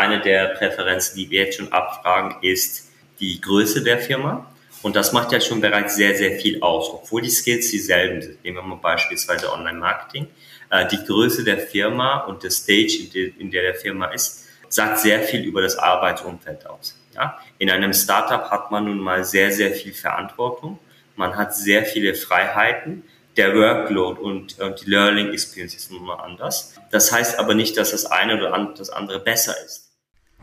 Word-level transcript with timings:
eine 0.00 0.20
der 0.20 0.48
Präferenzen, 0.48 1.16
die 1.16 1.30
wir 1.30 1.44
jetzt 1.44 1.58
schon 1.58 1.72
abfragen, 1.72 2.36
ist 2.42 2.90
die 3.20 3.40
Größe 3.40 3.82
der 3.82 3.98
Firma. 3.98 4.50
Und 4.82 4.96
das 4.96 5.12
macht 5.12 5.30
ja 5.32 5.40
schon 5.40 5.60
bereits 5.60 5.96
sehr, 5.96 6.16
sehr 6.16 6.40
viel 6.40 6.62
aus, 6.62 6.88
obwohl 6.90 7.20
die 7.20 7.30
Skills 7.30 7.70
dieselben 7.70 8.22
sind. 8.22 8.42
Nehmen 8.42 8.56
wir 8.56 8.62
mal 8.62 8.76
beispielsweise 8.76 9.52
Online-Marketing. 9.52 10.26
Äh, 10.70 10.86
die 10.88 11.04
Größe 11.04 11.44
der 11.44 11.58
Firma 11.58 12.20
und 12.20 12.42
der 12.42 12.50
Stage, 12.50 13.10
in 13.38 13.50
der 13.50 13.62
der 13.62 13.74
Firma 13.74 14.06
ist, 14.06 14.46
sagt 14.68 15.00
sehr 15.00 15.20
viel 15.20 15.42
über 15.42 15.60
das 15.60 15.76
Arbeitsumfeld 15.76 16.66
aus. 16.66 16.98
Ja? 17.14 17.38
In 17.58 17.70
einem 17.70 17.92
Startup 17.92 18.50
hat 18.50 18.70
man 18.70 18.84
nun 18.84 18.98
mal 18.98 19.22
sehr, 19.24 19.52
sehr 19.52 19.72
viel 19.72 19.92
Verantwortung. 19.92 20.78
Man 21.16 21.36
hat 21.36 21.54
sehr 21.54 21.84
viele 21.84 22.14
Freiheiten. 22.14 23.04
Der 23.36 23.54
Workload 23.54 24.20
und, 24.20 24.58
und 24.58 24.80
die 24.80 24.90
Learning 24.90 25.32
Experience 25.32 25.74
ist 25.74 25.90
nun 25.90 26.04
mal 26.04 26.16
anders. 26.16 26.74
Das 26.90 27.12
heißt 27.12 27.38
aber 27.38 27.54
nicht, 27.54 27.76
dass 27.76 27.90
das 27.90 28.06
eine 28.06 28.36
oder 28.36 28.74
das 28.76 28.90
andere 28.90 29.20
besser 29.20 29.54
ist. 29.64 29.89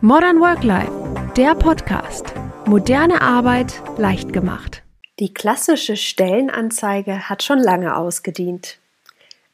Modern 0.02 0.40
Work 0.42 0.64
Life, 0.64 0.92
der 1.36 1.56
Podcast. 1.56 2.32
Moderne 2.68 3.20
Arbeit 3.20 3.82
leicht 3.98 4.32
gemacht. 4.32 4.84
Die 5.18 5.34
klassische 5.34 5.98
Stellenanzeige 5.98 7.28
hat 7.28 7.42
schon 7.42 7.58
lange 7.58 7.98
ausgedient. 7.98 8.78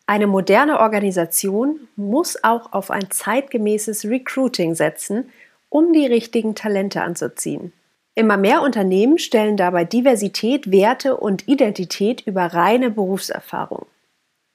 Eine 0.05 0.27
moderne 0.27 0.81
Organisation 0.81 1.87
muss 1.95 2.43
auch 2.43 2.73
auf 2.73 2.91
ein 2.91 3.09
zeitgemäßes 3.09 4.03
Recruiting 4.03 4.75
setzen, 4.75 5.29
um 5.69 5.93
die 5.93 6.07
richtigen 6.07 6.55
Talente 6.55 7.03
anzuziehen. 7.03 7.71
Immer 8.13 8.35
mehr 8.35 8.63
Unternehmen 8.63 9.19
stellen 9.19 9.55
dabei 9.55 9.85
Diversität, 9.85 10.69
Werte 10.69 11.15
und 11.15 11.47
Identität 11.47 12.19
über 12.27 12.47
reine 12.47 12.91
Berufserfahrung. 12.91 13.85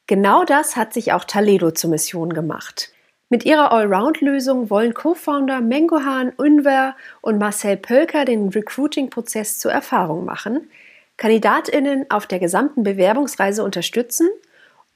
Genau 0.07 0.45
das 0.45 0.77
hat 0.77 0.93
sich 0.93 1.15
auch 1.15 1.25
Taledo 1.25 1.71
zur 1.71 1.89
Mission 1.89 2.35
gemacht. 2.35 2.93
Mit 3.31 3.45
ihrer 3.45 3.73
Allround-Lösung 3.73 4.71
wollen 4.71 4.95
Co-Founder 4.95 5.61
Mengohan 5.61 6.33
Unver 6.39 6.97
und 7.21 7.37
Marcel 7.37 7.77
Pölker 7.77 8.25
den 8.25 8.49
Recruiting-Prozess 8.49 9.59
zur 9.59 9.71
Erfahrung 9.71 10.25
machen, 10.25 10.71
KandidatInnen 11.19 12.11
auf 12.11 12.27
der 12.27 12.39
gesamten 12.39 12.85
Bewerbungsreise 12.85 13.63
unterstützen 13.63 14.31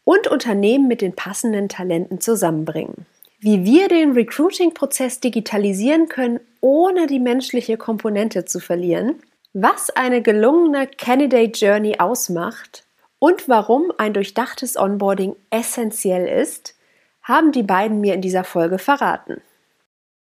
und 0.05 0.29
Unternehmen 0.29 0.89
mit 0.89 1.03
den 1.03 1.15
passenden 1.15 1.69
Talenten 1.69 2.21
zusammenbringen. 2.21 3.05
Wie 3.39 3.65
wir 3.65 3.89
den 3.89 4.13
Recruiting-Prozess 4.13 5.21
digitalisieren 5.21 6.09
können, 6.09 6.41
ohne 6.63 7.07
die 7.07 7.21
menschliche 7.21 7.77
Komponente 7.77 8.47
zu 8.47 8.61
verlieren, 8.61 9.17
was 9.53 9.91
eine 9.91 10.23
gelungene 10.23 10.87
Candidate 10.87 11.53
Journey 11.53 11.99
ausmacht 11.99 12.85
und 13.19 13.47
warum 13.47 13.93
ein 13.99 14.15
durchdachtes 14.15 14.79
Onboarding 14.79 15.37
essentiell 15.51 16.27
ist– 16.27 16.77
haben 17.23 17.53
die 17.53 17.63
beiden 17.63 18.01
mir 18.01 18.15
in 18.15 18.21
dieser 18.21 18.45
Folge 18.45 18.79
verraten. 18.79 19.41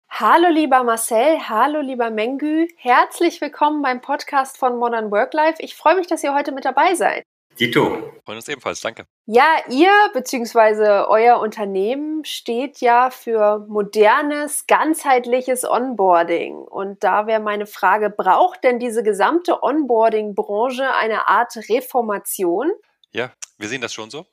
Hallo 0.10 0.50
lieber 0.50 0.84
Marcel, 0.84 1.48
hallo 1.48 1.82
lieber 1.82 2.10
Mengü, 2.10 2.68
herzlich 2.78 3.40
willkommen 3.40 3.82
beim 3.84 4.02
Podcast 4.02 4.58
von 4.58 4.78
Modern 4.78 5.12
Work 5.12 5.34
Life. 5.34 5.58
Ich 5.60 5.76
freue 5.76 5.96
mich, 5.96 6.08
dass 6.08 6.24
ihr 6.24 6.34
heute 6.34 6.52
mit 6.52 6.66
dabei 6.66 6.96
seid. 6.96 7.24
Dito. 7.60 8.14
Freuen 8.24 8.38
uns 8.38 8.48
ebenfalls, 8.48 8.82
danke. 8.82 9.06
Ja, 9.26 9.58
ihr 9.70 9.92
bzw. 10.14 11.06
euer 11.08 11.40
Unternehmen 11.40 12.24
steht 12.24 12.82
ja 12.82 13.10
für 13.10 13.66
modernes, 13.68 14.68
ganzheitliches 14.68 15.66
Onboarding. 15.66 16.56
Und 16.56 17.04
da 17.04 17.26
wäre 17.26 17.40
meine 17.42 17.66
Frage, 17.66 18.10
braucht 18.10 18.64
denn 18.64 18.80
diese 18.80 19.02
gesamte 19.02 19.64
Onboarding-Branche 19.64 20.94
eine 20.96 21.28
Art 21.28 21.56
Reformation? 21.70 22.72
Ja, 23.12 23.32
wir 23.58 23.68
sehen 23.68 23.82
das 23.82 23.94
schon 23.94 24.12
so. 24.12 24.28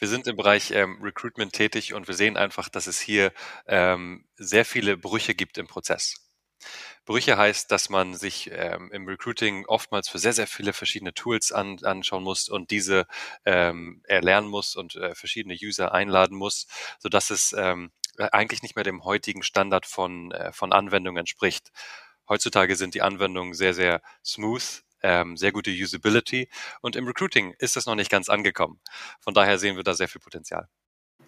Wir 0.00 0.08
sind 0.08 0.26
im 0.26 0.36
Bereich 0.36 0.70
ähm, 0.70 0.98
Recruitment 1.02 1.52
tätig 1.52 1.92
und 1.92 2.08
wir 2.08 2.14
sehen 2.14 2.38
einfach, 2.38 2.70
dass 2.70 2.86
es 2.86 2.98
hier 2.98 3.32
ähm, 3.66 4.24
sehr 4.36 4.64
viele 4.64 4.96
Brüche 4.96 5.34
gibt 5.34 5.58
im 5.58 5.66
Prozess. 5.66 6.26
Brüche 7.04 7.36
heißt, 7.36 7.70
dass 7.70 7.90
man 7.90 8.14
sich 8.14 8.50
ähm, 8.50 8.90
im 8.92 9.06
Recruiting 9.06 9.66
oftmals 9.66 10.08
für 10.08 10.18
sehr, 10.18 10.32
sehr 10.32 10.46
viele 10.46 10.72
verschiedene 10.72 11.12
Tools 11.12 11.52
an, 11.52 11.78
anschauen 11.84 12.22
muss 12.24 12.48
und 12.48 12.70
diese 12.70 13.06
ähm, 13.44 14.02
erlernen 14.06 14.48
muss 14.48 14.74
und 14.74 14.96
äh, 14.96 15.14
verschiedene 15.14 15.54
User 15.54 15.92
einladen 15.92 16.36
muss, 16.36 16.66
so 16.98 17.10
dass 17.10 17.28
es 17.28 17.52
ähm, 17.52 17.92
eigentlich 18.16 18.62
nicht 18.62 18.76
mehr 18.76 18.84
dem 18.84 19.04
heutigen 19.04 19.42
Standard 19.42 19.84
von, 19.84 20.32
äh, 20.32 20.52
von 20.52 20.72
Anwendungen 20.72 21.20
entspricht. 21.20 21.72
Heutzutage 22.26 22.76
sind 22.76 22.94
die 22.94 23.02
Anwendungen 23.02 23.52
sehr, 23.52 23.74
sehr 23.74 24.00
smooth, 24.24 24.82
ähm, 25.02 25.36
sehr 25.36 25.52
gute 25.52 25.70
Usability. 25.70 26.48
Und 26.80 26.96
im 26.96 27.06
Recruiting 27.06 27.54
ist 27.58 27.76
das 27.76 27.86
noch 27.86 27.94
nicht 27.94 28.10
ganz 28.10 28.28
angekommen. 28.28 28.80
Von 29.20 29.34
daher 29.34 29.58
sehen 29.58 29.76
wir 29.76 29.82
da 29.82 29.94
sehr 29.94 30.08
viel 30.08 30.20
Potenzial. 30.20 30.68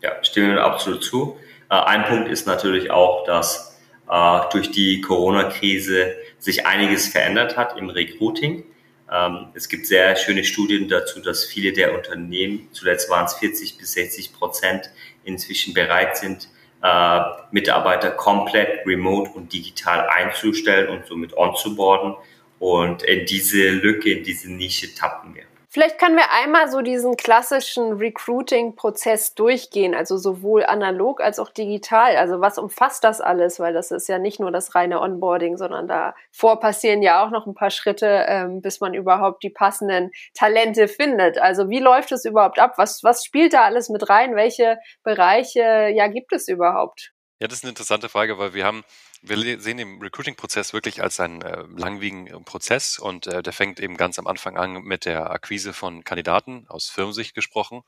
Ja, 0.01 0.23
stimmen 0.25 0.57
wir 0.57 0.65
absolut 0.65 1.05
zu. 1.05 1.39
Äh, 1.71 1.75
ein 1.75 2.05
Punkt 2.05 2.29
ist 2.29 2.47
natürlich 2.47 2.91
auch, 2.91 3.25
dass 3.25 3.81
äh, 4.11 4.41
durch 4.51 4.71
die 4.71 5.01
Corona-Krise 5.01 6.17
sich 6.39 6.67
einiges 6.67 7.09
verändert 7.09 7.57
hat 7.57 7.79
im 7.79 7.89
Recruiting. 7.89 8.65
Ähm, 9.11 9.49
es 9.55 9.69
gibt 9.69 9.87
sehr 9.87 10.17
schöne 10.17 10.45
Studien 10.45 10.89
dazu, 10.89 11.21
dass 11.21 11.45
viele 11.45 11.73
der 11.73 11.95
Unternehmen, 11.95 12.69
zuletzt 12.73 13.11
waren 13.11 13.27
es 13.27 13.35
40 13.35 13.79
bis 13.79 13.93
60 13.93 14.33
Prozent, 14.33 14.91
inzwischen 15.25 15.75
bereit 15.75 16.17
sind, 16.17 16.49
äh, 16.83 17.21
Mitarbeiter 17.53 18.11
komplett 18.11 18.87
remote 18.87 19.31
und 19.31 19.53
digital 19.53 20.09
einzustellen 20.09 20.89
und 20.89 21.07
somit 21.07 21.37
onzuboarden. 21.37 22.17
Und 22.63 23.03
in 23.03 23.27
diese 23.27 23.71
Lücke, 23.71 24.13
in 24.13 24.23
diese 24.23 24.49
Nische 24.49 24.95
tappen 24.95 25.35
wir. 25.35 25.43
Vielleicht 25.69 25.99
können 25.99 26.15
wir 26.15 26.31
einmal 26.31 26.71
so 26.71 26.81
diesen 26.81 27.17
klassischen 27.17 27.95
Recruiting-Prozess 27.95 29.35
durchgehen, 29.35 29.97
also 29.97 30.17
sowohl 30.17 30.65
analog 30.65 31.21
als 31.21 31.41
auch 31.41 31.51
digital. 31.51 32.15
Also 32.15 32.41
was 32.41 32.59
umfasst 32.59 33.03
das 33.03 33.21
alles? 33.21 33.59
Weil 33.59 33.73
das 33.73 33.91
ist 33.91 34.09
ja 34.09 34.21
nicht 34.21 34.39
nur 34.39 34.53
das 34.53 34.77
reine 34.77 35.01
Onboarding, 35.01 35.57
sondern 35.57 35.89
davor 35.89 36.61
passieren 36.61 37.03
ja 37.03 37.27
auch 37.27 37.31
noch 37.31 37.49
ein 37.49 37.55
paar 37.55 37.71
Schritte, 37.71 38.27
ähm, 38.29 38.63
bis 38.63 38.79
man 38.79 38.95
überhaupt 38.95 39.43
die 39.43 39.51
passenden 39.51 40.13
Talente 40.33 40.87
findet. 40.87 41.39
Also 41.39 41.69
wie 41.69 41.81
läuft 41.81 42.13
es 42.13 42.25
überhaupt 42.25 42.61
ab? 42.61 42.75
Was, 42.77 43.03
was 43.03 43.25
spielt 43.25 43.55
da 43.55 43.63
alles 43.63 43.89
mit 43.89 44.09
rein? 44.09 44.37
Welche 44.37 44.79
Bereiche 45.03 45.91
ja 45.93 46.07
gibt 46.07 46.33
es 46.33 46.47
überhaupt? 46.47 47.13
Ja, 47.43 47.49
das 47.49 47.59
ist 47.59 47.65
eine 47.65 47.71
interessante 47.71 48.09
Frage, 48.09 48.39
weil 48.39 48.55
wir 48.55 48.65
haben 48.65 48.85
wir 49.21 49.61
sehen 49.61 49.77
den 49.77 50.01
Recruiting-Prozess 50.01 50.73
wirklich 50.73 51.03
als 51.03 51.19
einen 51.19 51.43
äh, 51.43 51.65
langwierigen 51.77 52.45
Prozess 52.45 53.01
und 53.01 53.27
äh, 53.27 53.43
der 53.43 53.53
fängt 53.53 53.81
eben 53.81 53.97
ganz 53.97 54.21
am 54.21 54.29
Anfang 54.29 54.57
an 54.57 54.85
mit 54.85 55.07
der 55.07 55.29
Akquise 55.33 55.73
von 55.73 56.05
Kandidaten, 56.05 56.67
aus 56.69 56.89
Firmensicht 56.89 57.35
gesprochen. 57.35 57.83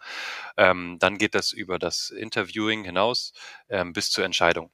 Ähm, 0.57 0.97
dann 0.99 1.19
geht 1.19 1.37
das 1.37 1.53
über 1.53 1.79
das 1.79 2.11
Interviewing 2.11 2.83
hinaus 2.83 3.33
ähm, 3.69 3.93
bis 3.93 4.11
zur 4.11 4.25
Entscheidung. 4.25 4.73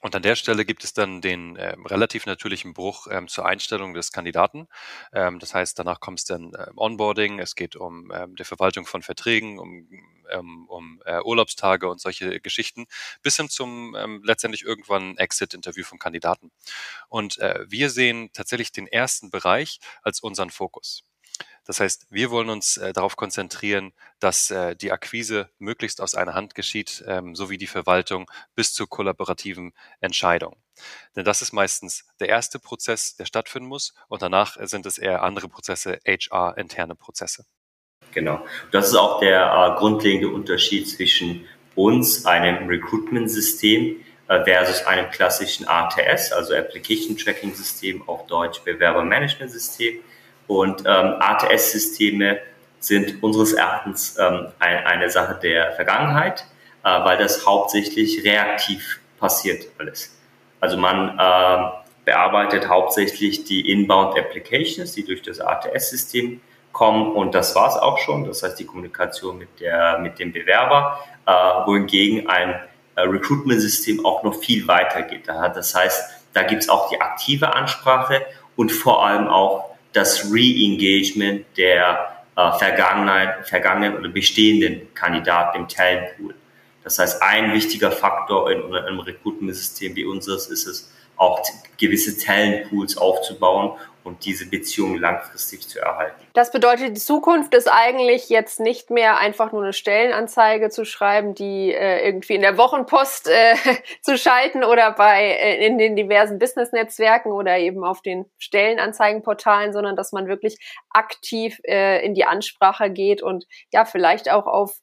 Und 0.00 0.14
an 0.14 0.22
der 0.22 0.36
Stelle 0.36 0.64
gibt 0.64 0.84
es 0.84 0.92
dann 0.92 1.20
den 1.20 1.56
ähm, 1.58 1.86
relativ 1.86 2.26
natürlichen 2.26 2.74
Bruch 2.74 3.06
ähm, 3.10 3.28
zur 3.28 3.46
Einstellung 3.46 3.94
des 3.94 4.12
Kandidaten. 4.12 4.68
Ähm, 5.12 5.38
das 5.38 5.54
heißt, 5.54 5.78
danach 5.78 6.00
kommt 6.00 6.18
es 6.20 6.24
dann 6.26 6.52
ähm, 6.56 6.76
Onboarding, 6.76 7.38
es 7.38 7.54
geht 7.54 7.76
um 7.76 8.12
ähm, 8.12 8.36
die 8.36 8.44
Verwaltung 8.44 8.86
von 8.86 9.02
Verträgen, 9.02 9.58
um, 9.58 9.88
ähm, 10.30 10.66
um 10.68 11.02
äh, 11.06 11.20
Urlaubstage 11.22 11.88
und 11.88 12.00
solche 12.00 12.40
Geschichten, 12.40 12.86
bis 13.22 13.36
hin 13.36 13.48
zum 13.48 13.96
ähm, 13.96 14.22
letztendlich 14.24 14.64
irgendwann 14.64 15.16
Exit-Interview 15.16 15.84
vom 15.84 15.98
Kandidaten. 15.98 16.50
Und 17.08 17.38
äh, 17.38 17.64
wir 17.68 17.90
sehen 17.90 18.30
tatsächlich 18.32 18.72
den 18.72 18.86
ersten 18.86 19.30
Bereich 19.30 19.80
als 20.02 20.20
unseren 20.20 20.50
Fokus. 20.50 21.04
Das 21.64 21.80
heißt, 21.80 22.06
wir 22.10 22.30
wollen 22.30 22.48
uns 22.48 22.76
äh, 22.76 22.92
darauf 22.92 23.16
konzentrieren, 23.16 23.92
dass 24.20 24.50
äh, 24.50 24.76
die 24.76 24.92
Akquise 24.92 25.50
möglichst 25.58 26.00
aus 26.00 26.14
einer 26.14 26.34
Hand 26.34 26.54
geschieht, 26.54 27.04
ähm, 27.06 27.34
sowie 27.34 27.58
die 27.58 27.66
Verwaltung 27.66 28.30
bis 28.54 28.72
zur 28.72 28.88
kollaborativen 28.88 29.72
Entscheidung. 30.00 30.56
Denn 31.16 31.24
das 31.24 31.42
ist 31.42 31.52
meistens 31.52 32.04
der 32.20 32.28
erste 32.28 32.58
Prozess, 32.58 33.16
der 33.16 33.24
stattfinden 33.24 33.68
muss 33.68 33.94
und 34.08 34.22
danach 34.22 34.56
sind 34.60 34.86
es 34.86 34.98
eher 34.98 35.22
andere 35.22 35.48
Prozesse, 35.48 35.98
HR-interne 36.06 36.94
Prozesse. 36.94 37.44
Genau. 38.12 38.46
Das 38.70 38.88
ist 38.88 38.94
auch 38.94 39.20
der 39.20 39.74
äh, 39.74 39.78
grundlegende 39.78 40.28
Unterschied 40.28 40.88
zwischen 40.88 41.46
uns, 41.74 42.24
einem 42.24 42.68
Recruitment-System, 42.68 43.96
äh, 44.28 44.44
versus 44.44 44.86
einem 44.86 45.10
klassischen 45.10 45.68
ATS, 45.68 46.32
also 46.32 46.54
Application 46.54 47.16
Tracking 47.16 47.54
System, 47.54 48.08
auf 48.08 48.26
Deutsch 48.26 48.60
Bewerbermanagement-System 48.64 50.00
und 50.46 50.82
ähm, 50.86 51.14
ATS-Systeme 51.20 52.38
sind 52.78 53.22
unseres 53.22 53.52
Erachtens 53.52 54.16
ähm, 54.18 54.48
ein, 54.58 54.86
eine 54.86 55.10
Sache 55.10 55.38
der 55.42 55.72
Vergangenheit, 55.72 56.46
äh, 56.84 56.88
weil 56.88 57.18
das 57.18 57.46
hauptsächlich 57.46 58.24
reaktiv 58.24 59.00
passiert 59.18 59.66
alles. 59.78 60.16
Also 60.60 60.76
man 60.76 61.18
äh, 61.18 61.70
bearbeitet 62.04 62.68
hauptsächlich 62.68 63.44
die 63.44 63.70
Inbound 63.70 64.18
Applications, 64.18 64.92
die 64.92 65.04
durch 65.04 65.22
das 65.22 65.40
ATS-System 65.40 66.40
kommen 66.72 67.12
und 67.12 67.34
das 67.34 67.54
war's 67.54 67.76
auch 67.76 67.98
schon. 67.98 68.24
Das 68.24 68.42
heißt 68.42 68.58
die 68.58 68.66
Kommunikation 68.66 69.38
mit 69.38 69.60
der 69.60 69.98
mit 69.98 70.18
dem 70.18 70.32
Bewerber, 70.32 71.00
äh, 71.26 71.32
wohingegen 71.32 72.28
ein 72.28 72.60
äh, 72.94 73.02
Recruitment-System 73.02 74.04
auch 74.04 74.22
noch 74.22 74.34
viel 74.34 74.68
weiter 74.68 75.02
geht. 75.02 75.26
Das 75.28 75.74
heißt, 75.74 76.28
da 76.34 76.42
gibt's 76.42 76.68
auch 76.68 76.88
die 76.90 77.00
aktive 77.00 77.54
Ansprache 77.54 78.24
und 78.56 78.70
vor 78.70 79.06
allem 79.06 79.26
auch 79.28 79.65
das 79.96 80.30
Re-Engagement 80.30 81.46
der 81.56 82.22
äh, 82.36 82.52
vergangenen, 82.58 83.44
vergangenen 83.44 83.96
oder 83.96 84.08
bestehenden 84.10 84.92
Kandidaten 84.94 85.60
im 85.60 85.68
Talentpool. 85.68 86.34
Das 86.84 86.98
heißt, 86.98 87.22
ein 87.22 87.52
wichtiger 87.54 87.90
Faktor 87.90 88.50
in 88.50 88.74
einem 88.74 89.00
Recruitment-System 89.00 89.96
wie 89.96 90.04
unseres 90.04 90.48
ist 90.48 90.66
es, 90.66 90.92
auch 91.16 91.42
gewisse 91.78 92.18
Talentpools 92.18 92.98
aufzubauen 92.98 93.78
und 94.06 94.24
diese 94.24 94.48
Beziehung 94.48 94.96
langfristig 94.96 95.68
zu 95.68 95.80
erhalten. 95.80 96.14
Das 96.32 96.52
bedeutet, 96.52 96.96
die 96.96 97.00
Zukunft 97.00 97.54
ist 97.54 97.66
eigentlich 97.66 98.28
jetzt 98.28 98.60
nicht 98.60 98.90
mehr 98.90 99.18
einfach 99.18 99.52
nur 99.52 99.62
eine 99.62 99.72
Stellenanzeige 99.72 100.70
zu 100.70 100.84
schreiben, 100.84 101.34
die 101.34 101.74
äh, 101.74 102.06
irgendwie 102.06 102.34
in 102.34 102.42
der 102.42 102.56
Wochenpost 102.56 103.28
äh, 103.28 103.56
zu 104.02 104.16
schalten 104.16 104.62
oder 104.62 104.92
bei 104.92 105.24
äh, 105.24 105.66
in 105.66 105.76
den 105.76 105.96
diversen 105.96 106.38
Business-Netzwerken 106.38 107.32
oder 107.32 107.58
eben 107.58 107.84
auf 107.84 108.00
den 108.00 108.26
Stellenanzeigenportalen, 108.38 109.72
sondern 109.72 109.96
dass 109.96 110.12
man 110.12 110.28
wirklich 110.28 110.56
aktiv 110.90 111.60
äh, 111.64 112.04
in 112.06 112.14
die 112.14 112.24
Ansprache 112.24 112.90
geht 112.90 113.22
und 113.22 113.46
ja 113.72 113.84
vielleicht 113.84 114.30
auch 114.30 114.46
auf 114.46 114.78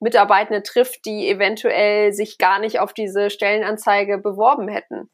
Mitarbeitende 0.00 0.62
trifft, 0.62 1.04
die 1.04 1.28
eventuell 1.28 2.12
sich 2.12 2.38
gar 2.38 2.58
nicht 2.58 2.80
auf 2.80 2.92
diese 2.92 3.30
Stellenanzeige 3.30 4.18
beworben 4.18 4.66
hätten. 4.68 5.10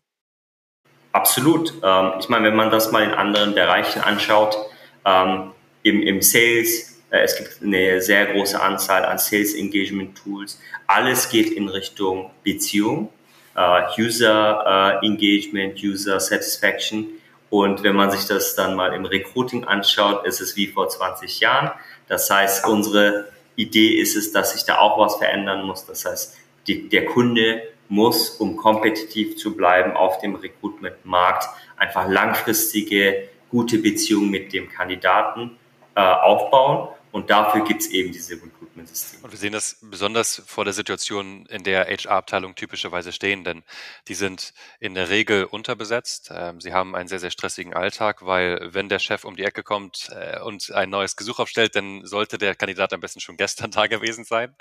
Absolut. 1.13 1.75
Ähm, 1.83 2.13
ich 2.21 2.29
meine, 2.29 2.49
wenn 2.49 2.57
man 2.57 2.71
das 2.71 2.93
mal 2.93 3.03
in 3.03 3.13
anderen 3.13 3.55
Bereichen 3.55 4.01
anschaut, 4.01 4.57
ähm, 5.05 5.53
im, 5.83 6.03
im 6.03 6.23
Sales, 6.23 7.01
äh, 7.11 7.21
es 7.21 7.37
gibt 7.37 7.63
eine 7.63 8.01
sehr 8.01 8.27
große 8.27 8.61
Anzahl 8.61 9.05
an 9.05 9.19
Sales 9.19 9.55
Engagement 9.55 10.19
Tools. 10.19 10.61
Alles 10.87 11.29
geht 11.29 11.51
in 11.51 11.69
Richtung 11.69 12.31
Beziehung, 12.45 13.11
äh, 13.57 13.83
User 13.99 15.01
äh, 15.03 15.07
Engagement, 15.07 15.83
User 15.83 16.21
Satisfaction. 16.21 17.07
Und 17.51 17.83
wenn 17.83 17.97
man 17.97 18.11
sich 18.11 18.27
das 18.27 18.55
dann 18.55 18.75
mal 18.77 18.93
im 18.93 19.07
Recruiting 19.07 19.65
anschaut, 19.65 20.27
ist 20.27 20.41
es 20.41 20.57
wie 20.57 20.67
vor 20.67 20.89
20 20.89 21.41
Jahren. 21.41 21.71
Das 22.07 22.31
heißt, 22.31 22.67
unsere 22.67 23.29
Idee 23.57 24.01
ist 24.01 24.17
es, 24.17 24.33
dass 24.33 24.53
sich 24.53 24.65
da 24.65 24.79
auch 24.79 24.99
was 24.99 25.17
verändern 25.17 25.65
muss. 25.65 25.87
Das 25.87 26.05
heißt, 26.05 26.37
die, 26.67 26.89
der 26.89 27.07
Kunde 27.07 27.63
muss, 27.89 28.31
um 28.31 28.57
kompetitiv 28.57 29.37
zu 29.37 29.57
bleiben 29.57 29.93
auf 29.93 30.19
dem 30.21 30.35
Recruitment-Markt, 30.35 31.49
einfach 31.77 32.09
langfristige, 32.09 33.29
gute 33.51 33.79
Beziehungen 33.79 34.31
mit 34.31 34.53
dem 34.53 34.69
Kandidaten 34.69 35.59
äh, 35.95 36.01
aufbauen. 36.01 36.89
Und 37.13 37.31
dafür 37.31 37.65
gibt 37.65 37.81
es 37.83 37.91
eben 37.91 38.13
diese 38.13 38.37
Recruitment-Systeme. 38.79 39.25
Und 39.25 39.31
wir 39.33 39.39
sehen 39.39 39.53
das 39.53 39.77
besonders 39.83 40.43
vor 40.47 40.65
der 40.65 40.75
Situation, 40.75 41.47
in 41.47 41.65
der 41.65 41.87
HR-Abteilungen 41.87 42.55
typischerweise 42.55 43.13
stehen, 43.13 43.45
denn 43.45 43.63
die 44.09 44.15
sind 44.15 44.53
in 44.81 44.95
der 44.95 45.09
Regel 45.09 45.45
unterbesetzt. 45.45 46.31
Ähm, 46.33 46.61
sie 46.61 46.73
haben 46.73 46.95
einen 46.95 47.09
sehr, 47.09 47.21
sehr 47.21 47.31
stressigen 47.31 47.75
Alltag, 47.75 48.25
weil 48.25 48.73
wenn 48.73 48.89
der 48.89 48.99
Chef 48.99 49.25
um 49.25 49.37
die 49.37 49.45
Ecke 49.45 49.63
kommt 49.63 50.11
äh, 50.13 50.41
und 50.41 50.71
ein 50.73 50.91
neues 50.91 51.17
Gesuch 51.17 51.39
aufstellt, 51.39 51.75
dann 51.77 52.05
sollte 52.07 52.39
der 52.39 52.55
Kandidat 52.55 52.93
am 52.93 53.01
besten 53.01 53.21
schon 53.21 53.37
gestern 53.37 53.71
da 53.79 53.87
gewesen 53.87 54.25
sein. 54.25 54.55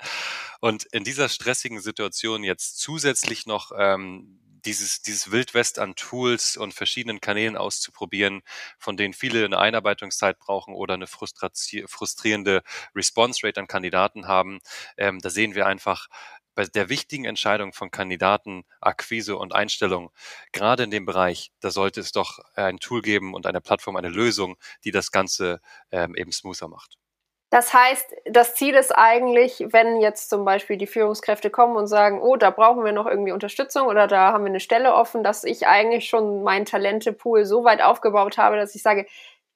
Und 0.60 0.84
in 0.84 1.04
dieser 1.04 1.28
stressigen 1.28 1.80
Situation 1.80 2.44
jetzt 2.44 2.78
zusätzlich 2.78 3.46
noch 3.46 3.72
ähm, 3.76 4.38
dieses, 4.64 5.02
dieses 5.02 5.30
Wildwest 5.30 5.78
an 5.78 5.94
Tools 5.94 6.56
und 6.56 6.74
verschiedenen 6.74 7.20
Kanälen 7.20 7.56
auszuprobieren, 7.56 8.42
von 8.78 8.96
denen 8.96 9.14
viele 9.14 9.44
eine 9.44 9.58
Einarbeitungszeit 9.58 10.38
brauchen 10.38 10.74
oder 10.74 10.94
eine 10.94 11.06
frustrierende 11.06 12.62
Response 12.94 13.46
Rate 13.46 13.60
an 13.60 13.66
Kandidaten 13.66 14.26
haben. 14.28 14.60
Ähm, 14.96 15.20
da 15.20 15.30
sehen 15.30 15.54
wir 15.54 15.66
einfach, 15.66 16.08
bei 16.54 16.64
der 16.64 16.88
wichtigen 16.88 17.24
Entscheidung 17.24 17.72
von 17.72 17.92
Kandidaten, 17.92 18.64
Akquise 18.80 19.36
und 19.36 19.54
Einstellung, 19.54 20.10
gerade 20.50 20.82
in 20.82 20.90
dem 20.90 21.06
Bereich, 21.06 21.52
da 21.60 21.70
sollte 21.70 22.00
es 22.00 22.10
doch 22.10 22.40
ein 22.56 22.78
Tool 22.78 23.00
geben 23.00 23.32
und 23.34 23.46
eine 23.46 23.60
Plattform, 23.60 23.94
eine 23.94 24.08
Lösung, 24.08 24.56
die 24.82 24.90
das 24.90 25.12
Ganze 25.12 25.60
ähm, 25.92 26.16
eben 26.16 26.32
smoother 26.32 26.66
macht. 26.66 26.98
Das 27.50 27.72
heißt, 27.72 28.14
das 28.26 28.54
Ziel 28.54 28.74
ist 28.74 28.92
eigentlich, 28.92 29.64
wenn 29.70 30.00
jetzt 30.00 30.28
zum 30.28 30.44
Beispiel 30.44 30.76
die 30.76 30.86
Führungskräfte 30.86 31.48
kommen 31.48 31.76
und 31.76 31.86
sagen, 31.86 32.20
oh, 32.20 32.36
da 32.36 32.50
brauchen 32.50 32.84
wir 32.84 32.92
noch 32.92 33.06
irgendwie 33.06 33.32
Unterstützung 33.32 33.86
oder 33.86 34.06
da 34.06 34.32
haben 34.32 34.44
wir 34.44 34.50
eine 34.50 34.60
Stelle 34.60 34.92
offen, 34.92 35.22
dass 35.24 35.44
ich 35.44 35.66
eigentlich 35.66 36.08
schon 36.08 36.42
meinen 36.42 36.66
Talentepool 36.66 37.46
so 37.46 37.64
weit 37.64 37.80
aufgebaut 37.80 38.36
habe, 38.36 38.56
dass 38.56 38.74
ich 38.74 38.82
sage, 38.82 39.06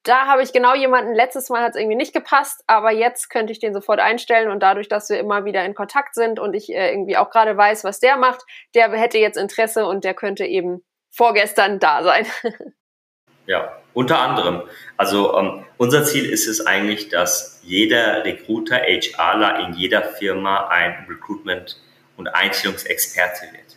da 0.04 0.26
habe 0.26 0.42
ich 0.42 0.52
genau 0.52 0.74
jemanden, 0.74 1.14
letztes 1.14 1.48
Mal 1.50 1.62
hat 1.62 1.70
es 1.70 1.76
irgendwie 1.76 1.96
nicht 1.96 2.14
gepasst, 2.14 2.64
aber 2.66 2.90
jetzt 2.90 3.28
könnte 3.28 3.52
ich 3.52 3.60
den 3.60 3.74
sofort 3.74 4.00
einstellen 4.00 4.50
und 4.50 4.60
dadurch, 4.60 4.88
dass 4.88 5.10
wir 5.10 5.18
immer 5.18 5.44
wieder 5.44 5.64
in 5.64 5.74
Kontakt 5.74 6.14
sind 6.14 6.40
und 6.40 6.54
ich 6.54 6.72
äh, 6.72 6.90
irgendwie 6.90 7.16
auch 7.16 7.30
gerade 7.30 7.56
weiß, 7.56 7.84
was 7.84 8.00
der 8.00 8.16
macht, 8.16 8.42
der 8.74 8.90
hätte 8.92 9.18
jetzt 9.18 9.36
Interesse 9.36 9.86
und 9.86 10.02
der 10.04 10.14
könnte 10.14 10.44
eben 10.44 10.82
vorgestern 11.10 11.78
da 11.78 12.02
sein. 12.02 12.26
Ja, 13.46 13.78
unter 13.94 14.20
anderem. 14.20 14.62
Also 14.96 15.36
ähm, 15.38 15.64
unser 15.76 16.04
Ziel 16.04 16.28
ist 16.28 16.46
es 16.46 16.66
eigentlich, 16.66 17.08
dass 17.08 17.60
jeder 17.62 18.24
Recruiter, 18.24 18.76
HRler 18.76 19.66
in 19.66 19.74
jeder 19.74 20.02
Firma 20.02 20.68
ein 20.68 21.06
Recruitment- 21.08 21.78
und 22.16 22.28
Einstellungsexperte 22.28 23.46
wird. 23.52 23.76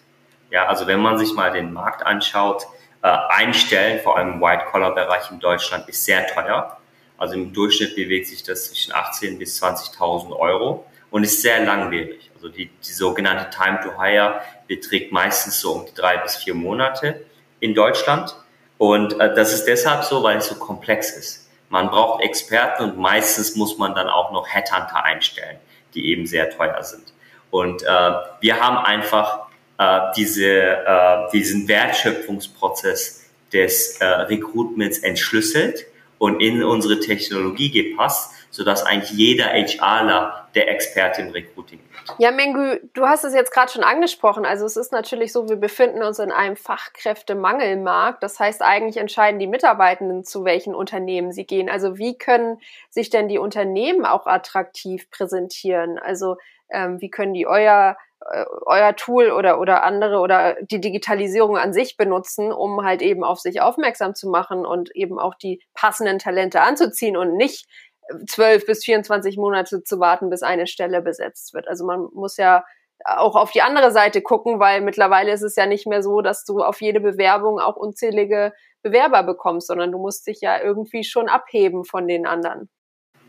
Ja, 0.52 0.68
also 0.68 0.88
wenn 0.88 1.00
man 1.00 1.18
sich 1.18 1.34
mal 1.34 1.52
den 1.52 1.74
Markt 1.74 2.06
anschaut, 2.06 2.68
äh, 3.02 3.08
Einstellen, 3.08 4.00
vor 4.02 4.18
allem 4.18 4.34
im 4.34 4.42
White-Collar-Bereich 4.42 5.32
in 5.32 5.40
Deutschland, 5.40 5.90
ist 5.90 6.06
sehr 6.06 6.26
teuer. 6.28 6.78
Also 7.18 7.36
im 7.36 7.54
Durchschnitt 7.54 7.96
bewegt 7.96 8.28
sich 8.28 8.44
das 8.44 8.68
zwischen 8.68 8.94
18.000 8.94 9.38
bis 9.38 9.62
20.000 9.62 10.36
Euro 10.36 10.86
und 11.12 11.24
ist 11.24 11.42
sehr 11.42 11.64
langwierig. 11.64 12.32
Also 12.36 12.50
die, 12.50 12.68
die 12.68 12.92
sogenannte 12.92 13.50
Time 13.50 13.80
to 13.84 14.02
Hire 14.02 14.42
beträgt 14.68 15.12
meistens 15.12 15.60
so 15.60 15.74
um 15.74 15.86
die 15.86 15.94
drei 15.94 16.18
bis 16.18 16.36
vier 16.36 16.54
Monate 16.54 17.26
in 17.60 17.74
Deutschland. 17.74 18.36
Und 18.78 19.20
äh, 19.20 19.34
das 19.34 19.54
ist 19.54 19.66
deshalb 19.66 20.04
so, 20.04 20.24
weil 20.24 20.38
es 20.38 20.48
so 20.48 20.56
komplex 20.56 21.12
ist. 21.12 21.50
Man 21.70 21.90
braucht 21.90 22.24
Experten 22.24 22.84
und 22.84 22.98
meistens 22.98 23.56
muss 23.56 23.78
man 23.78 23.96
dann 23.96 24.08
auch 24.08 24.32
noch 24.32 24.48
Headhunter 24.48 25.04
einstellen, 25.04 25.58
die 25.94 26.12
eben 26.12 26.26
sehr 26.28 26.50
teuer 26.50 26.84
sind. 26.84 27.14
Und 27.50 27.84
äh, 27.84 28.12
wir 28.42 28.60
haben 28.60 28.78
einfach 28.78 29.48
äh, 29.78 30.00
diese, 30.16 30.48
äh, 30.48 31.30
diesen 31.34 31.68
Wertschöpfungsprozess 31.68 33.26
des 33.52 33.98
äh, 34.00 34.06
Recruitments 34.06 35.00
entschlüsselt 35.00 35.86
und 36.18 36.42
in 36.42 36.64
unsere 36.64 37.00
Technologie 37.00 37.72
gepasst, 37.72 38.32
sodass 38.52 38.84
eigentlich 38.86 39.12
jeder 39.12 39.48
HRler 39.48 40.45
der 40.56 40.72
Experte 40.72 41.22
im 41.22 41.30
Recruiting. 41.30 41.80
Ja, 42.18 42.32
Mengu, 42.32 42.78
du 42.94 43.06
hast 43.06 43.26
es 43.26 43.34
jetzt 43.34 43.52
gerade 43.52 43.72
schon 43.72 43.84
angesprochen. 43.84 44.46
Also 44.46 44.66
es 44.66 44.78
ist 44.78 44.92
natürlich 44.92 45.34
so, 45.34 45.50
wir 45.50 45.58
befinden 45.58 46.02
uns 46.02 46.20
in 46.20 46.32
einem 46.32 46.56
Fachkräftemangelmarkt. 46.56 48.24
Das 48.24 48.40
heißt, 48.40 48.62
eigentlich 48.62 48.98
entscheiden 48.98 49.40
die 49.40 49.48
Mitarbeitenden, 49.48 50.24
zu 50.24 50.46
welchen 50.46 50.74
Unternehmen 50.74 51.32
sie 51.34 51.46
gehen. 51.46 51.70
Also 51.70 51.98
wie 51.98 52.18
können 52.18 52.60
sich 52.90 53.10
denn 53.10 53.28
die 53.28 53.38
Unternehmen 53.38 54.06
auch 54.06 54.28
attraktiv 54.28 55.10
präsentieren? 55.12 56.00
Also 56.00 56.38
ähm, 56.70 57.02
wie 57.02 57.10
können 57.10 57.34
die 57.34 57.48
euer 57.48 57.98
äh, 58.32 58.46
euer 58.66 58.96
Tool 58.96 59.30
oder, 59.30 59.60
oder 59.60 59.84
andere 59.84 60.20
oder 60.20 60.56
die 60.62 60.82
Digitalisierung 60.82 61.58
an 61.58 61.74
sich 61.74 61.96
benutzen, 61.96 62.52
um 62.52 62.84
halt 62.84 63.04
eben 63.04 63.24
auf 63.24 63.40
sich 63.40 63.62
aufmerksam 63.62 64.16
zu 64.16 64.30
machen 64.30 64.66
und 64.66 64.96
eben 64.96 65.20
auch 65.20 65.36
die 65.36 65.62
passenden 65.76 66.18
Talente 66.18 66.62
anzuziehen 66.62 67.18
und 67.18 67.36
nicht 67.36 67.68
zwölf 68.28 68.66
bis 68.66 68.84
24 68.84 69.38
Monate 69.38 69.84
zu 69.84 70.00
warten, 70.00 70.30
bis 70.30 70.44
eine 70.44 70.68
Stelle 70.68 71.02
besetzt 71.02 71.54
wird. 71.54 71.68
Also 71.68 71.86
man 71.86 72.08
muss 72.14 72.38
ja 72.38 72.64
auch 73.04 73.36
auf 73.36 73.52
die 73.52 73.62
andere 73.62 73.92
Seite 73.92 74.22
gucken, 74.22 74.60
weil 74.60 74.82
mittlerweile 74.82 75.32
ist 75.32 75.42
es 75.42 75.56
ja 75.56 75.66
nicht 75.66 75.86
mehr 75.86 76.02
so, 76.02 76.22
dass 76.22 76.46
du 76.46 76.64
auf 76.64 76.82
jede 76.82 77.00
Bewerbung 77.00 77.60
auch 77.60 77.76
unzählige 77.76 78.54
Bewerber 78.82 79.24
bekommst, 79.24 79.68
sondern 79.68 79.92
du 79.92 79.98
musst 79.98 80.28
dich 80.28 80.42
ja 80.42 80.62
irgendwie 80.62 81.04
schon 81.04 81.28
abheben 81.28 81.84
von 81.84 82.08
den 82.08 82.26
anderen. 82.26 82.70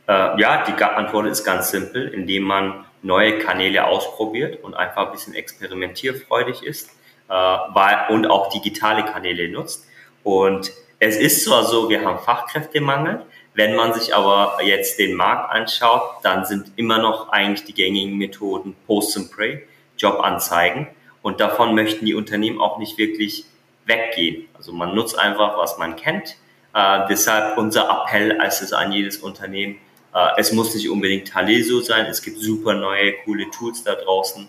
Äh, 0.09 0.40
ja, 0.40 0.64
die 0.64 0.83
Antwort 0.83 1.26
ist 1.26 1.45
ganz 1.45 1.71
simpel, 1.71 2.09
indem 2.09 2.45
man 2.45 2.85
neue 3.02 3.38
Kanäle 3.38 3.87
ausprobiert 3.87 4.62
und 4.62 4.75
einfach 4.75 5.06
ein 5.06 5.12
bisschen 5.12 5.35
experimentierfreudig 5.35 6.62
ist 6.62 6.90
äh, 7.28 7.33
weil, 7.33 8.06
und 8.11 8.26
auch 8.26 8.50
digitale 8.50 9.04
Kanäle 9.04 9.49
nutzt. 9.49 9.87
Und 10.23 10.73
es 10.99 11.16
ist 11.16 11.45
zwar 11.45 11.64
so, 11.64 11.88
wir 11.88 12.04
haben 12.04 12.18
Fachkräftemangel, 12.18 13.25
wenn 13.56 13.75
man 13.75 13.94
sich 13.94 14.14
aber 14.14 14.58
jetzt 14.62 14.98
den 14.98 15.14
Markt 15.14 15.50
anschaut, 15.50 16.02
dann 16.22 16.44
sind 16.44 16.72
immer 16.76 16.98
noch 16.98 17.30
eigentlich 17.30 17.64
die 17.64 17.72
gängigen 17.72 18.18
Methoden 18.18 18.76
Post 18.86 19.16
and 19.16 19.32
Pray, 19.32 19.66
Jobanzeigen. 19.96 20.88
Und 21.22 21.40
davon 21.40 21.75
möchten 21.75 22.04
die 22.04 22.14
Unternehmen 22.14 22.60
auch 22.60 22.78
nicht 22.78 22.98
wirklich 22.98 23.46
weggehen. 23.86 24.46
Also 24.54 24.72
man 24.72 24.94
nutzt 24.94 25.18
einfach, 25.18 25.56
was 25.56 25.78
man 25.78 25.96
kennt. 25.96 26.36
Äh, 26.75 27.06
deshalb 27.08 27.56
unser 27.56 27.88
Appell 27.88 28.38
als 28.38 28.60
es 28.60 28.75
an 28.75 28.92
jedes 28.92 29.16
Unternehmen, 29.16 29.78
äh, 30.14 30.28
es 30.36 30.52
muss 30.52 30.75
nicht 30.75 30.90
unbedingt 30.90 31.28
Taleso 31.28 31.80
sein, 31.80 32.04
es 32.06 32.20
gibt 32.20 32.38
super 32.38 32.75
neue, 32.75 33.14
coole 33.25 33.50
Tools 33.50 33.82
da 33.82 33.94
draußen. 33.94 34.48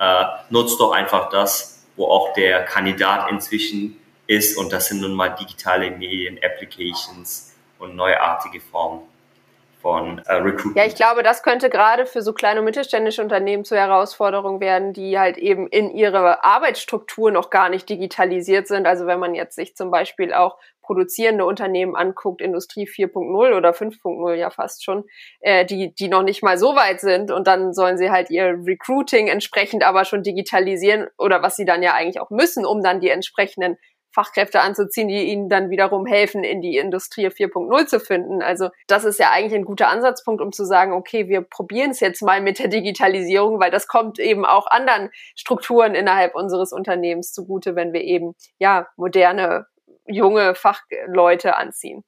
Äh, 0.00 0.24
nutzt 0.50 0.80
doch 0.80 0.90
einfach 0.90 1.30
das, 1.30 1.86
wo 1.94 2.06
auch 2.06 2.32
der 2.34 2.64
Kandidat 2.64 3.30
inzwischen 3.30 3.96
ist 4.26 4.56
und 4.56 4.72
das 4.72 4.88
sind 4.88 5.00
nun 5.00 5.14
mal 5.14 5.28
digitale 5.28 5.92
Medien, 5.92 6.38
Applications, 6.42 7.54
und 7.78 7.96
neuartige 7.96 8.60
Formen 8.60 9.02
von 9.80 10.18
äh, 10.26 10.34
Recruitment. 10.34 10.76
Ja, 10.76 10.84
ich 10.84 10.96
glaube, 10.96 11.22
das 11.22 11.42
könnte 11.42 11.70
gerade 11.70 12.06
für 12.06 12.22
so 12.22 12.32
kleine 12.32 12.60
und 12.60 12.64
mittelständische 12.64 13.22
Unternehmen 13.22 13.64
zur 13.64 13.78
Herausforderung 13.78 14.60
werden, 14.60 14.92
die 14.92 15.18
halt 15.18 15.38
eben 15.38 15.68
in 15.68 15.90
ihre 15.90 16.44
Arbeitsstruktur 16.44 17.30
noch 17.30 17.50
gar 17.50 17.68
nicht 17.68 17.88
digitalisiert 17.88 18.66
sind. 18.66 18.86
Also 18.86 19.06
wenn 19.06 19.20
man 19.20 19.34
jetzt 19.34 19.54
sich 19.54 19.76
zum 19.76 19.90
Beispiel 19.90 20.32
auch 20.32 20.58
produzierende 20.82 21.44
Unternehmen 21.44 21.94
anguckt, 21.96 22.40
Industrie 22.40 22.88
4.0 22.88 23.54
oder 23.54 23.70
5.0 23.70 24.34
ja 24.34 24.50
fast 24.50 24.84
schon, 24.84 25.04
äh, 25.40 25.66
die, 25.66 25.94
die 25.94 26.08
noch 26.08 26.22
nicht 26.22 26.42
mal 26.42 26.56
so 26.56 26.74
weit 26.76 27.00
sind 27.00 27.30
und 27.30 27.46
dann 27.46 27.74
sollen 27.74 27.98
sie 27.98 28.10
halt 28.10 28.30
ihr 28.30 28.56
Recruiting 28.64 29.28
entsprechend 29.28 29.84
aber 29.84 30.06
schon 30.06 30.22
digitalisieren 30.22 31.08
oder 31.18 31.42
was 31.42 31.56
sie 31.56 31.66
dann 31.66 31.82
ja 31.82 31.92
eigentlich 31.92 32.20
auch 32.20 32.30
müssen, 32.30 32.64
um 32.64 32.82
dann 32.82 33.00
die 33.00 33.10
entsprechenden 33.10 33.76
Fachkräfte 34.18 34.60
anzuziehen, 34.60 35.06
die 35.06 35.30
ihnen 35.30 35.48
dann 35.48 35.70
wiederum 35.70 36.04
helfen, 36.04 36.42
in 36.42 36.60
die 36.60 36.76
Industrie 36.76 37.28
4.0 37.28 37.86
zu 37.86 38.00
finden. 38.00 38.42
Also 38.42 38.70
das 38.88 39.04
ist 39.04 39.20
ja 39.20 39.30
eigentlich 39.30 39.54
ein 39.54 39.64
guter 39.64 39.88
Ansatzpunkt, 39.90 40.42
um 40.42 40.50
zu 40.50 40.64
sagen, 40.64 40.92
okay, 40.92 41.28
wir 41.28 41.42
probieren 41.42 41.92
es 41.92 42.00
jetzt 42.00 42.20
mal 42.20 42.40
mit 42.40 42.58
der 42.58 42.66
Digitalisierung, 42.66 43.60
weil 43.60 43.70
das 43.70 43.86
kommt 43.86 44.18
eben 44.18 44.44
auch 44.44 44.66
anderen 44.66 45.10
Strukturen 45.36 45.94
innerhalb 45.94 46.34
unseres 46.34 46.72
Unternehmens 46.72 47.32
zugute, 47.32 47.76
wenn 47.76 47.92
wir 47.92 48.02
eben 48.02 48.34
ja 48.58 48.88
moderne 48.96 49.66
junge 50.08 50.56
Fachleute 50.56 51.56
anziehen. 51.56 52.02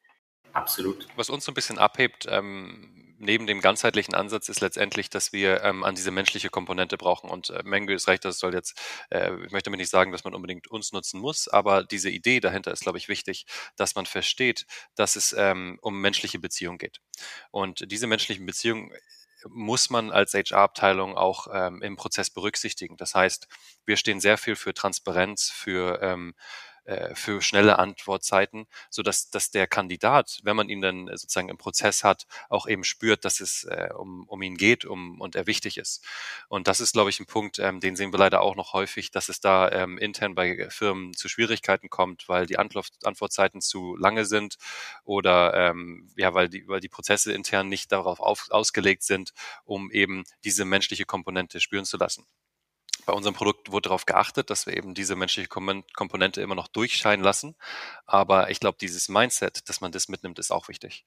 Absolut. 0.52 1.06
Was 1.14 1.30
uns 1.30 1.44
so 1.44 1.52
ein 1.52 1.54
bisschen 1.54 1.78
abhebt, 1.78 2.26
ähm, 2.28 2.99
neben 3.20 3.46
dem 3.46 3.60
ganzheitlichen 3.60 4.14
Ansatz 4.14 4.48
ist 4.48 4.60
letztendlich, 4.60 5.10
dass 5.10 5.32
wir 5.32 5.62
ähm, 5.62 5.84
an 5.84 5.94
diese 5.94 6.10
menschliche 6.10 6.48
Komponente 6.48 6.96
brauchen. 6.96 7.30
Und 7.30 7.50
äh, 7.50 7.62
Menge 7.64 7.92
ist 7.92 8.08
recht, 8.08 8.24
das 8.24 8.38
soll 8.38 8.54
jetzt, 8.54 8.80
äh, 9.10 9.32
ich 9.44 9.52
möchte 9.52 9.70
damit 9.70 9.78
nicht 9.78 9.90
sagen, 9.90 10.10
dass 10.10 10.24
man 10.24 10.34
unbedingt 10.34 10.68
uns 10.68 10.92
nutzen 10.92 11.20
muss, 11.20 11.46
aber 11.46 11.84
diese 11.84 12.10
Idee 12.10 12.40
dahinter 12.40 12.72
ist, 12.72 12.82
glaube 12.82 12.98
ich, 12.98 13.08
wichtig, 13.08 13.46
dass 13.76 13.94
man 13.94 14.06
versteht, 14.06 14.66
dass 14.94 15.16
es 15.16 15.34
ähm, 15.36 15.78
um 15.82 16.00
menschliche 16.00 16.38
Beziehungen 16.38 16.78
geht. 16.78 17.00
Und 17.50 17.90
diese 17.92 18.06
menschlichen 18.06 18.46
Beziehungen 18.46 18.90
muss 19.48 19.90
man 19.90 20.10
als 20.10 20.34
HR-Abteilung 20.34 21.16
auch 21.16 21.46
ähm, 21.52 21.82
im 21.82 21.96
Prozess 21.96 22.30
berücksichtigen. 22.30 22.96
Das 22.96 23.14
heißt, 23.14 23.48
wir 23.86 23.96
stehen 23.96 24.20
sehr 24.20 24.38
viel 24.38 24.56
für 24.56 24.74
Transparenz, 24.74 25.50
für 25.50 26.00
ähm, 26.02 26.34
äh, 26.90 27.14
für 27.14 27.40
schnelle 27.40 27.78
Antwortzeiten, 27.78 28.66
so 28.90 29.02
dass, 29.02 29.30
dass 29.30 29.50
der 29.52 29.68
Kandidat, 29.68 30.40
wenn 30.42 30.56
man 30.56 30.68
ihn 30.68 30.80
dann 30.80 31.06
sozusagen 31.06 31.48
im 31.48 31.56
Prozess 31.56 32.02
hat, 32.02 32.26
auch 32.48 32.66
eben 32.66 32.82
spürt, 32.82 33.24
dass 33.24 33.40
es 33.40 33.62
äh, 33.64 33.90
um, 33.96 34.24
um 34.26 34.42
ihn 34.42 34.56
geht 34.56 34.84
um, 34.84 35.20
und 35.20 35.36
er 35.36 35.46
wichtig 35.46 35.78
ist. 35.78 36.04
Und 36.48 36.66
das 36.66 36.80
ist, 36.80 36.92
glaube 36.92 37.10
ich, 37.10 37.20
ein 37.20 37.26
Punkt, 37.26 37.60
ähm, 37.60 37.78
den 37.78 37.94
sehen 37.94 38.12
wir 38.12 38.18
leider 38.18 38.40
auch 38.40 38.56
noch 38.56 38.72
häufig, 38.72 39.12
dass 39.12 39.28
es 39.28 39.40
da 39.40 39.70
ähm, 39.70 39.98
intern 39.98 40.34
bei 40.34 40.68
Firmen 40.68 41.14
zu 41.14 41.28
Schwierigkeiten 41.28 41.90
kommt, 41.90 42.28
weil 42.28 42.46
die 42.46 42.58
Antwort, 42.58 42.90
Antwortzeiten 43.04 43.60
zu 43.60 43.94
lange 43.96 44.24
sind 44.24 44.56
oder 45.04 45.54
ähm, 45.54 46.10
ja, 46.16 46.34
weil 46.34 46.48
die, 46.48 46.66
weil 46.66 46.80
die 46.80 46.88
Prozesse 46.88 47.32
intern 47.32 47.68
nicht 47.68 47.92
darauf 47.92 48.18
auf, 48.18 48.48
ausgelegt 48.50 49.04
sind, 49.04 49.32
um 49.64 49.92
eben 49.92 50.24
diese 50.42 50.64
menschliche 50.64 51.04
Komponente 51.04 51.60
spüren 51.60 51.84
zu 51.84 51.98
lassen 51.98 52.26
bei 53.10 53.16
unserem 53.16 53.34
Produkt 53.34 53.72
wurde 53.72 53.88
darauf 53.88 54.06
geachtet, 54.06 54.50
dass 54.50 54.66
wir 54.66 54.76
eben 54.76 54.94
diese 54.94 55.16
menschliche 55.16 55.48
Komponente 55.48 56.40
immer 56.42 56.54
noch 56.54 56.68
durchscheinen 56.68 57.24
lassen. 57.24 57.56
Aber 58.06 58.50
ich 58.50 58.60
glaube, 58.60 58.78
dieses 58.80 59.08
Mindset, 59.08 59.68
dass 59.68 59.80
man 59.80 59.90
das 59.90 60.08
mitnimmt, 60.08 60.38
ist 60.38 60.52
auch 60.52 60.68
wichtig. 60.68 61.04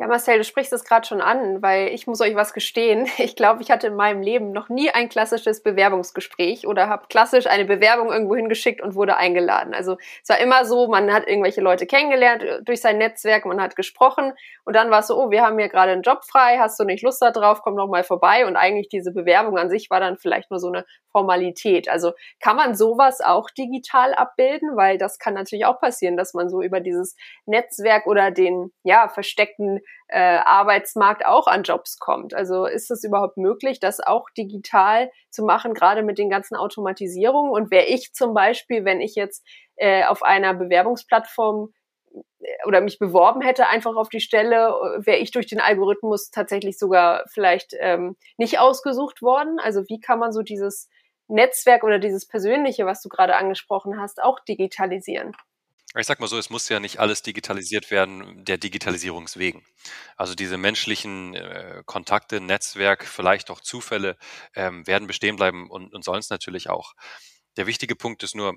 Ja, 0.00 0.06
Marcel, 0.06 0.38
du 0.38 0.44
sprichst 0.44 0.72
es 0.72 0.84
gerade 0.84 1.06
schon 1.06 1.20
an, 1.20 1.60
weil 1.60 1.88
ich 1.88 2.06
muss 2.06 2.22
euch 2.22 2.34
was 2.34 2.54
gestehen. 2.54 3.06
Ich 3.18 3.36
glaube, 3.36 3.60
ich 3.60 3.70
hatte 3.70 3.88
in 3.88 3.96
meinem 3.96 4.22
Leben 4.22 4.50
noch 4.50 4.70
nie 4.70 4.88
ein 4.90 5.10
klassisches 5.10 5.62
Bewerbungsgespräch 5.62 6.66
oder 6.66 6.88
habe 6.88 7.06
klassisch 7.10 7.46
eine 7.46 7.66
Bewerbung 7.66 8.10
irgendwo 8.10 8.34
hingeschickt 8.34 8.80
und 8.80 8.94
wurde 8.94 9.18
eingeladen. 9.18 9.74
Also 9.74 9.98
es 10.22 10.30
war 10.30 10.38
immer 10.38 10.64
so, 10.64 10.88
man 10.88 11.12
hat 11.12 11.28
irgendwelche 11.28 11.60
Leute 11.60 11.86
kennengelernt 11.86 12.42
äh, 12.42 12.62
durch 12.62 12.80
sein 12.80 12.96
Netzwerk, 12.96 13.44
man 13.44 13.60
hat 13.60 13.76
gesprochen 13.76 14.32
und 14.64 14.74
dann 14.74 14.90
war 14.90 15.00
es 15.00 15.08
so, 15.08 15.20
oh, 15.20 15.30
wir 15.30 15.42
haben 15.42 15.58
hier 15.58 15.68
gerade 15.68 15.92
einen 15.92 16.02
Job 16.02 16.24
frei, 16.24 16.56
hast 16.58 16.80
du 16.80 16.84
nicht 16.84 17.02
Lust 17.02 17.20
da 17.20 17.30
drauf, 17.30 17.60
komm 17.62 17.76
doch 17.76 17.88
mal 17.88 18.04
vorbei. 18.04 18.46
Und 18.46 18.56
eigentlich 18.56 18.88
diese 18.88 19.12
Bewerbung 19.12 19.58
an 19.58 19.68
sich 19.68 19.90
war 19.90 20.00
dann 20.00 20.16
vielleicht 20.16 20.50
nur 20.50 20.60
so 20.60 20.68
eine 20.68 20.86
Formalität. 21.10 21.88
Also 21.90 22.12
kann 22.40 22.56
man 22.56 22.74
sowas 22.74 23.20
auch 23.20 23.50
digital 23.50 24.14
abbilden, 24.14 24.76
weil 24.76 24.96
das 24.96 25.18
kann 25.18 25.34
natürlich 25.34 25.66
auch 25.66 25.78
passieren, 25.78 26.16
dass 26.16 26.34
man 26.34 26.48
so 26.48 26.62
über 26.62 26.80
dieses 26.80 27.16
Netzwerk 27.44 28.06
oder 28.06 28.30
den 28.30 28.72
ja 28.82 29.08
versteckten 29.08 29.80
äh, 30.10 30.38
Arbeitsmarkt 30.44 31.24
auch 31.24 31.46
an 31.46 31.62
Jobs 31.62 31.98
kommt. 31.98 32.34
Also 32.34 32.66
ist 32.66 32.90
es 32.90 33.04
überhaupt 33.04 33.36
möglich, 33.36 33.78
das 33.78 34.00
auch 34.00 34.28
digital 34.36 35.10
zu 35.30 35.44
machen, 35.44 35.72
gerade 35.72 36.02
mit 36.02 36.18
den 36.18 36.30
ganzen 36.30 36.56
Automatisierungen? 36.56 37.52
Und 37.52 37.70
wäre 37.70 37.86
ich 37.86 38.12
zum 38.12 38.34
Beispiel, 38.34 38.84
wenn 38.84 39.00
ich 39.00 39.14
jetzt 39.14 39.46
äh, 39.76 40.04
auf 40.04 40.22
einer 40.22 40.52
Bewerbungsplattform 40.54 41.72
äh, 42.12 42.66
oder 42.66 42.80
mich 42.80 42.98
beworben 42.98 43.40
hätte 43.40 43.68
einfach 43.68 43.94
auf 43.94 44.08
die 44.08 44.20
Stelle, 44.20 44.70
wäre 44.98 45.18
ich 45.18 45.30
durch 45.30 45.46
den 45.46 45.60
Algorithmus 45.60 46.30
tatsächlich 46.30 46.76
sogar 46.78 47.24
vielleicht 47.32 47.74
ähm, 47.78 48.16
nicht 48.36 48.58
ausgesucht 48.58 49.22
worden. 49.22 49.60
Also 49.60 49.84
wie 49.88 50.00
kann 50.00 50.18
man 50.18 50.32
so 50.32 50.42
dieses 50.42 50.88
Netzwerk 51.28 51.84
oder 51.84 52.00
dieses 52.00 52.26
Persönliche, 52.26 52.84
was 52.84 53.00
du 53.00 53.08
gerade 53.08 53.36
angesprochen 53.36 54.00
hast, 54.00 54.20
auch 54.20 54.40
digitalisieren? 54.40 55.36
Ich 55.96 56.06
sag 56.06 56.20
mal 56.20 56.28
so, 56.28 56.38
es 56.38 56.50
muss 56.50 56.68
ja 56.68 56.78
nicht 56.78 57.00
alles 57.00 57.22
digitalisiert 57.22 57.90
werden, 57.90 58.44
der 58.44 58.58
Digitalisierungswegen. 58.58 59.64
Also 60.16 60.36
diese 60.36 60.56
menschlichen 60.56 61.34
äh, 61.34 61.82
Kontakte, 61.84 62.40
Netzwerk, 62.40 63.04
vielleicht 63.04 63.50
auch 63.50 63.60
Zufälle 63.60 64.16
ähm, 64.54 64.86
werden 64.86 65.08
bestehen 65.08 65.34
bleiben 65.34 65.68
und, 65.68 65.92
und 65.92 66.04
sollen 66.04 66.20
es 66.20 66.30
natürlich 66.30 66.70
auch. 66.70 66.94
Der 67.56 67.66
wichtige 67.66 67.96
Punkt 67.96 68.22
ist 68.22 68.36
nur, 68.36 68.54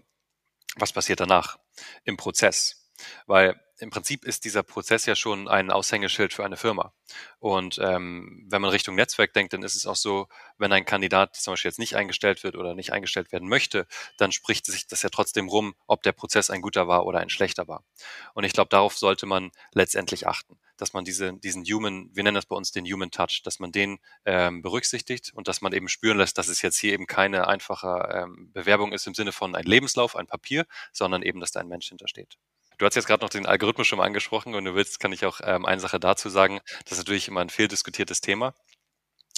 was 0.76 0.94
passiert 0.94 1.22
danach 1.22 1.58
im 2.04 2.18
Prozess? 2.18 2.92
Weil 3.26 3.60
im 3.84 3.90
Prinzip 3.90 4.24
ist 4.24 4.46
dieser 4.46 4.64
Prozess 4.64 5.06
ja 5.06 5.16
schon 5.16 5.48
ein 5.50 5.70
Aushängeschild 5.70 6.34
für 6.34 6.46
eine 6.46 6.56
Firma. 6.56 6.94
Und 7.40 7.80
ähm, 7.80 8.46
wenn 8.50 8.62
man 8.62 8.72
Richtung 8.72 8.96
Netzwerk 8.96 9.34
denkt, 9.34 9.52
dann 9.52 9.62
ist 9.62 9.76
es 9.76 9.86
auch 9.86 9.98
so, 9.98 10.28
wenn 10.58 10.72
ein 10.72 10.86
Kandidat 10.86 11.36
zum 11.36 11.52
Beispiel 11.52 11.70
jetzt 11.70 11.80
nicht 11.80 11.96
eingestellt 11.96 12.44
wird 12.44 12.56
oder 12.56 12.76
nicht 12.76 12.94
eingestellt 12.94 13.34
werden 13.34 13.50
möchte, 13.50 13.86
dann 14.18 14.32
spricht 14.32 14.66
sich 14.66 14.88
das 14.88 15.02
ja 15.02 15.10
trotzdem 15.10 15.50
rum, 15.50 15.76
ob 15.86 16.02
der 16.02 16.14
Prozess 16.14 16.50
ein 16.50 16.62
guter 16.62 16.88
war 16.88 17.06
oder 17.06 17.20
ein 17.20 17.30
schlechter 17.30 17.68
war. 17.68 17.84
Und 18.34 18.46
ich 18.46 18.54
glaube, 18.54 18.70
darauf 18.70 18.98
sollte 18.98 19.26
man 19.26 19.52
letztendlich 19.74 20.28
achten, 20.28 20.58
dass 20.78 20.94
man 20.94 21.04
diese, 21.04 21.34
diesen 21.34 21.64
Human, 21.66 22.10
wir 22.14 22.24
nennen 22.24 22.36
das 22.36 22.46
bei 22.46 22.56
uns 22.56 22.72
den 22.72 22.86
Human 22.86 23.12
Touch, 23.12 23.42
dass 23.44 23.60
man 23.60 23.74
den 23.74 24.00
ähm, 24.24 24.62
berücksichtigt 24.62 25.34
und 25.34 25.50
dass 25.50 25.60
man 25.60 25.74
eben 25.74 25.90
spüren 25.90 26.18
lässt, 26.18 26.38
dass 26.38 26.48
es 26.48 26.62
jetzt 26.62 26.78
hier 26.78 26.94
eben 26.94 27.06
keine 27.06 27.48
einfache 27.48 28.10
ähm, 28.14 28.50
Bewerbung 28.54 28.94
ist 28.94 29.08
im 29.08 29.14
Sinne 29.14 29.34
von 29.34 29.56
ein 29.56 29.66
Lebenslauf, 29.66 30.16
ein 30.16 30.28
Papier, 30.28 30.66
sondern 30.94 31.22
eben, 31.22 31.42
dass 31.42 31.52
da 31.52 31.60
ein 31.60 31.68
Mensch 31.68 31.90
hintersteht. 31.90 32.38
Du 32.78 32.86
hast 32.86 32.96
jetzt 32.96 33.08
gerade 33.08 33.24
noch 33.24 33.30
den 33.30 33.46
Algorithmus 33.46 33.88
schon 33.88 33.98
mal 34.00 34.06
angesprochen 34.06 34.56
und 34.56 34.66
du 34.66 34.76
willst, 34.76 35.00
kann 35.00 35.14
ich 35.14 35.26
auch 35.26 35.40
ähm, 35.44 35.66
eine 35.66 35.82
Sache 35.82 36.00
dazu 36.00 36.30
sagen. 36.30 36.60
Das 36.86 36.94
ist 36.94 37.00
natürlich 37.00 37.28
immer 37.28 37.42
ein 37.42 37.50
viel 37.50 37.68
diskutiertes 37.68 38.22
Thema. 38.22 38.54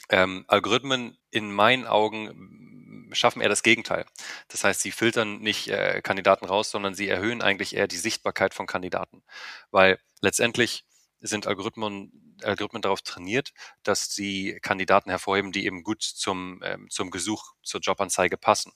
Ähm, 0.10 0.46
Algorithmen 0.48 1.18
in 1.32 1.52
meinen 1.52 1.88
Augen 1.88 3.10
schaffen 3.12 3.42
eher 3.42 3.50
das 3.50 3.64
Gegenteil. 3.64 4.06
Das 4.50 4.64
heißt, 4.64 4.82
sie 4.82 4.92
filtern 4.92 5.40
nicht 5.40 5.68
äh, 5.70 6.02
Kandidaten 6.02 6.46
raus, 6.46 6.70
sondern 6.70 6.96
sie 6.96 7.08
erhöhen 7.08 7.42
eigentlich 7.42 7.76
eher 7.76 7.88
die 7.88 7.98
Sichtbarkeit 7.98 8.54
von 8.54 8.68
Kandidaten. 8.68 9.24
Weil 9.72 10.00
letztendlich 10.22 10.86
sind 11.22 11.48
Algorithmen, 11.48 12.38
Algorithmen 12.44 12.82
darauf 12.82 13.02
trainiert, 13.02 13.54
dass 13.84 14.14
sie 14.14 14.60
Kandidaten 14.62 15.10
hervorheben, 15.10 15.52
die 15.52 15.66
eben 15.66 15.84
gut 15.84 16.04
zum, 16.04 16.62
ähm, 16.64 16.88
zum 16.90 17.10
Gesuch, 17.10 17.54
zur 17.64 17.82
Jobanzeige 17.82 18.38
passen. 18.38 18.74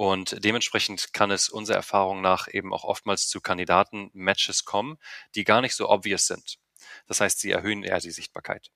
Und 0.00 0.42
dementsprechend 0.42 1.12
kann 1.12 1.30
es 1.30 1.50
unserer 1.50 1.76
Erfahrung 1.76 2.22
nach 2.22 2.48
eben 2.50 2.72
auch 2.72 2.84
oftmals 2.84 3.28
zu 3.28 3.42
Kandidaten-Matches 3.42 4.64
kommen, 4.64 4.96
die 5.34 5.44
gar 5.44 5.60
nicht 5.60 5.74
so 5.74 5.90
obvious 5.90 6.26
sind. 6.26 6.56
Das 7.06 7.20
heißt, 7.20 7.38
sie 7.38 7.50
erhöhen 7.50 7.84
eher 7.84 8.00
die 8.00 8.10
Sichtbarkeit. 8.10 8.70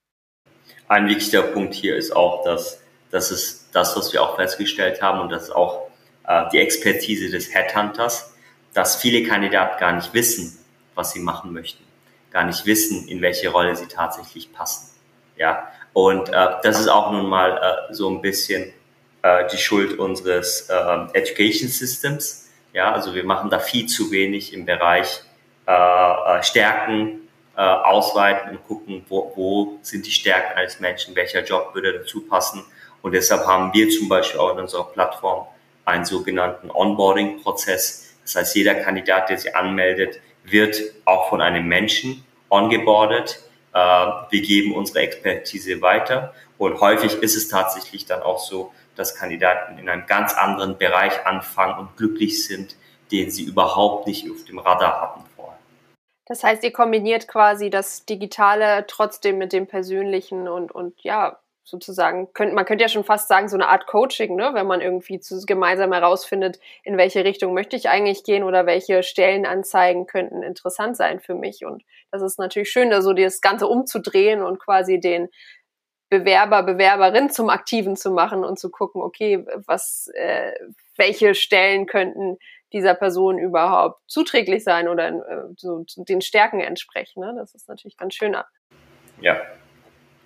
Ein 0.86 1.08
wichtiger 1.08 1.40
Punkt 1.44 1.72
hier 1.72 1.96
ist 1.96 2.14
auch, 2.14 2.44
dass 2.44 2.82
das 3.10 3.30
ist 3.30 3.70
das, 3.72 3.96
was 3.96 4.12
wir 4.12 4.22
auch 4.22 4.36
festgestellt 4.36 5.00
haben 5.00 5.18
und 5.20 5.30
das 5.30 5.44
ist 5.44 5.52
auch 5.52 5.88
äh, 6.26 6.44
die 6.52 6.58
Expertise 6.58 7.30
des 7.30 7.54
Headhunters, 7.54 8.34
dass 8.74 8.96
viele 8.96 9.26
Kandidaten 9.26 9.80
gar 9.80 9.92
nicht 9.92 10.12
wissen, 10.12 10.58
was 10.94 11.12
sie 11.12 11.20
machen 11.20 11.54
möchten, 11.54 11.84
gar 12.32 12.44
nicht 12.44 12.66
wissen, 12.66 13.08
in 13.08 13.22
welche 13.22 13.48
Rolle 13.48 13.74
sie 13.76 13.88
tatsächlich 13.88 14.52
passen. 14.52 14.94
Ja, 15.38 15.68
und 15.94 16.28
äh, 16.28 16.48
das 16.62 16.78
ist 16.78 16.88
auch 16.88 17.12
nun 17.12 17.30
mal 17.30 17.86
äh, 17.88 17.94
so 17.94 18.10
ein 18.10 18.20
bisschen 18.20 18.74
äh, 19.24 19.48
die 19.50 19.56
Schuld 19.56 19.98
unseres 19.98 20.68
äh, 20.68 20.74
Education 21.14 21.68
Systems. 21.68 22.50
Ja, 22.74 22.92
also 22.92 23.14
wir 23.14 23.24
machen 23.24 23.48
da 23.48 23.58
viel 23.58 23.86
zu 23.86 24.10
wenig 24.10 24.52
im 24.52 24.66
Bereich 24.66 25.22
äh, 25.66 25.72
äh, 25.72 26.42
Stärken 26.42 27.20
äh, 27.56 27.62
ausweiten 27.62 28.50
und 28.50 28.66
gucken, 28.66 29.04
wo, 29.08 29.32
wo 29.34 29.78
sind 29.80 30.04
die 30.04 30.10
Stärken 30.10 30.58
eines 30.58 30.78
Menschen, 30.78 31.16
welcher 31.16 31.42
Job 31.42 31.74
würde 31.74 32.00
dazu 32.00 32.26
passen. 32.26 32.64
Und 33.00 33.12
deshalb 33.12 33.46
haben 33.46 33.72
wir 33.72 33.88
zum 33.88 34.10
Beispiel 34.10 34.40
auch 34.40 34.52
in 34.52 34.58
unserer 34.58 34.84
Plattform 34.84 35.46
einen 35.86 36.04
sogenannten 36.04 36.70
Onboarding-Prozess. 36.70 38.16
Das 38.24 38.34
heißt, 38.34 38.56
jeder 38.56 38.74
Kandidat, 38.74 39.30
der 39.30 39.38
sich 39.38 39.56
anmeldet, 39.56 40.20
wird 40.44 40.76
auch 41.06 41.30
von 41.30 41.40
einem 41.40 41.66
Menschen 41.66 42.26
ongeboardet. 42.50 43.40
Äh, 43.72 43.78
wir 43.78 44.42
geben 44.42 44.74
unsere 44.74 45.00
Expertise 45.00 45.80
weiter. 45.80 46.34
Und 46.58 46.80
häufig 46.80 47.14
ist 47.22 47.36
es 47.36 47.48
tatsächlich 47.48 48.04
dann 48.04 48.22
auch 48.22 48.38
so, 48.38 48.72
dass 48.96 49.14
Kandidaten 49.14 49.78
in 49.78 49.88
einem 49.88 50.06
ganz 50.06 50.34
anderen 50.34 50.78
Bereich 50.78 51.26
anfangen 51.26 51.78
und 51.78 51.96
glücklich 51.96 52.44
sind, 52.44 52.76
den 53.12 53.30
sie 53.30 53.44
überhaupt 53.44 54.06
nicht 54.06 54.30
auf 54.30 54.44
dem 54.44 54.58
Radar 54.58 55.00
hatten 55.00 55.24
vorher. 55.36 55.58
Das 56.26 56.42
heißt, 56.42 56.64
ihr 56.64 56.72
kombiniert 56.72 57.28
quasi 57.28 57.70
das 57.70 58.06
Digitale 58.06 58.86
trotzdem 58.86 59.38
mit 59.38 59.52
dem 59.52 59.66
Persönlichen 59.66 60.48
und, 60.48 60.72
und 60.72 61.02
ja, 61.02 61.38
sozusagen, 61.64 62.30
könnt, 62.34 62.52
man 62.52 62.66
könnte 62.66 62.82
ja 62.82 62.88
schon 62.88 63.04
fast 63.04 63.26
sagen, 63.26 63.48
so 63.48 63.56
eine 63.56 63.68
Art 63.68 63.86
Coaching, 63.86 64.36
ne? 64.36 64.50
wenn 64.52 64.66
man 64.66 64.82
irgendwie 64.82 65.18
gemeinsam 65.46 65.92
herausfindet, 65.92 66.60
in 66.82 66.98
welche 66.98 67.24
Richtung 67.24 67.54
möchte 67.54 67.74
ich 67.74 67.88
eigentlich 67.88 68.22
gehen 68.22 68.44
oder 68.44 68.66
welche 68.66 69.02
Stellenanzeigen 69.02 70.06
könnten 70.06 70.42
interessant 70.42 70.96
sein 70.96 71.20
für 71.20 71.34
mich. 71.34 71.64
Und 71.64 71.82
das 72.10 72.20
ist 72.20 72.38
natürlich 72.38 72.70
schön, 72.70 72.90
da 72.90 73.00
so 73.00 73.14
das 73.14 73.40
Ganze 73.40 73.66
umzudrehen 73.66 74.42
und 74.42 74.58
quasi 74.58 75.00
den 75.00 75.30
Bewerber, 76.18 76.62
Bewerberin 76.62 77.30
zum 77.30 77.48
Aktiven 77.48 77.96
zu 77.96 78.10
machen 78.10 78.44
und 78.44 78.58
zu 78.58 78.70
gucken, 78.70 79.02
okay, 79.02 79.44
was, 79.66 80.10
äh, 80.14 80.52
welche 80.96 81.34
Stellen 81.34 81.86
könnten 81.86 82.38
dieser 82.72 82.94
Person 82.94 83.38
überhaupt 83.38 84.00
zuträglich 84.06 84.64
sein 84.64 84.88
oder 84.88 85.08
äh, 85.08 85.54
so 85.56 85.84
den 85.96 86.20
Stärken 86.20 86.60
entsprechen. 86.60 87.20
Ne? 87.20 87.34
Das 87.36 87.54
ist 87.54 87.68
natürlich 87.68 87.96
ganz 87.96 88.14
schöner. 88.14 88.46
Ja, 89.20 89.40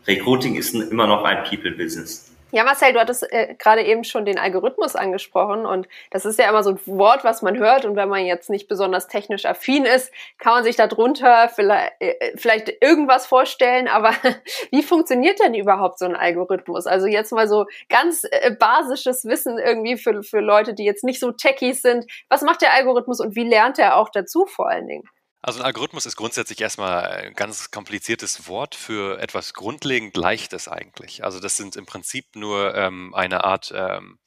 Recruiting 0.07 0.57
ist 0.57 0.75
immer 0.75 1.07
noch 1.07 1.25
ein 1.25 1.45
People-Business. 1.45 2.35
Ja, 2.51 2.65
Marcel, 2.65 2.95
du 2.95 3.01
hattest 3.01 3.31
äh, 3.31 3.55
gerade 3.59 3.83
eben 3.83 4.05
schon 4.05 4.25
den 4.25 4.39
Algorithmus 4.39 4.97
angesprochen 4.97 5.67
und 5.67 5.87
das 6.11 6.25
ist 6.25 6.39
ja 6.39 6.49
immer 6.49 6.63
so 6.63 6.71
ein 6.71 6.81
Wort, 6.87 7.23
was 7.23 7.43
man 7.43 7.59
hört 7.59 7.85
und 7.85 7.95
wenn 7.95 8.09
man 8.09 8.25
jetzt 8.25 8.49
nicht 8.49 8.69
besonders 8.69 9.07
technisch 9.07 9.45
affin 9.45 9.85
ist, 9.85 10.11
kann 10.39 10.55
man 10.55 10.65
sich 10.65 10.75
darunter 10.75 11.51
vielleicht, 11.51 11.93
äh, 12.01 12.33
vielleicht 12.39 12.73
irgendwas 12.81 13.27
vorstellen, 13.27 13.87
aber 13.87 14.15
wie 14.71 14.83
funktioniert 14.83 15.39
denn 15.41 15.53
überhaupt 15.53 15.99
so 15.99 16.07
ein 16.07 16.17
Algorithmus? 16.17 16.87
Also 16.87 17.07
jetzt 17.07 17.33
mal 17.33 17.49
so 17.49 17.67
ganz 17.91 18.25
äh, 18.25 18.51
basisches 18.59 19.27
Wissen 19.27 19.59
irgendwie 19.59 19.99
für, 19.99 20.23
für 20.23 20.41
Leute, 20.41 20.73
die 20.73 20.85
jetzt 20.85 21.05
nicht 21.05 21.21
so 21.21 21.33
techies 21.33 21.83
sind. 21.83 22.07
Was 22.31 22.41
macht 22.41 22.63
der 22.63 22.73
Algorithmus 22.73 23.21
und 23.21 23.37
wie 23.37 23.47
lernt 23.47 23.79
er 23.79 23.97
auch 23.99 24.09
dazu 24.09 24.47
vor 24.47 24.71
allen 24.71 24.87
Dingen? 24.87 25.05
Also 25.41 25.61
ein 25.61 25.67
Algorithmus 25.67 26.05
ist 26.05 26.17
grundsätzlich 26.17 26.61
erstmal 26.61 27.05
ein 27.05 27.35
ganz 27.35 27.71
kompliziertes 27.71 28.49
Wort 28.49 28.75
für 28.75 29.21
etwas 29.21 29.55
grundlegend 29.55 30.17
Leichtes 30.17 30.67
eigentlich. 30.67 31.23
Also 31.23 31.39
das 31.39 31.57
sind 31.57 31.77
im 31.77 31.87
Prinzip 31.87 32.35
nur 32.35 32.75
ähm, 32.75 33.15
eine 33.15 33.45
Art 33.45 33.73
ähm, 33.75 34.19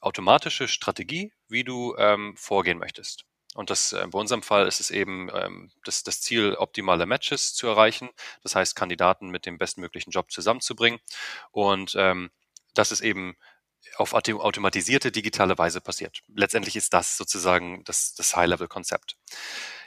automatische 0.00 0.66
Strategie, 0.66 1.32
wie 1.48 1.62
du 1.62 1.94
ähm, 1.98 2.34
vorgehen 2.36 2.78
möchtest. 2.78 3.24
Und 3.54 3.70
das, 3.70 3.92
äh, 3.92 4.06
bei 4.10 4.18
unserem 4.18 4.42
Fall 4.42 4.66
ist 4.66 4.80
es 4.80 4.90
eben 4.90 5.28
ähm, 5.32 5.70
das, 5.84 6.02
das 6.02 6.20
Ziel, 6.20 6.54
optimale 6.54 7.06
Matches 7.06 7.54
zu 7.54 7.68
erreichen. 7.68 8.10
Das 8.42 8.54
heißt, 8.56 8.74
Kandidaten 8.74 9.28
mit 9.28 9.46
dem 9.46 9.58
bestmöglichen 9.58 10.10
Job 10.10 10.32
zusammenzubringen. 10.32 11.00
Und 11.52 11.94
ähm, 11.96 12.30
das 12.74 12.92
ist 12.92 13.00
eben 13.00 13.36
auf 14.00 14.14
automatisierte 14.14 15.12
digitale 15.12 15.58
Weise 15.58 15.80
passiert. 15.80 16.22
Letztendlich 16.34 16.74
ist 16.74 16.94
das 16.94 17.18
sozusagen 17.18 17.84
das, 17.84 18.14
das 18.14 18.34
High-Level-Konzept. 18.34 19.16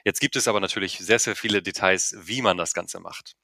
Jetzt 0.06 0.20
gibt 0.20 0.36
es 0.36 0.48
aber 0.48 0.60
natürlich 0.60 1.00
sehr, 1.00 1.20
sehr 1.20 1.36
viele 1.36 1.64
Details, 1.64 2.16
wie 2.20 2.42
man 2.42 2.58
das 2.58 2.74
Ganze 2.74 3.00
macht. 3.00 3.36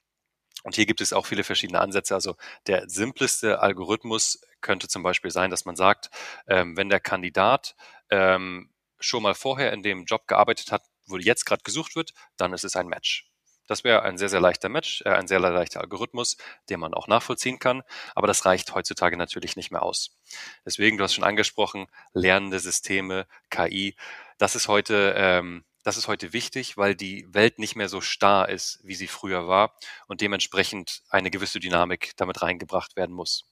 Und 0.63 0.75
hier 0.75 0.85
gibt 0.85 1.01
es 1.01 1.13
auch 1.13 1.25
viele 1.25 1.43
verschiedene 1.43 1.79
Ansätze. 1.79 2.13
Also 2.13 2.35
der 2.67 2.88
simpleste 2.88 3.61
Algorithmus 3.61 4.41
könnte 4.61 4.88
zum 4.88 5.03
Beispiel 5.03 5.31
sein, 5.31 5.49
dass 5.49 5.65
man 5.65 5.75
sagt, 5.75 6.09
ähm, 6.47 6.77
wenn 6.77 6.89
der 6.89 6.99
Kandidat 6.99 7.75
ähm, 8.11 8.69
schon 8.99 9.23
mal 9.23 9.33
vorher 9.33 9.73
in 9.73 9.81
dem 9.81 10.05
Job 10.05 10.27
gearbeitet 10.27 10.71
hat, 10.71 10.83
wo 11.07 11.17
jetzt 11.17 11.45
gerade 11.45 11.63
gesucht 11.63 11.95
wird, 11.95 12.11
dann 12.38 12.53
ist 12.53 12.65
es 12.65 12.75
ein 12.75 12.88
Match. 12.88 13.28
Das 13.69 13.83
wäre 13.83 14.01
ein 14.01 14.17
sehr, 14.17 14.29
sehr 14.29 14.41
leichter 14.41 14.67
Match, 14.67 15.03
äh, 15.05 15.09
ein 15.09 15.27
sehr 15.27 15.39
leichter 15.39 15.81
Algorithmus, 15.81 16.38
den 16.69 16.79
man 16.79 16.93
auch 16.93 17.07
nachvollziehen 17.07 17.59
kann. 17.59 17.83
Aber 18.15 18.27
das 18.27 18.45
reicht 18.45 18.73
heutzutage 18.73 19.15
natürlich 19.15 19.55
nicht 19.55 19.71
mehr 19.71 19.83
aus. 19.83 20.17
Deswegen, 20.65 20.97
du 20.97 21.03
hast 21.03 21.13
schon 21.13 21.23
angesprochen, 21.23 21.88
lernende 22.13 22.59
Systeme, 22.59 23.27
KI. 23.49 23.95
Das 24.39 24.55
ist 24.55 24.67
heute 24.67 25.13
ähm, 25.15 25.63
das 25.83 25.97
ist 25.97 26.07
heute 26.07 26.33
wichtig, 26.33 26.77
weil 26.77 26.93
die 26.93 27.25
Welt 27.33 27.57
nicht 27.57 27.75
mehr 27.75 27.89
so 27.89 28.01
starr 28.01 28.49
ist, 28.49 28.79
wie 28.83 28.95
sie 28.95 29.07
früher 29.07 29.47
war 29.47 29.73
und 30.07 30.21
dementsprechend 30.21 31.03
eine 31.09 31.31
gewisse 31.31 31.59
Dynamik 31.59 32.13
damit 32.17 32.41
reingebracht 32.41 32.95
werden 32.95 33.15
muss. 33.15 33.49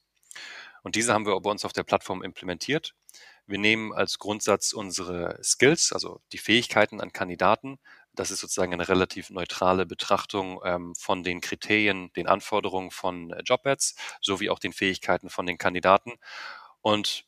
Und 0.82 0.94
diese 0.94 1.14
haben 1.14 1.26
wir 1.26 1.40
bei 1.40 1.50
uns 1.50 1.64
auf 1.64 1.72
der 1.72 1.84
Plattform 1.84 2.22
implementiert. 2.22 2.94
Wir 3.46 3.58
nehmen 3.58 3.94
als 3.94 4.18
Grundsatz 4.18 4.74
unsere 4.74 5.38
Skills, 5.42 5.92
also 5.92 6.20
die 6.32 6.38
Fähigkeiten 6.38 7.00
an 7.00 7.12
Kandidaten. 7.12 7.78
Das 8.18 8.30
ist 8.32 8.40
sozusagen 8.40 8.72
eine 8.72 8.88
relativ 8.88 9.30
neutrale 9.30 9.86
Betrachtung 9.86 10.60
ähm, 10.64 10.94
von 10.96 11.22
den 11.22 11.40
Kriterien, 11.40 12.12
den 12.14 12.26
Anforderungen 12.26 12.90
von 12.90 13.32
äh, 13.32 13.42
Jobads 13.44 13.94
sowie 14.20 14.50
auch 14.50 14.58
den 14.58 14.72
Fähigkeiten 14.72 15.30
von 15.30 15.46
den 15.46 15.56
Kandidaten. 15.58 16.14
Und 16.80 17.26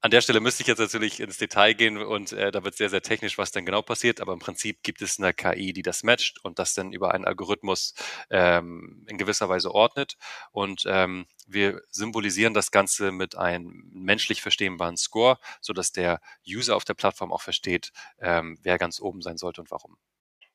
an 0.00 0.10
der 0.12 0.20
Stelle 0.20 0.40
müsste 0.40 0.62
ich 0.62 0.66
jetzt 0.68 0.80
natürlich 0.80 1.20
ins 1.20 1.38
Detail 1.38 1.74
gehen 1.74 1.96
und 1.98 2.32
äh, 2.32 2.50
da 2.52 2.64
wird 2.64 2.76
sehr, 2.76 2.90
sehr 2.90 3.02
technisch, 3.02 3.38
was 3.38 3.52
dann 3.52 3.66
genau 3.66 3.82
passiert. 3.82 4.20
Aber 4.20 4.32
im 4.32 4.40
Prinzip 4.40 4.82
gibt 4.82 5.02
es 5.02 5.18
eine 5.18 5.32
KI, 5.34 5.72
die 5.72 5.82
das 5.82 6.02
matcht 6.04 6.44
und 6.44 6.58
das 6.60 6.74
dann 6.74 6.92
über 6.92 7.14
einen 7.14 7.24
Algorithmus 7.24 7.94
ähm, 8.30 9.04
in 9.08 9.18
gewisser 9.18 9.48
Weise 9.48 9.72
ordnet. 9.74 10.16
Und 10.52 10.84
ähm, 10.86 11.26
wir 11.46 11.82
symbolisieren 11.90 12.54
das 12.54 12.70
Ganze 12.72 13.12
mit 13.12 13.36
einem 13.36 13.90
menschlich 13.92 14.42
verstehbaren 14.42 14.96
Score, 14.96 15.38
so 15.60 15.72
dass 15.72 15.92
der 15.92 16.20
User 16.46 16.76
auf 16.76 16.84
der 16.84 16.94
Plattform 16.94 17.32
auch 17.32 17.42
versteht, 17.42 17.92
ähm, 18.20 18.58
wer 18.62 18.78
ganz 18.78 19.00
oben 19.00 19.22
sein 19.22 19.36
sollte 19.38 19.60
und 19.60 19.70
warum. 19.72 19.96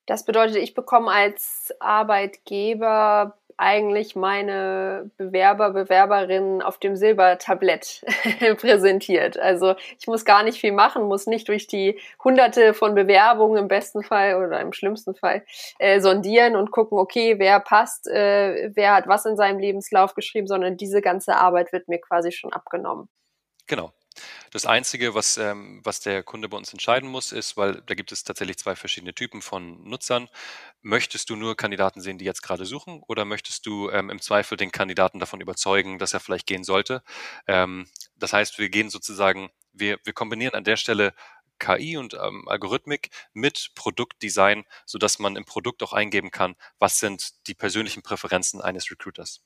Das 0.07 0.23
bedeutet, 0.25 0.55
ich 0.55 0.73
bekomme 0.73 1.11
als 1.11 1.73
Arbeitgeber 1.79 3.37
eigentlich 3.57 4.15
meine 4.15 5.09
Bewerber, 5.17 5.71
Bewerberinnen 5.71 6.61
auf 6.61 6.77
dem 6.77 6.95
Silbertablett 6.95 8.05
präsentiert. 8.57 9.37
Also 9.37 9.75
ich 9.99 10.07
muss 10.07 10.25
gar 10.25 10.43
nicht 10.43 10.61
viel 10.61 10.71
machen, 10.71 11.07
muss 11.07 11.25
nicht 11.25 11.47
durch 11.49 11.67
die 11.67 11.99
hunderte 12.23 12.73
von 12.73 12.95
Bewerbungen 12.95 13.57
im 13.57 13.67
besten 13.67 14.03
Fall 14.03 14.35
oder 14.35 14.61
im 14.61 14.73
schlimmsten 14.73 15.15
Fall 15.15 15.43
äh, 15.79 15.99
sondieren 15.99 16.55
und 16.55 16.71
gucken, 16.71 16.99
okay, 16.99 17.39
wer 17.39 17.59
passt, 17.59 18.07
äh, 18.07 18.71
wer 18.75 18.93
hat 18.93 19.07
was 19.07 19.25
in 19.25 19.35
seinem 19.35 19.59
Lebenslauf 19.59 20.13
geschrieben, 20.13 20.47
sondern 20.47 20.77
diese 20.77 21.01
ganze 21.01 21.35
Arbeit 21.35 21.73
wird 21.73 21.87
mir 21.87 21.99
quasi 21.99 22.31
schon 22.31 22.53
abgenommen. 22.53 23.09
Genau. 23.65 23.91
Das 24.51 24.65
Einzige, 24.65 25.13
was, 25.13 25.37
ähm, 25.37 25.81
was 25.83 25.99
der 25.99 26.23
Kunde 26.23 26.49
bei 26.49 26.57
uns 26.57 26.71
entscheiden 26.71 27.09
muss, 27.09 27.31
ist, 27.31 27.57
weil 27.57 27.81
da 27.85 27.95
gibt 27.95 28.11
es 28.11 28.23
tatsächlich 28.23 28.57
zwei 28.57 28.75
verschiedene 28.75 29.13
Typen 29.13 29.41
von 29.41 29.83
Nutzern. 29.83 30.29
Möchtest 30.81 31.29
du 31.29 31.35
nur 31.35 31.55
Kandidaten 31.57 32.01
sehen, 32.01 32.17
die 32.17 32.25
jetzt 32.25 32.41
gerade 32.41 32.65
suchen, 32.65 33.01
oder 33.07 33.25
möchtest 33.25 33.65
du 33.65 33.89
ähm, 33.89 34.09
im 34.09 34.21
Zweifel 34.21 34.57
den 34.57 34.71
Kandidaten 34.71 35.19
davon 35.19 35.41
überzeugen, 35.41 35.99
dass 35.99 36.13
er 36.13 36.19
vielleicht 36.19 36.47
gehen 36.47 36.63
sollte? 36.63 37.03
Ähm, 37.47 37.87
das 38.15 38.33
heißt, 38.33 38.59
wir 38.59 38.69
gehen 38.69 38.89
sozusagen, 38.89 39.49
wir, 39.73 39.99
wir 40.03 40.13
kombinieren 40.13 40.55
an 40.55 40.63
der 40.63 40.77
Stelle 40.77 41.13
KI 41.59 41.97
und 41.97 42.13
ähm, 42.13 42.47
Algorithmik 42.47 43.09
mit 43.33 43.71
Produktdesign, 43.75 44.65
sodass 44.85 45.19
man 45.19 45.35
im 45.35 45.45
Produkt 45.45 45.83
auch 45.83 45.93
eingeben 45.93 46.31
kann, 46.31 46.55
was 46.79 46.99
sind 46.99 47.47
die 47.47 47.55
persönlichen 47.55 48.03
Präferenzen 48.03 48.61
eines 48.61 48.89
Recruiters. 48.91 49.41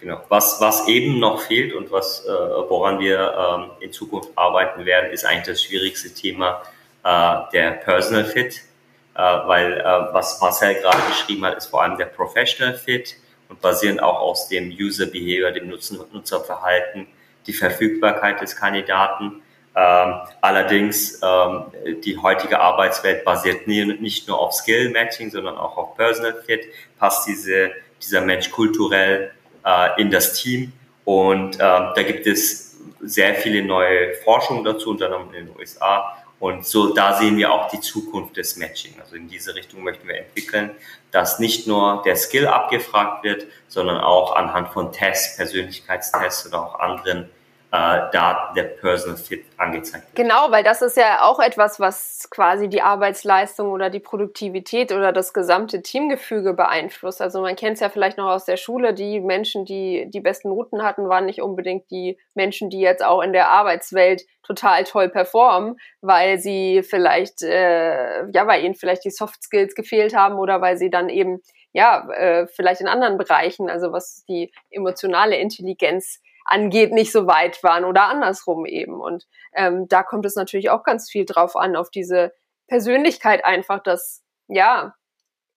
Genau. 0.00 0.24
Was, 0.28 0.60
was 0.60 0.88
eben 0.88 1.18
noch 1.18 1.42
fehlt 1.42 1.74
und 1.74 1.92
was, 1.92 2.24
äh, 2.24 2.28
woran 2.30 3.00
wir 3.00 3.34
ähm, 3.38 3.70
in 3.80 3.92
Zukunft 3.92 4.30
arbeiten 4.34 4.86
werden, 4.86 5.10
ist 5.10 5.26
eigentlich 5.26 5.46
das 5.46 5.62
schwierigste 5.62 6.14
Thema 6.14 6.62
äh, 7.04 7.36
der 7.52 7.72
Personal 7.72 8.24
Fit, 8.24 8.62
äh, 9.14 9.20
weil 9.20 9.78
äh, 9.78 9.84
was 9.84 10.40
Marcel 10.40 10.74
gerade 10.76 11.02
beschrieben 11.08 11.44
hat, 11.44 11.58
ist 11.58 11.66
vor 11.66 11.82
allem 11.82 11.98
der 11.98 12.06
Professional 12.06 12.74
Fit 12.74 13.16
und 13.50 13.60
basierend 13.60 14.02
auch 14.02 14.20
aus 14.20 14.48
dem 14.48 14.70
User 14.70 15.04
Behavior, 15.06 15.50
dem 15.50 15.68
Nutzen, 15.68 16.00
Nutzerverhalten, 16.12 17.06
die 17.46 17.52
Verfügbarkeit 17.52 18.40
des 18.40 18.56
Kandidaten. 18.56 19.42
Ähm, 19.76 20.14
allerdings 20.40 21.20
ähm, 21.22 21.64
die 22.04 22.16
heutige 22.16 22.58
Arbeitswelt 22.60 23.24
basiert 23.24 23.66
nicht 23.66 24.28
nur 24.28 24.38
auf 24.38 24.52
Skill 24.54 24.90
Matching, 24.90 25.30
sondern 25.30 25.58
auch 25.58 25.76
auf 25.76 25.96
Personal 25.96 26.42
Fit. 26.46 26.64
Passt 26.98 27.28
diese, 27.28 27.72
dieser 28.00 28.22
Mensch 28.22 28.50
kulturell 28.50 29.32
äh, 29.64 30.00
in 30.00 30.10
das 30.10 30.34
Team. 30.34 30.72
Und 31.04 31.56
äh, 31.56 31.58
da 31.58 32.02
gibt 32.02 32.26
es 32.26 32.78
sehr 33.00 33.34
viele 33.34 33.62
neue 33.64 34.14
Forschungen 34.14 34.64
dazu, 34.64 34.90
unter 34.90 35.06
anderem 35.06 35.34
in 35.34 35.46
den 35.46 35.56
USA. 35.56 36.16
Und 36.38 36.66
so, 36.66 36.94
da 36.94 37.18
sehen 37.18 37.36
wir 37.36 37.52
auch 37.52 37.68
die 37.68 37.80
Zukunft 37.80 38.36
des 38.38 38.56
Matching. 38.56 38.94
Also 38.98 39.16
in 39.16 39.28
diese 39.28 39.54
Richtung 39.54 39.82
möchten 39.82 40.08
wir 40.08 40.18
entwickeln, 40.18 40.70
dass 41.10 41.38
nicht 41.38 41.66
nur 41.66 42.02
der 42.04 42.16
Skill 42.16 42.46
abgefragt 42.46 43.24
wird, 43.24 43.46
sondern 43.68 43.98
auch 43.98 44.34
anhand 44.34 44.70
von 44.70 44.90
Tests, 44.90 45.36
Persönlichkeitstests 45.36 46.46
oder 46.46 46.62
auch 46.64 46.80
anderen 46.80 47.28
äh, 47.72 48.10
Daten 48.12 48.54
der 48.54 48.64
Personal 48.64 49.16
Fit 49.16 49.44
angezeigt 49.56 50.06
wird. 50.06 50.16
Genau, 50.16 50.50
weil 50.50 50.64
das 50.64 50.82
ist 50.82 50.96
ja 50.96 51.22
auch 51.22 51.38
etwas, 51.38 51.78
was 51.78 52.28
quasi 52.30 52.68
die 52.68 52.82
Arbeitsleistung 52.82 53.70
oder 53.70 53.90
die 53.90 54.00
Produktivität 54.00 54.90
oder 54.92 55.12
das 55.12 55.32
gesamte 55.32 55.80
Teamgefüge 55.82 56.54
beeinflusst. 56.54 57.20
Also 57.20 57.40
man 57.40 57.54
kennt 57.56 57.74
es 57.74 57.80
ja 57.80 57.88
vielleicht 57.88 58.18
noch 58.18 58.28
aus 58.28 58.44
der 58.44 58.56
Schule, 58.56 58.92
die 58.92 59.20
Menschen, 59.20 59.64
die 59.64 60.06
die 60.10 60.20
besten 60.20 60.48
Noten 60.48 60.82
hatten, 60.82 61.08
waren 61.08 61.26
nicht 61.26 61.42
unbedingt 61.42 61.90
die 61.90 62.18
Menschen, 62.34 62.70
die 62.70 62.80
jetzt 62.80 63.04
auch 63.04 63.22
in 63.22 63.32
der 63.32 63.50
Arbeitswelt 63.50 64.22
total 64.42 64.82
toll 64.82 65.08
performen, 65.08 65.76
weil 66.00 66.38
sie 66.38 66.82
vielleicht, 66.82 67.42
äh, 67.42 68.26
ja, 68.30 68.46
weil 68.48 68.64
ihnen 68.64 68.74
vielleicht 68.74 69.04
die 69.04 69.10
Soft 69.10 69.44
Skills 69.44 69.76
gefehlt 69.76 70.14
haben 70.14 70.40
oder 70.40 70.60
weil 70.60 70.76
sie 70.76 70.90
dann 70.90 71.08
eben 71.08 71.40
ja, 71.72 72.08
äh, 72.10 72.46
vielleicht 72.48 72.80
in 72.80 72.88
anderen 72.88 73.16
Bereichen, 73.16 73.70
also 73.70 73.92
was 73.92 74.24
die 74.28 74.50
emotionale 74.70 75.36
Intelligenz 75.36 76.20
angeht, 76.50 76.92
nicht 76.92 77.12
so 77.12 77.26
weit 77.26 77.62
waren 77.62 77.84
oder 77.84 78.04
andersrum 78.04 78.66
eben. 78.66 79.00
Und 79.00 79.26
ähm, 79.54 79.86
da 79.88 80.02
kommt 80.02 80.26
es 80.26 80.34
natürlich 80.34 80.70
auch 80.70 80.82
ganz 80.82 81.08
viel 81.08 81.24
drauf 81.24 81.56
an, 81.56 81.76
auf 81.76 81.90
diese 81.90 82.32
Persönlichkeit 82.66 83.44
einfach, 83.44 83.82
dass, 83.82 84.22
ja, 84.48 84.94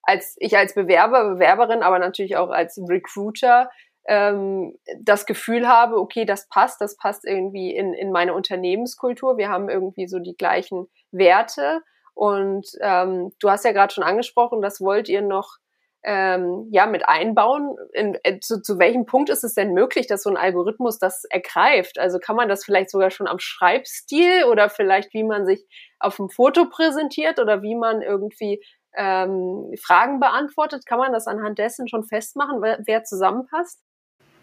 als 0.03 0.35
ich 0.39 0.55
als 0.55 0.75
Bewerber, 0.75 1.33
Bewerberin, 1.33 1.81
aber 1.81 1.97
natürlich 1.99 2.37
auch 2.37 2.49
als 2.49 2.77
Recruiter 2.77 3.69
ähm, 4.05 4.77
das 4.99 5.25
Gefühl 5.25 5.67
habe, 5.67 5.97
okay, 5.97 6.25
das 6.25 6.47
passt, 6.49 6.79
das 6.81 6.97
passt 6.97 7.25
irgendwie 7.25 7.75
in, 7.75 7.93
in 7.93 8.11
meine 8.11 8.33
Unternehmenskultur. 8.33 9.37
Wir 9.37 9.49
haben 9.49 9.69
irgendwie 9.69 10.07
so 10.07 10.19
die 10.19 10.35
gleichen 10.35 10.87
Werte. 11.11 11.81
Und 12.13 12.67
ähm, 12.81 13.31
du 13.39 13.49
hast 13.49 13.65
ja 13.65 13.71
gerade 13.71 13.93
schon 13.93 14.03
angesprochen, 14.03 14.61
das 14.61 14.81
wollt 14.81 15.09
ihr 15.09 15.21
noch 15.21 15.57
ähm, 16.03 16.67
ja 16.71 16.85
mit 16.85 17.07
einbauen. 17.07 17.75
In, 17.93 18.17
äh, 18.23 18.39
zu, 18.39 18.61
zu 18.61 18.77
welchem 18.77 19.05
Punkt 19.05 19.29
ist 19.29 19.43
es 19.43 19.53
denn 19.53 19.73
möglich, 19.73 20.07
dass 20.07 20.23
so 20.23 20.29
ein 20.29 20.37
Algorithmus 20.37 20.99
das 20.99 21.23
ergreift? 21.25 21.99
Also 21.99 22.19
kann 22.19 22.35
man 22.35 22.49
das 22.49 22.65
vielleicht 22.65 22.89
sogar 22.89 23.09
schon 23.09 23.27
am 23.27 23.39
Schreibstil 23.39 24.43
oder 24.45 24.69
vielleicht 24.69 25.13
wie 25.13 25.23
man 25.23 25.45
sich 25.45 25.65
auf 25.99 26.17
dem 26.17 26.29
Foto 26.29 26.65
präsentiert 26.65 27.39
oder 27.39 27.61
wie 27.61 27.75
man 27.75 28.01
irgendwie 28.01 28.61
ähm, 28.95 29.73
Fragen 29.81 30.19
beantwortet? 30.19 30.85
Kann 30.85 30.99
man 30.99 31.13
das 31.13 31.27
anhand 31.27 31.57
dessen 31.57 31.87
schon 31.87 32.03
festmachen, 32.03 32.61
wer, 32.61 32.79
wer 32.85 33.03
zusammenpasst? 33.03 33.79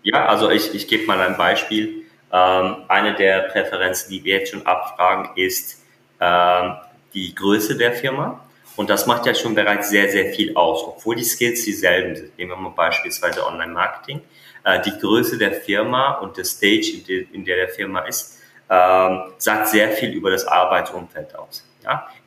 Ja, 0.02 0.26
also 0.26 0.50
ich, 0.50 0.74
ich 0.74 0.88
gebe 0.88 1.06
mal 1.06 1.20
ein 1.20 1.36
Beispiel. 1.36 2.04
Ähm, 2.32 2.84
eine 2.88 3.14
der 3.14 3.48
Präferenzen, 3.48 4.10
die 4.10 4.24
wir 4.24 4.38
jetzt 4.38 4.52
schon 4.52 4.66
abfragen, 4.66 5.36
ist 5.36 5.84
ähm, 6.20 6.76
die 7.12 7.34
Größe 7.34 7.76
der 7.76 7.92
Firma. 7.92 8.40
Und 8.76 8.88
das 8.88 9.06
macht 9.06 9.26
ja 9.26 9.34
schon 9.34 9.54
bereits 9.54 9.90
sehr, 9.90 10.10
sehr 10.10 10.32
viel 10.32 10.56
aus, 10.56 10.82
obwohl 10.84 11.16
die 11.16 11.24
Skills 11.24 11.64
dieselben 11.64 12.16
sind. 12.16 12.38
Nehmen 12.38 12.50
wir 12.52 12.56
mal 12.56 12.70
beispielsweise 12.70 13.46
Online-Marketing. 13.46 14.22
Äh, 14.64 14.80
die 14.82 14.96
Größe 14.98 15.38
der 15.38 15.52
Firma 15.52 16.12
und 16.18 16.36
der 16.36 16.44
Stage, 16.44 17.02
in 17.32 17.44
der, 17.44 17.56
der, 17.56 17.68
Firma 17.68 18.00
ist, 18.00 18.38
ähm, 18.68 19.32
sagt 19.38 19.68
sehr 19.68 19.90
viel 19.90 20.10
über 20.10 20.30
das 20.30 20.46
Arbeitsumfeld 20.46 21.34
aus. 21.34 21.66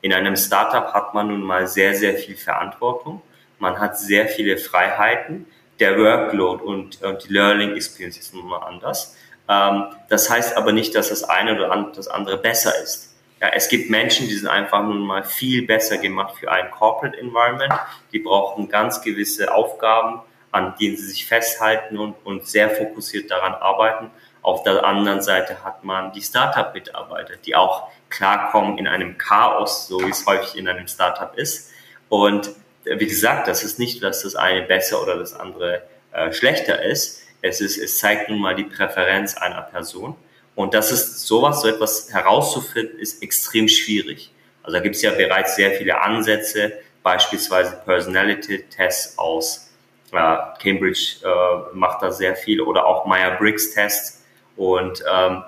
In 0.00 0.12
einem 0.12 0.36
Startup 0.36 0.92
hat 0.92 1.14
man 1.14 1.28
nun 1.28 1.42
mal 1.42 1.66
sehr, 1.66 1.94
sehr 1.94 2.14
viel 2.14 2.36
Verantwortung. 2.36 3.22
Man 3.58 3.78
hat 3.78 3.98
sehr 3.98 4.26
viele 4.26 4.58
Freiheiten 4.58 5.46
der 5.80 5.98
Workload 5.98 6.62
und, 6.62 7.02
und 7.02 7.24
die 7.24 7.32
Learning 7.32 7.74
Experience 7.74 8.18
ist 8.18 8.34
nun 8.34 8.46
mal 8.46 8.58
anders. 8.58 9.16
Ähm, 9.48 9.84
das 10.08 10.28
heißt 10.28 10.56
aber 10.56 10.72
nicht, 10.72 10.94
dass 10.94 11.08
das 11.08 11.24
eine 11.24 11.54
oder 11.54 11.92
das 11.94 12.08
andere 12.08 12.36
besser 12.38 12.72
ist. 12.82 13.13
Ja, 13.44 13.50
es 13.52 13.68
gibt 13.68 13.90
Menschen, 13.90 14.26
die 14.26 14.34
sind 14.36 14.48
einfach 14.48 14.82
nun 14.82 15.00
mal 15.00 15.22
viel 15.22 15.66
besser 15.66 15.98
gemacht 15.98 16.36
für 16.40 16.50
ein 16.50 16.70
Corporate 16.70 17.18
Environment. 17.18 17.74
Die 18.10 18.18
brauchen 18.18 18.70
ganz 18.70 19.02
gewisse 19.02 19.52
Aufgaben, 19.52 20.20
an 20.50 20.74
denen 20.80 20.96
sie 20.96 21.04
sich 21.04 21.26
festhalten 21.26 21.98
und, 21.98 22.14
und 22.24 22.46
sehr 22.46 22.70
fokussiert 22.70 23.30
daran 23.30 23.52
arbeiten. 23.52 24.10
Auf 24.40 24.62
der 24.62 24.82
anderen 24.82 25.20
Seite 25.20 25.62
hat 25.62 25.84
man 25.84 26.10
die 26.12 26.22
Startup-Mitarbeiter, 26.22 27.34
die 27.36 27.54
auch 27.54 27.88
klarkommen 28.08 28.78
in 28.78 28.88
einem 28.88 29.18
Chaos, 29.18 29.88
so 29.88 30.00
wie 30.00 30.08
es 30.10 30.24
häufig 30.24 30.56
in 30.56 30.66
einem 30.66 30.88
Startup 30.88 31.36
ist. 31.36 31.70
Und 32.08 32.50
wie 32.84 33.06
gesagt, 33.06 33.46
das 33.46 33.62
ist 33.62 33.78
nicht, 33.78 34.02
dass 34.02 34.22
das 34.22 34.36
eine 34.36 34.62
besser 34.62 35.02
oder 35.02 35.18
das 35.18 35.38
andere 35.38 35.82
äh, 36.12 36.32
schlechter 36.32 36.82
ist. 36.82 37.20
Es 37.42 37.60
ist, 37.60 37.76
es 37.76 37.98
zeigt 37.98 38.30
nun 38.30 38.38
mal 38.38 38.54
die 38.54 38.64
Präferenz 38.64 39.36
einer 39.36 39.60
Person. 39.60 40.16
Und 40.54 40.74
das 40.74 40.92
ist 40.92 41.26
sowas, 41.26 41.62
so 41.62 41.68
etwas 41.68 42.12
herauszufinden, 42.12 42.98
ist 42.98 43.22
extrem 43.22 43.68
schwierig. 43.68 44.32
Also 44.62 44.76
da 44.76 44.82
gibt 44.82 44.96
es 44.96 45.02
ja 45.02 45.10
bereits 45.12 45.56
sehr 45.56 45.72
viele 45.72 46.00
Ansätze, 46.00 46.72
beispielsweise 47.02 47.82
Personality-Tests 47.84 49.18
aus 49.18 49.70
äh, 50.12 50.36
Cambridge 50.62 51.16
äh, 51.24 51.74
macht 51.74 52.02
da 52.02 52.10
sehr 52.10 52.36
viel 52.36 52.60
oder 52.60 52.86
auch 52.86 53.04
Meyer-Briggs-Tests. 53.06 54.24
Und 54.56 55.02
ähm, 55.12 55.42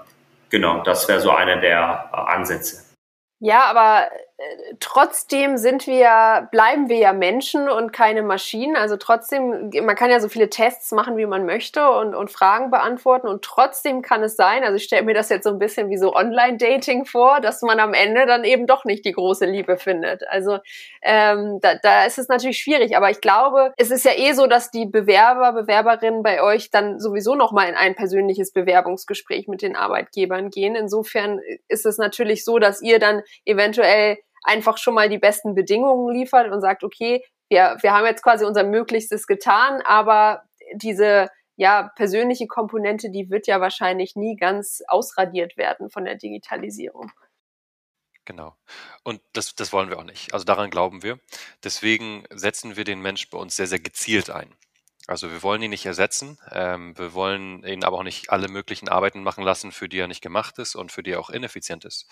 genau, 0.51 0.83
das 0.83 1.09
wäre 1.09 1.21
so 1.21 1.31
einer 1.31 1.57
der 1.57 2.11
äh, 2.12 2.16
Ansätze. 2.16 2.85
Ja, 3.38 3.64
aber 3.64 4.09
trotzdem 4.81 5.57
sind 5.57 5.87
wir, 5.87 6.49
bleiben 6.53 6.90
wir 6.90 6.99
ja 6.99 7.14
Menschen 7.14 7.70
und 7.70 7.92
keine 7.92 8.22
Maschinen. 8.22 8.77
Also 8.77 8.99
trotzdem, 8.99 9.70
man 9.83 9.96
kann 9.96 10.11
ja 10.11 10.20
so 10.20 10.29
viele 10.29 10.51
Tests 10.51 10.92
machen, 10.92 11.16
wie 11.16 11.25
man 11.25 11.46
möchte 11.46 11.88
und, 11.90 12.14
und 12.14 12.31
Fragen 12.31 12.70
beantworten. 12.70 13.29
Und 13.29 13.42
trotzdem 13.42 14.03
kann 14.03 14.22
es 14.22 14.37
sein, 14.37 14.62
also 14.62 14.77
ich 14.77 14.85
stelle 14.85 15.05
mir 15.05 15.14
das 15.14 15.31
jetzt 15.31 15.44
so 15.44 15.51
ein 15.51 15.59
bisschen 15.59 15.88
wie 15.88 15.96
so 15.96 16.14
Online-Dating 16.14 17.07
vor, 17.07 17.40
dass 17.40 17.62
man 17.62 17.81
am 17.81 17.94
Ende 17.94 18.27
dann 18.27 18.44
eben 18.44 18.66
doch 18.66 18.85
nicht 18.85 19.07
die 19.07 19.12
große 19.12 19.46
Liebe 19.46 19.79
findet. 19.79 20.29
Also 20.29 20.59
ähm, 21.01 21.59
da, 21.62 21.77
da 21.83 22.05
ist 22.05 22.18
es 22.18 22.29
natürlich 22.29 22.59
schwierig. 22.59 22.94
Aber 22.94 23.11
ich 23.11 23.22
glaube, 23.22 23.72
es 23.79 23.90
ist 23.90 24.05
ja 24.05 24.12
eh 24.14 24.33
so, 24.33 24.46
dass 24.46 24.70
die 24.70 24.85
Bewerber, 24.85 25.53
Bewerberinnen 25.53 26.22
bei 26.22 26.42
euch 26.42 26.70
dann 26.70 27.01
sowieso 27.01 27.37
nochmal 27.37 27.70
in 27.70 27.75
ein 27.75 27.94
persönliches 27.94 28.53
Bewerbungsgespräch 28.53 29.49
mit 29.49 29.62
den 29.62 29.77
Arbeitgebern 29.77 30.51
gehen. 30.51 30.75
Insofern 30.75 31.40
ist 31.68 31.87
es 31.87 31.96
natürlich 31.96 32.44
so, 32.44 32.59
dass 32.59 32.83
ihr 32.83 32.99
dann 32.99 33.22
eventuell 33.46 34.18
einfach 34.46 34.78
schon 34.78 34.94
mal 34.94 35.09
die 35.09 35.18
besten 35.18 35.54
Bedingungen 35.54 36.14
liefert 36.14 36.50
und 36.50 36.61
sagt, 36.61 36.85
okay, 36.85 37.24
wir, 37.48 37.76
wir 37.80 37.92
haben 37.92 38.06
jetzt 38.06 38.22
quasi 38.22 38.44
unser 38.44 38.64
Möglichstes 38.64 39.26
getan, 39.26 39.82
aber 39.85 40.42
diese 40.74 41.28
ja, 41.56 41.90
persönliche 41.96 42.46
Komponente, 42.46 43.11
die 43.11 43.30
wird 43.30 43.46
ja 43.46 43.61
wahrscheinlich 43.61 44.14
nie 44.14 44.37
ganz 44.37 44.82
ausradiert 44.88 45.56
werden 45.56 45.90
von 45.90 46.04
der 46.04 46.16
Digitalisierung. 46.16 47.11
Genau. 48.24 48.56
Und 49.04 49.20
das, 49.32 49.54
das 49.54 49.72
wollen 49.72 49.88
wir 49.88 49.98
auch 49.98 50.04
nicht. 50.04 50.35
Also 50.35 50.44
daran 50.44 50.70
glauben 50.70 51.02
wir. 51.02 51.18
Deswegen 51.62 52.24
setzen 52.30 52.76
wir 52.76 52.85
den 52.85 53.00
Mensch 53.00 53.30
bei 53.30 53.38
uns 53.38 53.56
sehr, 53.56 53.68
sehr 53.68 53.78
gezielt 53.78 54.30
ein. 54.30 54.52
Also 55.06 55.30
wir 55.30 55.42
wollen 55.44 55.62
ihn 55.62 55.70
nicht 55.70 55.87
ersetzen. 55.87 56.38
Ähm, 56.50 56.98
wir 56.98 57.14
wollen 57.14 57.64
ihn 57.64 57.85
aber 57.85 57.98
auch 57.98 58.02
nicht 58.02 58.30
alle 58.30 58.48
möglichen 58.48 58.88
Arbeiten 58.88 59.22
machen 59.22 59.44
lassen, 59.44 59.70
für 59.70 59.88
die 59.88 59.98
er 59.98 60.09
nicht 60.09 60.22
gemacht 60.22 60.59
ist 60.59 60.74
und 60.74 60.90
für 60.90 61.04
die 61.04 61.12
er 61.12 61.20
auch 61.20 61.30
ineffizient 61.30 61.85
ist. 61.85 62.09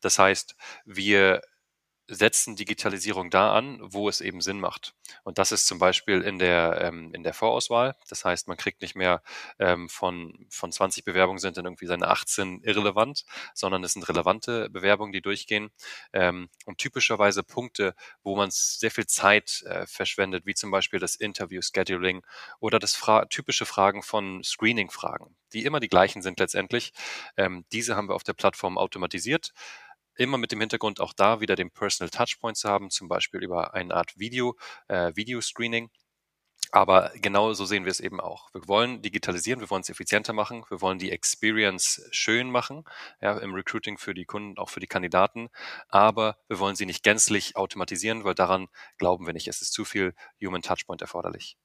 Das 0.00 0.20
heißt, 0.20 0.54
wir 0.84 1.42
setzen 2.08 2.56
Digitalisierung 2.56 3.30
da 3.30 3.52
an, 3.52 3.78
wo 3.82 4.08
es 4.08 4.20
eben 4.20 4.40
Sinn 4.40 4.60
macht. 4.60 4.94
Und 5.24 5.38
das 5.38 5.52
ist 5.52 5.66
zum 5.66 5.78
Beispiel 5.78 6.22
in 6.22 6.38
der, 6.38 6.80
ähm, 6.80 7.12
in 7.14 7.22
der 7.22 7.34
Vorauswahl. 7.34 7.96
Das 8.08 8.24
heißt, 8.24 8.48
man 8.48 8.56
kriegt 8.56 8.80
nicht 8.80 8.94
mehr 8.94 9.22
ähm, 9.58 9.88
von, 9.88 10.46
von 10.48 10.70
20 10.70 11.04
Bewerbungen 11.04 11.38
sind 11.38 11.56
dann 11.56 11.64
irgendwie 11.64 11.86
seine 11.86 12.08
18 12.08 12.62
irrelevant, 12.62 13.24
sondern 13.54 13.82
es 13.82 13.94
sind 13.94 14.08
relevante 14.08 14.70
Bewerbungen, 14.70 15.12
die 15.12 15.20
durchgehen. 15.20 15.70
Ähm, 16.12 16.48
und 16.64 16.78
typischerweise 16.78 17.42
Punkte, 17.42 17.94
wo 18.22 18.36
man 18.36 18.50
sehr 18.52 18.90
viel 18.90 19.06
Zeit 19.06 19.62
äh, 19.66 19.86
verschwendet, 19.86 20.46
wie 20.46 20.54
zum 20.54 20.70
Beispiel 20.70 21.00
das 21.00 21.16
Interview-Scheduling 21.16 22.24
oder 22.60 22.78
das 22.78 22.94
Fra 22.94 23.24
typische 23.26 23.66
Fragen 23.66 24.02
von 24.02 24.44
Screening-Fragen, 24.44 25.36
die 25.52 25.64
immer 25.64 25.80
die 25.80 25.88
gleichen 25.88 26.22
sind 26.22 26.38
letztendlich. 26.38 26.92
Ähm, 27.36 27.64
diese 27.72 27.96
haben 27.96 28.08
wir 28.08 28.14
auf 28.14 28.24
der 28.24 28.34
Plattform 28.34 28.78
automatisiert 28.78 29.52
immer 30.16 30.38
mit 30.38 30.52
dem 30.52 30.60
Hintergrund 30.60 31.00
auch 31.00 31.12
da 31.12 31.40
wieder 31.40 31.56
den 31.56 31.70
Personal 31.70 32.10
Touchpoint 32.10 32.56
zu 32.56 32.68
haben, 32.68 32.90
zum 32.90 33.08
Beispiel 33.08 33.42
über 33.42 33.74
eine 33.74 33.94
Art 33.94 34.18
Video, 34.18 34.56
äh, 34.88 35.12
Video-Screening. 35.14 35.90
Aber 36.72 37.12
genau 37.14 37.52
so 37.52 37.64
sehen 37.64 37.84
wir 37.84 37.92
es 37.92 38.00
eben 38.00 38.20
auch. 38.20 38.52
Wir 38.52 38.66
wollen 38.66 39.00
digitalisieren, 39.00 39.60
wir 39.60 39.70
wollen 39.70 39.82
es 39.82 39.88
effizienter 39.88 40.32
machen, 40.32 40.64
wir 40.68 40.80
wollen 40.80 40.98
die 40.98 41.12
Experience 41.12 42.06
schön 42.10 42.50
machen, 42.50 42.84
ja, 43.20 43.38
im 43.38 43.54
Recruiting 43.54 43.98
für 43.98 44.14
die 44.14 44.24
Kunden, 44.24 44.58
auch 44.58 44.68
für 44.68 44.80
die 44.80 44.88
Kandidaten. 44.88 45.48
Aber 45.88 46.36
wir 46.48 46.58
wollen 46.58 46.74
sie 46.74 46.86
nicht 46.86 47.04
gänzlich 47.04 47.56
automatisieren, 47.56 48.24
weil 48.24 48.34
daran 48.34 48.66
glauben 48.98 49.26
wir 49.26 49.32
nicht. 49.32 49.46
Es 49.46 49.62
ist 49.62 49.72
zu 49.72 49.84
viel 49.84 50.14
Human 50.44 50.62
Touchpoint 50.62 51.02
erforderlich. 51.02 51.56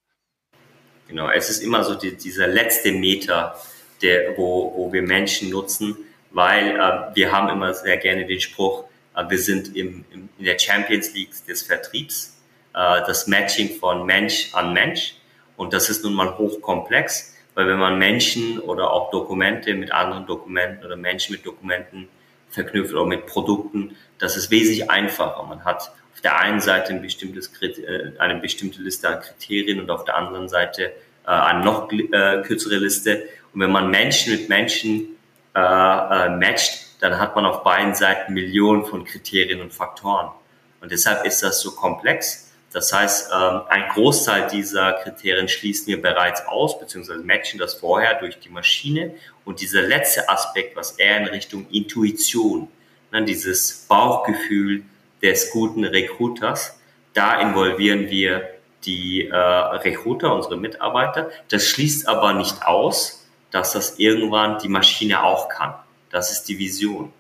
Genau, 1.08 1.30
es 1.30 1.50
ist 1.50 1.60
immer 1.62 1.84
so 1.84 1.96
die, 1.96 2.16
dieser 2.16 2.48
letzte 2.48 2.92
Meter, 2.92 3.60
der, 4.02 4.38
wo, 4.38 4.74
wo 4.76 4.94
wir 4.94 5.02
Menschen 5.02 5.50
nutzen, 5.50 5.98
weil 6.32 6.76
äh, 6.76 7.16
wir 7.16 7.32
haben 7.32 7.50
immer 7.50 7.74
sehr 7.74 7.98
gerne 7.98 8.26
den 8.26 8.40
Spruch, 8.40 8.86
äh, 9.16 9.24
wir 9.30 9.38
sind 9.38 9.76
im, 9.76 10.06
im, 10.12 10.30
in 10.38 10.46
der 10.46 10.58
Champions 10.58 11.14
League 11.14 11.32
des 11.48 11.64
Vertriebs, 11.64 12.38
äh, 12.74 13.02
das 13.06 13.28
Matching 13.28 13.78
von 13.80 14.06
Mensch 14.06 14.54
an 14.54 14.74
Mensch 14.74 15.16
und 15.58 15.74
das 15.74 15.90
ist 15.90 16.04
nun 16.04 16.14
mal 16.14 16.38
hochkomplex, 16.38 17.36
weil 17.54 17.68
wenn 17.68 17.80
man 17.80 18.00
Menschen 18.00 18.60
oder 18.60 18.92
auch 18.92 19.12
Dokumente 19.12 19.74
mit 19.74 19.92
anderen 19.92 20.26
Dokumenten 20.26 20.86
oder 20.86 20.96
Menschen 20.96 21.34
mit 21.34 21.46
Dokumenten 21.46 22.08
verknüpft 22.50 22.94
oder 22.94 23.06
mit 23.06 23.26
Produkten, 23.26 23.96
das 24.20 24.38
ist 24.38 24.52
wesentlich 24.52 24.90
einfacher. 24.90 25.44
Man 25.44 25.66
hat 25.66 25.92
auf 26.14 26.22
der 26.22 26.40
einen 26.40 26.62
Seite 26.62 26.94
ein 26.94 27.02
bestimmtes, 27.02 27.52
äh, 27.62 28.12
eine 28.20 28.40
bestimmte 28.40 28.82
Liste 28.82 29.10
an 29.10 29.22
Kriterien 29.22 29.80
und 29.80 29.90
auf 29.90 30.06
der 30.06 30.16
anderen 30.16 30.48
Seite 30.50 30.94
äh, 31.26 31.30
eine 31.30 31.64
noch 31.64 31.92
äh, 31.92 32.42
kürzere 32.44 32.78
Liste. 32.78 33.28
Und 33.54 33.62
wenn 33.62 33.72
man 33.72 33.90
Menschen 33.90 34.34
mit 34.34 34.50
Menschen 34.50 35.18
äh, 35.56 35.60
äh, 35.60 36.30
matcht, 36.30 36.88
dann 37.02 37.20
hat 37.20 37.36
man 37.36 37.46
auf 37.46 37.64
beiden 37.64 37.94
Seiten 37.96 38.34
Millionen 38.34 38.86
von 38.86 39.04
Kriterien 39.04 39.62
und 39.62 39.74
Faktoren. 39.74 40.32
Und 40.80 40.92
deshalb 40.92 41.26
ist 41.26 41.44
das 41.44 41.62
so 41.62 41.72
komplex. 41.72 42.52
Das 42.72 42.94
heißt, 42.94 43.32
ähm, 43.34 43.62
ein 43.68 43.90
Großteil 43.90 44.48
dieser 44.48 44.94
Kriterien 44.94 45.50
schließen 45.50 45.88
wir 45.88 46.02
bereits 46.02 46.48
aus, 46.48 46.80
beziehungsweise 46.80 47.22
matchen 47.22 47.60
das 47.60 47.74
vorher 47.74 48.16
durch 48.20 48.40
die 48.40 48.50
Maschine. 48.50 49.14
Und 49.44 49.60
dieser 49.60 49.82
letzte 49.82 50.30
Aspekt, 50.30 50.76
was 50.76 50.92
eher 50.92 51.18
in 51.18 51.28
Richtung 51.28 51.68
Intuition, 51.70 52.70
ne, 53.12 53.26
dieses 53.26 53.86
Bauchgefühl 53.90 54.84
des 55.22 55.52
guten 55.52 55.84
Recruiters, 55.84 56.80
da 57.14 57.42
involvieren 57.42 58.10
wir 58.10 58.48
die 58.86 59.28
äh, 59.28 59.36
Recruiter, 59.36 60.34
unsere 60.34 60.58
Mitarbeiter. 60.58 61.30
Das 61.50 61.66
schließt 61.66 62.08
aber 62.08 62.34
nicht 62.34 62.66
aus, 62.66 63.21
dass 63.52 63.74
das 63.74 64.00
irgendwann 64.00 64.58
die 64.60 64.70
Maschine 64.70 65.24
auch 65.24 65.50
kann. 65.50 65.76
Das 66.10 66.32
ist 66.32 66.46
die 66.46 66.58
Vision. 66.58 67.14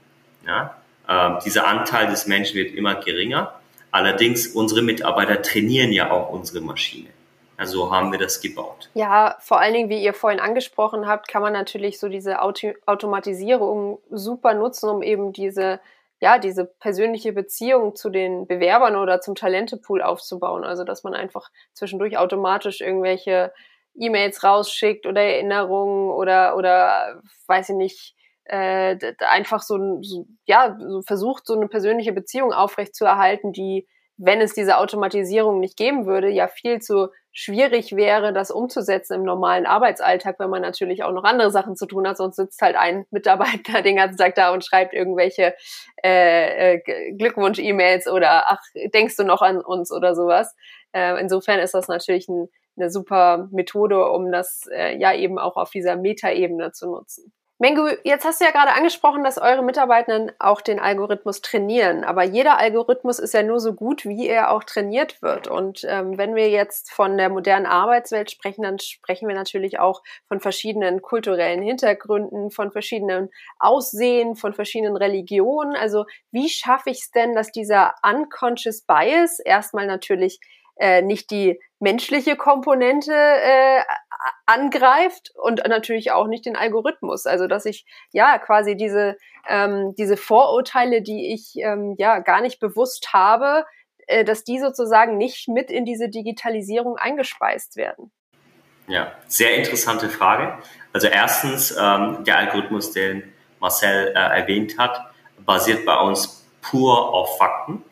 Ja? 0.45 0.75
Ähm, 1.07 1.37
dieser 1.45 1.67
Anteil 1.67 2.07
des 2.07 2.27
Menschen 2.27 2.55
wird 2.55 2.73
immer 2.73 2.95
geringer, 2.95 3.61
Allerdings, 3.91 4.47
unsere 4.47 4.81
Mitarbeiter 4.81 5.41
trainieren 5.41 5.91
ja 5.91 6.11
auch 6.11 6.29
unsere 6.29 6.61
Maschine. 6.61 7.09
Also 7.57 7.91
haben 7.91 8.11
wir 8.11 8.17
das 8.17 8.41
gebaut. 8.41 8.89
Ja, 8.93 9.35
vor 9.39 9.59
allen 9.59 9.73
Dingen, 9.73 9.89
wie 9.89 10.01
ihr 10.01 10.13
vorhin 10.13 10.39
angesprochen 10.39 11.07
habt, 11.07 11.27
kann 11.27 11.41
man 11.41 11.53
natürlich 11.53 11.99
so 11.99 12.07
diese 12.07 12.41
Auto 12.41 12.71
Automatisierung 12.85 13.99
super 14.09 14.55
nutzen, 14.55 14.89
um 14.89 15.03
eben 15.03 15.31
diese, 15.33 15.79
ja, 16.21 16.39
diese 16.39 16.65
persönliche 16.65 17.33
Beziehung 17.33 17.95
zu 17.95 18.09
den 18.09 18.47
Bewerbern 18.47 18.95
oder 18.95 19.19
zum 19.21 19.35
Talentepool 19.35 20.01
aufzubauen. 20.01 20.63
Also, 20.63 20.85
dass 20.85 21.03
man 21.03 21.13
einfach 21.13 21.51
zwischendurch 21.73 22.17
automatisch 22.17 22.81
irgendwelche 22.81 23.53
E-Mails 23.95 24.43
rausschickt 24.43 25.05
oder 25.05 25.21
Erinnerungen 25.21 26.09
oder, 26.11 26.55
oder, 26.55 27.21
weiß 27.47 27.69
ich 27.69 27.75
nicht, 27.75 28.15
äh, 28.45 28.97
einfach 29.19 29.61
so, 29.61 30.01
so, 30.01 30.25
ja, 30.45 30.77
so 30.79 31.01
versucht, 31.01 31.45
so 31.45 31.55
eine 31.55 31.67
persönliche 31.67 32.11
Beziehung 32.11 32.53
aufrechtzuerhalten, 32.53 33.53
die, 33.53 33.87
wenn 34.17 34.41
es 34.41 34.53
diese 34.53 34.77
Automatisierung 34.77 35.59
nicht 35.59 35.77
geben 35.77 36.05
würde, 36.05 36.29
ja 36.29 36.47
viel 36.47 36.79
zu 36.79 37.09
schwierig 37.33 37.95
wäre, 37.95 38.33
das 38.33 38.51
umzusetzen 38.51 39.13
im 39.13 39.23
normalen 39.23 39.65
Arbeitsalltag, 39.65 40.37
wenn 40.39 40.49
man 40.49 40.61
natürlich 40.61 41.03
auch 41.03 41.13
noch 41.13 41.23
andere 41.23 41.49
Sachen 41.49 41.77
zu 41.77 41.85
tun 41.85 42.07
hat. 42.07 42.17
Sonst 42.17 42.35
sitzt 42.35 42.61
halt 42.61 42.75
ein 42.75 43.05
Mitarbeiter 43.09 43.81
den 43.83 43.95
ganzen 43.95 44.17
Tag 44.17 44.35
da 44.35 44.51
und 44.51 44.65
schreibt 44.65 44.93
irgendwelche 44.93 45.55
äh, 46.03 46.73
äh, 46.75 47.13
Glückwunsch-E-Mails 47.13 48.07
oder 48.07 48.51
ach, 48.51 48.61
denkst 48.93 49.15
du 49.15 49.23
noch 49.23 49.41
an 49.41 49.61
uns 49.61 49.91
oder 49.91 50.13
sowas. 50.13 50.53
Äh, 50.91 51.21
insofern 51.21 51.59
ist 51.59 51.73
das 51.73 51.87
natürlich 51.87 52.27
ein, 52.27 52.49
eine 52.77 52.89
super 52.89 53.49
Methode, 53.51 54.09
um 54.09 54.31
das 54.31 54.67
äh, 54.71 54.97
ja 54.97 55.13
eben 55.13 55.37
auch 55.39 55.57
auf 55.57 55.71
dieser 55.71 55.95
Metaebene 55.95 56.71
zu 56.71 56.89
nutzen. 56.89 57.33
Mengu, 57.61 57.89
jetzt 58.03 58.25
hast 58.25 58.41
du 58.41 58.45
ja 58.45 58.49
gerade 58.49 58.73
angesprochen, 58.73 59.23
dass 59.23 59.37
eure 59.37 59.61
Mitarbeitenden 59.61 60.31
auch 60.39 60.61
den 60.61 60.79
Algorithmus 60.79 61.41
trainieren. 61.41 62.03
Aber 62.03 62.23
jeder 62.23 62.57
Algorithmus 62.57 63.19
ist 63.19 63.35
ja 63.35 63.43
nur 63.43 63.59
so 63.59 63.75
gut, 63.75 64.03
wie 64.03 64.27
er 64.27 64.49
auch 64.49 64.63
trainiert 64.63 65.21
wird. 65.21 65.47
Und 65.47 65.85
ähm, 65.87 66.17
wenn 66.17 66.33
wir 66.33 66.49
jetzt 66.49 66.91
von 66.91 67.19
der 67.19 67.29
modernen 67.29 67.67
Arbeitswelt 67.67 68.31
sprechen, 68.31 68.63
dann 68.63 68.79
sprechen 68.79 69.27
wir 69.27 69.35
natürlich 69.35 69.77
auch 69.77 70.01
von 70.27 70.39
verschiedenen 70.39 71.03
kulturellen 71.03 71.61
Hintergründen, 71.61 72.49
von 72.49 72.71
verschiedenen 72.71 73.29
Aussehen, 73.59 74.35
von 74.35 74.55
verschiedenen 74.55 74.97
Religionen. 74.97 75.75
Also 75.75 76.05
wie 76.31 76.49
schaffe 76.49 76.89
ich 76.89 77.01
es 77.01 77.11
denn, 77.11 77.35
dass 77.35 77.51
dieser 77.51 77.93
unconscious 78.01 78.81
bias 78.87 79.37
erstmal 79.37 79.85
natürlich 79.85 80.39
äh, 80.77 81.01
nicht 81.01 81.31
die 81.31 81.59
menschliche 81.79 82.35
Komponente 82.35 83.13
äh, 83.13 83.81
angreift 84.45 85.31
und 85.35 85.61
natürlich 85.67 86.11
auch 86.11 86.27
nicht 86.27 86.45
den 86.45 86.55
Algorithmus. 86.55 87.25
Also 87.25 87.47
dass 87.47 87.65
ich 87.65 87.85
ja 88.11 88.37
quasi 88.37 88.75
diese, 88.75 89.17
ähm, 89.47 89.95
diese 89.97 90.17
Vorurteile, 90.17 91.01
die 91.01 91.33
ich 91.33 91.53
ähm, 91.57 91.95
ja 91.97 92.19
gar 92.19 92.41
nicht 92.41 92.59
bewusst 92.59 93.13
habe, 93.13 93.65
äh, 94.07 94.23
dass 94.23 94.43
die 94.43 94.59
sozusagen 94.59 95.17
nicht 95.17 95.47
mit 95.47 95.71
in 95.71 95.85
diese 95.85 96.09
Digitalisierung 96.09 96.97
eingespeist 96.97 97.77
werden. 97.77 98.11
Ja, 98.87 99.13
sehr 99.27 99.55
interessante 99.55 100.09
Frage. 100.09 100.57
Also 100.93 101.07
erstens, 101.07 101.71
ähm, 101.79 102.23
der 102.25 102.37
Algorithmus, 102.37 102.91
den 102.91 103.23
Marcel 103.59 104.07
äh, 104.07 104.19
erwähnt 104.19 104.77
hat, 104.77 105.11
basiert 105.45 105.85
bei 105.85 105.97
uns 105.99 106.45
pur 106.61 107.13
auf 107.13 107.37
Fakten. 107.37 107.83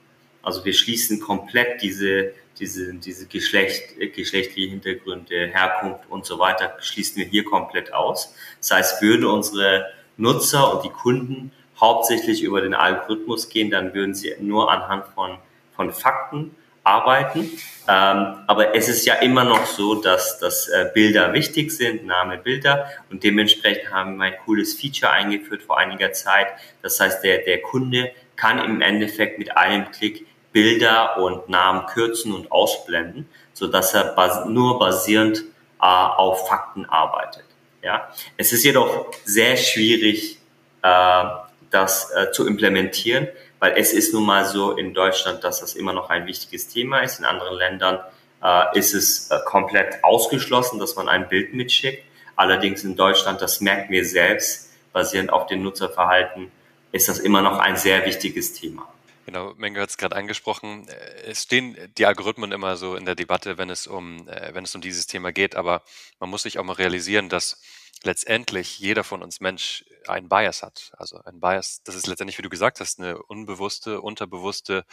Also 0.43 0.65
wir 0.65 0.73
schließen 0.73 1.19
komplett 1.19 1.81
diese 1.81 2.33
diese, 2.59 2.93
diese 2.93 3.27
Geschlecht, 3.27 3.95
geschlechtliche 4.15 4.69
Hintergründe, 4.69 5.47
Herkunft 5.47 6.09
und 6.09 6.25
so 6.25 6.39
weiter 6.39 6.75
schließen 6.79 7.17
wir 7.17 7.25
hier 7.25 7.45
komplett 7.45 7.93
aus. 7.93 8.33
Das 8.59 8.71
heißt, 8.71 9.01
würden 9.01 9.25
unsere 9.25 9.87
Nutzer 10.17 10.75
und 10.75 10.83
die 10.83 10.89
Kunden 10.89 11.51
hauptsächlich 11.79 12.43
über 12.43 12.61
den 12.61 12.73
Algorithmus 12.73 13.49
gehen, 13.49 13.71
dann 13.71 13.93
würden 13.93 14.13
sie 14.13 14.35
nur 14.39 14.71
anhand 14.71 15.05
von, 15.15 15.37
von 15.75 15.93
Fakten 15.93 16.55
arbeiten. 16.83 17.51
Ähm, 17.87 18.35
aber 18.47 18.75
es 18.75 18.89
ist 18.89 19.05
ja 19.05 19.15
immer 19.15 19.43
noch 19.43 19.65
so, 19.65 19.95
dass, 19.95 20.39
dass 20.39 20.67
äh, 20.67 20.89
Bilder 20.93 21.33
wichtig 21.33 21.71
sind, 21.71 22.05
Name, 22.05 22.37
Bilder. 22.37 22.89
Und 23.09 23.23
dementsprechend 23.23 23.91
haben 23.91 24.17
wir 24.17 24.25
ein 24.25 24.37
cooles 24.45 24.73
Feature 24.73 25.11
eingeführt 25.11 25.63
vor 25.63 25.77
einiger 25.77 26.11
Zeit. 26.11 26.47
Das 26.81 26.99
heißt, 26.99 27.23
der, 27.23 27.39
der 27.39 27.61
Kunde 27.61 28.11
kann 28.35 28.59
im 28.59 28.81
Endeffekt 28.81 29.39
mit 29.39 29.55
einem 29.55 29.91
Klick 29.91 30.25
Bilder 30.51 31.17
und 31.17 31.49
Namen 31.49 31.85
kürzen 31.87 32.33
und 32.33 32.51
ausblenden, 32.51 33.29
so 33.53 33.67
dass 33.67 33.93
er 33.93 34.05
bas 34.15 34.45
nur 34.45 34.79
basierend 34.79 35.39
äh, 35.81 35.85
auf 35.85 36.47
Fakten 36.47 36.85
arbeitet. 36.85 37.45
Ja, 37.81 38.09
es 38.37 38.51
ist 38.51 38.63
jedoch 38.63 39.07
sehr 39.23 39.55
schwierig, 39.57 40.39
äh, 40.81 41.23
das 41.71 42.11
äh, 42.11 42.31
zu 42.31 42.47
implementieren, 42.47 43.27
weil 43.59 43.73
es 43.77 43.93
ist 43.93 44.13
nun 44.13 44.25
mal 44.25 44.45
so 44.45 44.71
in 44.71 44.93
Deutschland, 44.93 45.43
dass 45.43 45.59
das 45.61 45.75
immer 45.75 45.93
noch 45.93 46.09
ein 46.09 46.25
wichtiges 46.25 46.67
Thema 46.67 46.99
ist. 46.99 47.19
In 47.19 47.25
anderen 47.25 47.55
Ländern 47.55 47.99
äh, 48.43 48.77
ist 48.77 48.93
es 48.93 49.29
äh, 49.29 49.37
komplett 49.45 50.03
ausgeschlossen, 50.03 50.79
dass 50.79 50.95
man 50.95 51.07
ein 51.09 51.27
Bild 51.27 51.53
mitschickt. 51.53 52.03
Allerdings 52.35 52.83
in 52.83 52.95
Deutschland, 52.95 53.41
das 53.41 53.61
merken 53.61 53.91
wir 53.91 54.05
selbst, 54.05 54.71
basierend 54.93 55.31
auf 55.31 55.45
dem 55.47 55.61
Nutzerverhalten, 55.61 56.51
ist 56.91 57.07
das 57.07 57.19
immer 57.19 57.41
noch 57.41 57.59
ein 57.59 57.75
sehr 57.75 58.05
wichtiges 58.05 58.53
Thema. 58.53 58.87
Genau, 59.29 59.53
Menge 59.57 59.79
hat 59.79 59.91
es 59.91 59.97
gerade 59.97 60.15
angesprochen. 60.15 60.87
Äh, 60.87 61.21
es 61.27 61.43
stehen 61.43 61.77
die 61.99 62.07
Algorithmen 62.07 62.51
immer 62.51 62.77
so 62.77 62.95
in 62.95 63.05
der 63.05 63.13
Debatte, 63.13 63.59
wenn 63.59 63.69
es 63.69 63.85
um, 63.85 64.27
äh, 64.27 64.55
wenn 64.55 64.63
es 64.63 64.73
um 64.73 64.81
dieses 64.81 65.05
Thema 65.05 65.31
geht, 65.31 65.55
aber 65.55 65.83
man 66.19 66.31
muss 66.31 66.41
sich 66.41 66.57
auch 66.57 66.63
mal 66.63 66.73
realisieren, 66.73 67.29
dass 67.29 67.61
letztendlich 68.01 68.79
jeder 68.79 69.03
von 69.03 69.21
uns 69.21 69.39
Mensch 69.39 69.85
einen 70.07 70.29
Bias 70.29 70.63
hat. 70.63 70.93
Also 70.97 71.21
ein 71.25 71.39
Bias, 71.39 71.83
das 71.83 71.93
ist 71.93 72.07
letztendlich, 72.07 72.39
wie 72.39 72.41
du 72.41 72.49
gesagt 72.49 72.79
hast, 72.79 72.97
eine 72.97 73.21
unbewusste, 73.21 74.01
unterbewusste 74.01 74.83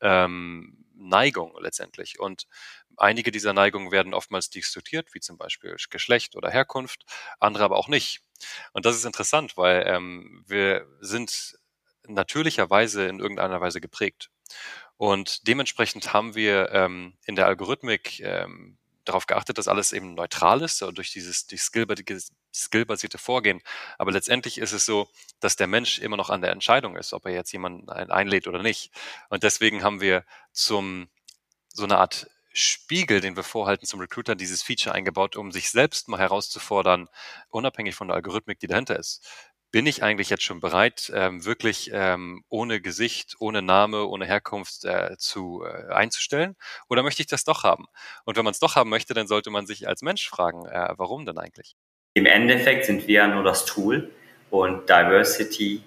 ähm, 0.00 0.84
Neigung 0.96 1.56
letztendlich. 1.60 2.18
Und 2.18 2.48
einige 2.96 3.30
dieser 3.30 3.52
Neigungen 3.52 3.92
werden 3.92 4.12
oftmals 4.12 4.50
diskutiert, 4.50 5.14
wie 5.14 5.20
zum 5.20 5.38
Beispiel 5.38 5.76
Geschlecht 5.88 6.34
oder 6.34 6.50
Herkunft, 6.50 7.04
andere 7.38 7.62
aber 7.62 7.76
auch 7.76 7.86
nicht. 7.86 8.22
Und 8.72 8.86
das 8.86 8.96
ist 8.96 9.04
interessant, 9.04 9.56
weil 9.56 9.84
ähm, 9.86 10.42
wir 10.48 10.84
sind 10.98 11.60
natürlicherweise 12.06 13.06
in 13.06 13.20
irgendeiner 13.20 13.60
Weise 13.60 13.80
geprägt. 13.80 14.30
Und 14.96 15.46
dementsprechend 15.48 16.12
haben 16.12 16.34
wir 16.34 16.70
ähm, 16.72 17.14
in 17.24 17.36
der 17.36 17.46
Algorithmik 17.46 18.20
ähm, 18.20 18.78
darauf 19.04 19.26
geachtet, 19.26 19.58
dass 19.58 19.68
alles 19.68 19.92
eben 19.92 20.14
neutral 20.14 20.62
ist, 20.62 20.78
so 20.78 20.90
durch 20.90 21.12
dieses 21.12 21.46
die 21.46 21.58
skillbasierte 21.58 23.18
Vorgehen. 23.18 23.60
Aber 23.98 24.12
letztendlich 24.12 24.58
ist 24.58 24.72
es 24.72 24.86
so, 24.86 25.08
dass 25.40 25.56
der 25.56 25.66
Mensch 25.66 25.98
immer 25.98 26.16
noch 26.16 26.30
an 26.30 26.40
der 26.40 26.52
Entscheidung 26.52 26.96
ist, 26.96 27.12
ob 27.12 27.26
er 27.26 27.32
jetzt 27.32 27.52
jemanden 27.52 27.90
einlädt 27.90 28.46
oder 28.46 28.62
nicht. 28.62 28.92
Und 29.28 29.42
deswegen 29.42 29.82
haben 29.82 30.00
wir 30.00 30.24
zum 30.52 31.08
so 31.68 31.84
eine 31.84 31.98
Art 31.98 32.30
Spiegel, 32.56 33.20
den 33.20 33.34
wir 33.34 33.42
vorhalten 33.42 33.84
zum 33.84 33.98
Recruiter, 33.98 34.36
dieses 34.36 34.62
Feature 34.62 34.94
eingebaut, 34.94 35.34
um 35.36 35.50
sich 35.50 35.70
selbst 35.70 36.08
mal 36.08 36.20
herauszufordern, 36.20 37.08
unabhängig 37.50 37.96
von 37.96 38.06
der 38.06 38.14
Algorithmik, 38.14 38.60
die 38.60 38.68
dahinter 38.68 38.96
ist 38.96 39.26
bin 39.74 39.86
ich 39.86 40.04
eigentlich 40.04 40.30
jetzt 40.30 40.44
schon 40.44 40.60
bereit, 40.60 41.10
ähm, 41.12 41.44
wirklich 41.44 41.90
ähm, 41.92 42.44
ohne 42.48 42.80
Gesicht, 42.80 43.34
ohne 43.40 43.60
Name, 43.60 44.06
ohne 44.06 44.24
Herkunft 44.24 44.84
äh, 44.84 45.16
zu 45.18 45.64
äh, 45.64 45.92
einzustellen? 45.92 46.54
Oder 46.88 47.02
möchte 47.02 47.22
ich 47.22 47.26
das 47.26 47.42
doch 47.42 47.64
haben? 47.64 47.86
Und 48.24 48.36
wenn 48.36 48.44
man 48.44 48.52
es 48.52 48.60
doch 48.60 48.76
haben 48.76 48.88
möchte, 48.88 49.14
dann 49.14 49.26
sollte 49.26 49.50
man 49.50 49.66
sich 49.66 49.88
als 49.88 50.02
Mensch 50.02 50.28
fragen, 50.28 50.64
äh, 50.66 50.94
warum 50.96 51.26
denn 51.26 51.38
eigentlich? 51.38 51.74
Im 52.14 52.24
Endeffekt 52.24 52.84
sind 52.84 53.08
wir 53.08 53.14
ja 53.14 53.26
nur 53.26 53.42
das 53.42 53.64
Tool 53.64 54.12
und 54.50 54.88
Diversity 54.88 55.82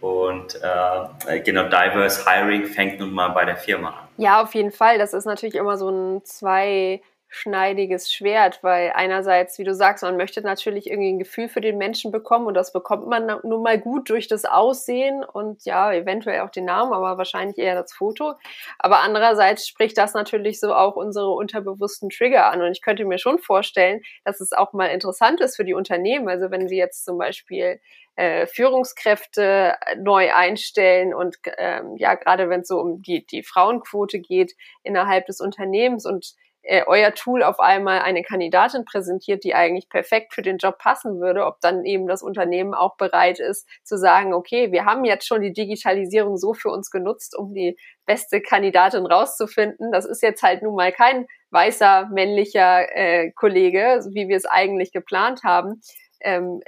und 0.00 0.54
äh, 0.62 1.40
genau 1.40 1.64
Diverse 1.64 2.24
Hiring 2.24 2.66
fängt 2.66 3.00
nun 3.00 3.10
mal 3.10 3.30
bei 3.30 3.44
der 3.44 3.56
Firma 3.56 3.88
an. 3.88 4.08
Ja, 4.18 4.40
auf 4.40 4.54
jeden 4.54 4.70
Fall. 4.70 4.98
Das 4.98 5.14
ist 5.14 5.24
natürlich 5.24 5.56
immer 5.56 5.76
so 5.76 5.90
ein 5.90 6.24
zwei 6.24 7.02
schneidiges 7.34 8.12
Schwert, 8.12 8.62
weil 8.62 8.92
einerseits, 8.94 9.58
wie 9.58 9.64
du 9.64 9.74
sagst, 9.74 10.04
man 10.04 10.18
möchte 10.18 10.42
natürlich 10.42 10.90
irgendwie 10.90 11.14
ein 11.14 11.18
Gefühl 11.18 11.48
für 11.48 11.62
den 11.62 11.78
Menschen 11.78 12.12
bekommen 12.12 12.46
und 12.46 12.52
das 12.52 12.74
bekommt 12.74 13.06
man 13.06 13.26
nun 13.42 13.62
mal 13.62 13.78
gut 13.78 14.10
durch 14.10 14.28
das 14.28 14.44
Aussehen 14.44 15.24
und 15.24 15.64
ja, 15.64 15.90
eventuell 15.94 16.40
auch 16.40 16.50
den 16.50 16.66
Namen, 16.66 16.92
aber 16.92 17.16
wahrscheinlich 17.16 17.56
eher 17.56 17.74
das 17.74 17.94
Foto. 17.94 18.34
Aber 18.78 19.00
andererseits 19.00 19.66
spricht 19.66 19.96
das 19.96 20.12
natürlich 20.12 20.60
so 20.60 20.74
auch 20.74 20.94
unsere 20.94 21.30
unterbewussten 21.30 22.10
Trigger 22.10 22.50
an 22.50 22.60
und 22.60 22.70
ich 22.70 22.82
könnte 22.82 23.06
mir 23.06 23.16
schon 23.16 23.38
vorstellen, 23.38 24.02
dass 24.24 24.42
es 24.42 24.52
auch 24.52 24.74
mal 24.74 24.88
interessant 24.88 25.40
ist 25.40 25.56
für 25.56 25.64
die 25.64 25.74
Unternehmen. 25.74 26.28
Also 26.28 26.50
wenn 26.50 26.68
sie 26.68 26.76
jetzt 26.76 27.06
zum 27.06 27.16
Beispiel 27.16 27.80
äh, 28.16 28.46
Führungskräfte 28.46 29.76
neu 29.96 30.34
einstellen 30.34 31.14
und 31.14 31.38
ähm, 31.56 31.96
ja, 31.96 32.14
gerade 32.14 32.50
wenn 32.50 32.60
es 32.60 32.68
so 32.68 32.78
um 32.78 33.00
die, 33.00 33.24
die 33.24 33.42
Frauenquote 33.42 34.20
geht 34.20 34.52
innerhalb 34.82 35.24
des 35.24 35.40
Unternehmens 35.40 36.04
und 36.04 36.34
äh, 36.62 36.84
euer 36.86 37.12
Tool 37.14 37.42
auf 37.42 37.58
einmal 37.58 38.00
eine 38.00 38.22
Kandidatin 38.22 38.84
präsentiert, 38.84 39.44
die 39.44 39.54
eigentlich 39.54 39.88
perfekt 39.88 40.32
für 40.32 40.42
den 40.42 40.58
Job 40.58 40.78
passen 40.78 41.20
würde, 41.20 41.44
ob 41.44 41.60
dann 41.60 41.84
eben 41.84 42.06
das 42.06 42.22
Unternehmen 42.22 42.74
auch 42.74 42.96
bereit 42.96 43.40
ist 43.40 43.68
zu 43.82 43.98
sagen, 43.98 44.32
okay, 44.32 44.72
wir 44.72 44.84
haben 44.84 45.04
jetzt 45.04 45.26
schon 45.26 45.42
die 45.42 45.52
Digitalisierung 45.52 46.36
so 46.36 46.54
für 46.54 46.70
uns 46.70 46.90
genutzt, 46.90 47.36
um 47.36 47.52
die 47.52 47.76
beste 48.06 48.40
Kandidatin 48.40 49.06
rauszufinden. 49.06 49.92
Das 49.92 50.04
ist 50.04 50.22
jetzt 50.22 50.42
halt 50.42 50.62
nun 50.62 50.76
mal 50.76 50.92
kein 50.92 51.26
weißer 51.50 52.08
männlicher 52.12 52.86
äh, 52.96 53.32
Kollege, 53.32 54.00
wie 54.12 54.28
wir 54.28 54.36
es 54.36 54.46
eigentlich 54.46 54.92
geplant 54.92 55.42
haben. 55.44 55.80
Ähm, 56.22 56.62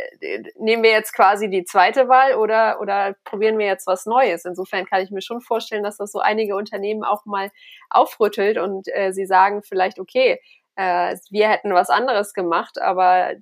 nehmen 0.58 0.82
wir 0.82 0.90
jetzt 0.90 1.12
quasi 1.14 1.48
die 1.48 1.64
zweite 1.64 2.08
Wahl 2.08 2.34
oder, 2.34 2.80
oder 2.80 3.14
probieren 3.24 3.58
wir 3.58 3.66
jetzt 3.66 3.86
was 3.86 4.06
Neues? 4.06 4.44
Insofern 4.44 4.86
kann 4.86 5.02
ich 5.02 5.10
mir 5.10 5.22
schon 5.22 5.40
vorstellen, 5.40 5.82
dass 5.82 5.96
das 5.96 6.12
so 6.12 6.20
einige 6.20 6.56
Unternehmen 6.56 7.04
auch 7.04 7.24
mal 7.24 7.50
aufrüttelt 7.90 8.58
und 8.58 8.88
äh, 8.94 9.12
sie 9.12 9.26
sagen 9.26 9.62
vielleicht, 9.62 9.98
okay, 9.98 10.40
äh, 10.76 11.16
wir 11.30 11.48
hätten 11.48 11.72
was 11.72 11.90
anderes 11.90 12.34
gemacht, 12.34 12.80
aber 12.80 13.34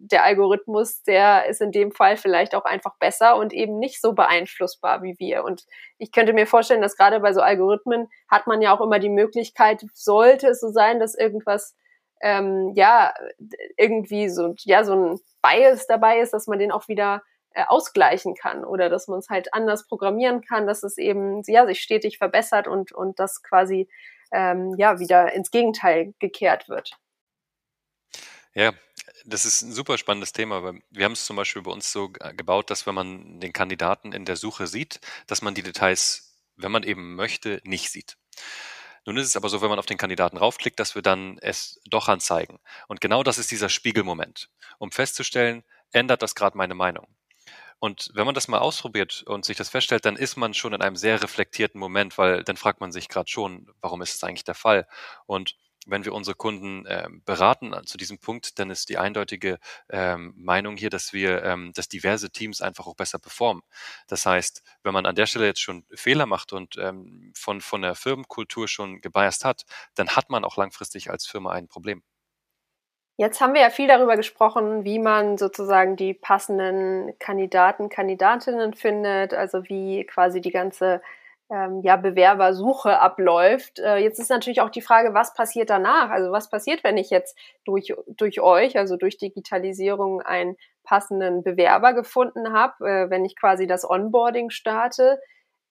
der 0.00 0.24
Algorithmus, 0.24 1.02
der 1.02 1.46
ist 1.46 1.60
in 1.60 1.72
dem 1.72 1.92
Fall 1.92 2.16
vielleicht 2.16 2.54
auch 2.54 2.64
einfach 2.64 2.96
besser 2.98 3.36
und 3.36 3.52
eben 3.52 3.78
nicht 3.78 4.00
so 4.00 4.12
beeinflussbar 4.12 5.02
wie 5.02 5.18
wir. 5.18 5.44
Und 5.44 5.64
ich 5.98 6.12
könnte 6.12 6.32
mir 6.32 6.46
vorstellen, 6.46 6.82
dass 6.82 6.96
gerade 6.96 7.20
bei 7.20 7.32
so 7.32 7.40
Algorithmen 7.40 8.08
hat 8.28 8.46
man 8.46 8.62
ja 8.62 8.74
auch 8.74 8.80
immer 8.80 8.98
die 8.98 9.10
Möglichkeit, 9.10 9.84
sollte 9.92 10.48
es 10.48 10.60
so 10.60 10.70
sein, 10.70 11.00
dass 11.00 11.14
irgendwas 11.14 11.74
ähm, 12.20 12.72
ja 12.74 13.14
irgendwie 13.76 14.28
so 14.28 14.54
ja 14.60 14.84
so 14.84 14.94
ein 14.94 15.20
Bias 15.42 15.86
dabei 15.86 16.20
ist, 16.20 16.32
dass 16.32 16.46
man 16.46 16.58
den 16.58 16.72
auch 16.72 16.88
wieder 16.88 17.22
äh, 17.52 17.64
ausgleichen 17.66 18.34
kann 18.34 18.64
oder 18.64 18.88
dass 18.88 19.08
man 19.08 19.18
es 19.18 19.28
halt 19.28 19.54
anders 19.54 19.86
programmieren 19.86 20.40
kann, 20.40 20.66
dass 20.66 20.82
es 20.82 20.98
eben 20.98 21.42
ja 21.46 21.66
sich 21.66 21.80
stetig 21.80 22.18
verbessert 22.18 22.68
und 22.68 22.92
und 22.92 23.18
das 23.18 23.42
quasi 23.42 23.88
ähm, 24.32 24.74
ja 24.76 24.98
wieder 24.98 25.32
ins 25.32 25.50
Gegenteil 25.50 26.14
gekehrt 26.18 26.68
wird. 26.68 26.98
Ja, 28.54 28.72
das 29.24 29.44
ist 29.44 29.62
ein 29.62 29.72
super 29.72 29.98
spannendes 29.98 30.32
Thema, 30.32 30.74
wir 30.90 31.04
haben 31.04 31.12
es 31.12 31.24
zum 31.24 31.36
Beispiel 31.36 31.62
bei 31.62 31.70
uns 31.70 31.92
so 31.92 32.08
gebaut, 32.08 32.70
dass 32.70 32.86
wenn 32.86 32.94
man 32.94 33.40
den 33.40 33.52
Kandidaten 33.52 34.12
in 34.12 34.24
der 34.24 34.36
Suche 34.36 34.66
sieht, 34.66 35.00
dass 35.26 35.42
man 35.42 35.54
die 35.54 35.62
Details, 35.62 36.36
wenn 36.56 36.72
man 36.72 36.82
eben 36.82 37.14
möchte, 37.14 37.60
nicht 37.64 37.90
sieht. 37.90 38.16
Nun 39.08 39.16
ist 39.16 39.28
es 39.28 39.36
aber 39.36 39.48
so, 39.48 39.62
wenn 39.62 39.70
man 39.70 39.78
auf 39.78 39.86
den 39.86 39.96
Kandidaten 39.96 40.36
raufklickt, 40.36 40.78
dass 40.78 40.94
wir 40.94 41.00
dann 41.00 41.38
es 41.38 41.80
doch 41.86 42.08
anzeigen. 42.08 42.60
Und 42.88 43.00
genau 43.00 43.22
das 43.22 43.38
ist 43.38 43.50
dieser 43.50 43.70
Spiegelmoment, 43.70 44.50
um 44.76 44.92
festzustellen, 44.92 45.64
ändert 45.92 46.20
das 46.20 46.34
gerade 46.34 46.58
meine 46.58 46.74
Meinung. 46.74 47.06
Und 47.78 48.10
wenn 48.12 48.26
man 48.26 48.34
das 48.34 48.48
mal 48.48 48.58
ausprobiert 48.58 49.22
und 49.22 49.46
sich 49.46 49.56
das 49.56 49.70
feststellt, 49.70 50.04
dann 50.04 50.16
ist 50.16 50.36
man 50.36 50.52
schon 50.52 50.74
in 50.74 50.82
einem 50.82 50.96
sehr 50.96 51.22
reflektierten 51.22 51.80
Moment, 51.80 52.18
weil 52.18 52.44
dann 52.44 52.58
fragt 52.58 52.82
man 52.82 52.92
sich 52.92 53.08
gerade 53.08 53.30
schon, 53.30 53.70
warum 53.80 54.02
ist 54.02 54.14
es 54.14 54.24
eigentlich 54.24 54.44
der 54.44 54.54
Fall? 54.54 54.86
Und 55.24 55.56
wenn 55.88 56.04
wir 56.04 56.12
unsere 56.12 56.36
Kunden 56.36 56.86
äh, 56.86 57.08
beraten 57.24 57.74
zu 57.86 57.96
diesem 57.98 58.18
Punkt, 58.18 58.58
dann 58.58 58.70
ist 58.70 58.88
die 58.88 58.98
eindeutige 58.98 59.58
ähm, 59.88 60.34
Meinung 60.36 60.76
hier, 60.76 60.90
dass 60.90 61.12
wir, 61.12 61.42
ähm, 61.44 61.72
dass 61.74 61.88
diverse 61.88 62.30
Teams 62.30 62.60
einfach 62.60 62.86
auch 62.86 62.94
besser 62.94 63.18
performen. 63.18 63.62
Das 64.06 64.26
heißt, 64.26 64.62
wenn 64.82 64.92
man 64.92 65.06
an 65.06 65.14
der 65.14 65.26
Stelle 65.26 65.46
jetzt 65.46 65.60
schon 65.60 65.84
Fehler 65.94 66.26
macht 66.26 66.52
und 66.52 66.76
ähm, 66.78 67.32
von, 67.34 67.60
von 67.60 67.82
der 67.82 67.94
Firmenkultur 67.94 68.68
schon 68.68 69.00
gebiased 69.00 69.44
hat, 69.44 69.64
dann 69.94 70.10
hat 70.10 70.30
man 70.30 70.44
auch 70.44 70.56
langfristig 70.56 71.10
als 71.10 71.26
Firma 71.26 71.52
ein 71.52 71.68
Problem. 71.68 72.02
Jetzt 73.20 73.40
haben 73.40 73.54
wir 73.54 73.62
ja 73.62 73.70
viel 73.70 73.88
darüber 73.88 74.16
gesprochen, 74.16 74.84
wie 74.84 75.00
man 75.00 75.38
sozusagen 75.38 75.96
die 75.96 76.14
passenden 76.14 77.18
Kandidaten, 77.18 77.88
Kandidatinnen 77.88 78.74
findet, 78.74 79.34
also 79.34 79.64
wie 79.64 80.04
quasi 80.04 80.40
die 80.40 80.52
ganze 80.52 81.02
ähm, 81.50 81.80
ja, 81.82 81.96
Bewerbersuche 81.96 83.00
abläuft. 83.00 83.78
Äh, 83.78 83.98
jetzt 83.98 84.18
ist 84.18 84.30
natürlich 84.30 84.60
auch 84.60 84.70
die 84.70 84.82
Frage, 84.82 85.14
was 85.14 85.34
passiert 85.34 85.70
danach? 85.70 86.10
Also 86.10 86.30
was 86.30 86.50
passiert, 86.50 86.84
wenn 86.84 86.96
ich 86.96 87.10
jetzt 87.10 87.38
durch, 87.64 87.94
durch 88.06 88.40
euch, 88.40 88.76
also 88.76 88.96
durch 88.96 89.16
Digitalisierung, 89.16 90.20
einen 90.20 90.56
passenden 90.84 91.42
Bewerber 91.42 91.94
gefunden 91.94 92.52
habe, 92.52 92.88
äh, 92.88 93.10
wenn 93.10 93.24
ich 93.24 93.36
quasi 93.36 93.66
das 93.66 93.88
Onboarding 93.88 94.50
starte, 94.50 95.20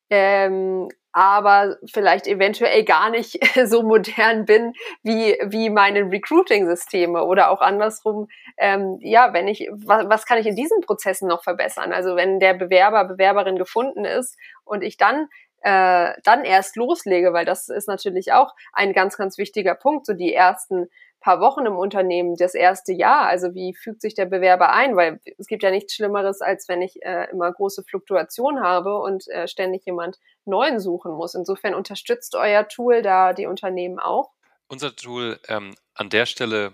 ähm, 0.09 0.89
aber 1.11 1.77
vielleicht 1.91 2.27
eventuell 2.27 2.83
gar 2.83 3.09
nicht 3.09 3.39
so 3.65 3.81
modern 3.83 4.45
bin 4.45 4.73
wie, 5.03 5.37
wie 5.43 5.69
meine 5.69 6.11
Recruiting-Systeme 6.11 7.23
oder 7.25 7.49
auch 7.49 7.61
andersrum, 7.61 8.27
ähm, 8.57 8.99
ja, 9.01 9.33
wenn 9.33 9.47
ich, 9.47 9.67
was, 9.71 10.07
was 10.07 10.25
kann 10.25 10.37
ich 10.37 10.45
in 10.45 10.55
diesen 10.55 10.81
Prozessen 10.81 11.27
noch 11.27 11.43
verbessern? 11.43 11.91
Also 11.91 12.15
wenn 12.15 12.39
der 12.39 12.53
Bewerber, 12.53 13.05
Bewerberin 13.05 13.57
gefunden 13.57 14.05
ist 14.05 14.37
und 14.63 14.83
ich 14.83 14.97
dann 14.97 15.27
äh, 15.61 16.13
dann 16.23 16.43
erst 16.45 16.75
loslege, 16.75 17.33
weil 17.33 17.45
das 17.45 17.69
ist 17.69 17.87
natürlich 17.87 18.33
auch 18.33 18.53
ein 18.73 18.93
ganz, 18.93 19.17
ganz 19.17 19.37
wichtiger 19.37 19.75
Punkt, 19.75 20.05
so 20.05 20.13
die 20.13 20.33
ersten 20.33 20.89
paar 21.19 21.39
Wochen 21.41 21.65
im 21.65 21.77
Unternehmen, 21.77 22.35
das 22.35 22.53
erste 22.53 22.93
Jahr, 22.93 23.25
also 23.25 23.55
wie 23.55 23.73
fügt 23.73 24.01
sich 24.01 24.13
der 24.13 24.25
Bewerber 24.25 24.71
ein, 24.71 24.95
weil 24.95 25.19
es 25.37 25.47
gibt 25.47 25.63
ja 25.63 25.71
nichts 25.71 25.95
Schlimmeres, 25.95 26.41
als 26.41 26.69
wenn 26.69 26.81
ich 26.81 27.03
äh, 27.03 27.29
immer 27.31 27.51
große 27.51 27.83
Fluktuation 27.83 28.61
habe 28.61 28.97
und 28.99 29.27
äh, 29.29 29.47
ständig 29.47 29.85
jemand 29.85 30.19
Neuen 30.45 30.79
suchen 30.79 31.11
muss. 31.13 31.33
Insofern 31.33 31.73
unterstützt 31.73 32.35
euer 32.35 32.67
Tool 32.67 33.01
da 33.01 33.33
die 33.33 33.47
Unternehmen 33.47 33.99
auch? 33.99 34.31
Unser 34.67 34.95
Tool 34.95 35.39
ähm, 35.49 35.75
an 35.95 36.09
der 36.09 36.25
Stelle 36.25 36.73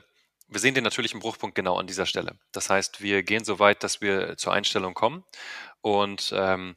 wir 0.53 0.59
sehen 0.59 0.75
den 0.75 0.83
natürlichen 0.83 1.19
Bruchpunkt 1.19 1.55
genau 1.55 1.77
an 1.77 1.87
dieser 1.87 2.05
Stelle. 2.05 2.35
Das 2.51 2.69
heißt, 2.69 3.01
wir 3.01 3.23
gehen 3.23 3.43
so 3.43 3.57
weit, 3.57 3.83
dass 3.83 4.01
wir 4.01 4.37
zur 4.37 4.53
Einstellung 4.53 4.93
kommen 4.93 5.23
und 5.81 6.31
ähm, 6.35 6.75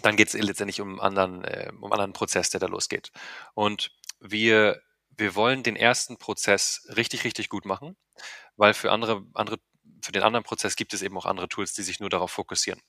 dann 0.00 0.16
geht 0.16 0.28
es 0.28 0.34
letztendlich 0.34 0.80
um 0.80 1.00
anderen, 1.00 1.44
äh, 1.44 1.70
um 1.70 1.84
einen 1.84 1.92
anderen 1.92 2.12
Prozess, 2.12 2.50
der 2.50 2.60
da 2.60 2.66
losgeht. 2.66 3.12
Und 3.54 3.92
wir, 4.20 4.80
wir 5.10 5.34
wollen 5.34 5.62
den 5.62 5.76
ersten 5.76 6.16
Prozess 6.16 6.86
richtig, 6.96 7.24
richtig 7.24 7.48
gut 7.48 7.66
machen, 7.66 7.96
weil 8.56 8.74
für 8.74 8.90
andere, 8.90 9.24
andere, 9.34 9.58
für 10.02 10.12
den 10.12 10.22
anderen 10.22 10.44
Prozess 10.44 10.76
gibt 10.76 10.94
es 10.94 11.02
eben 11.02 11.16
auch 11.18 11.26
andere 11.26 11.48
Tools, 11.48 11.74
die 11.74 11.82
sich 11.82 12.00
nur 12.00 12.10
darauf 12.10 12.30
fokussieren. 12.30 12.80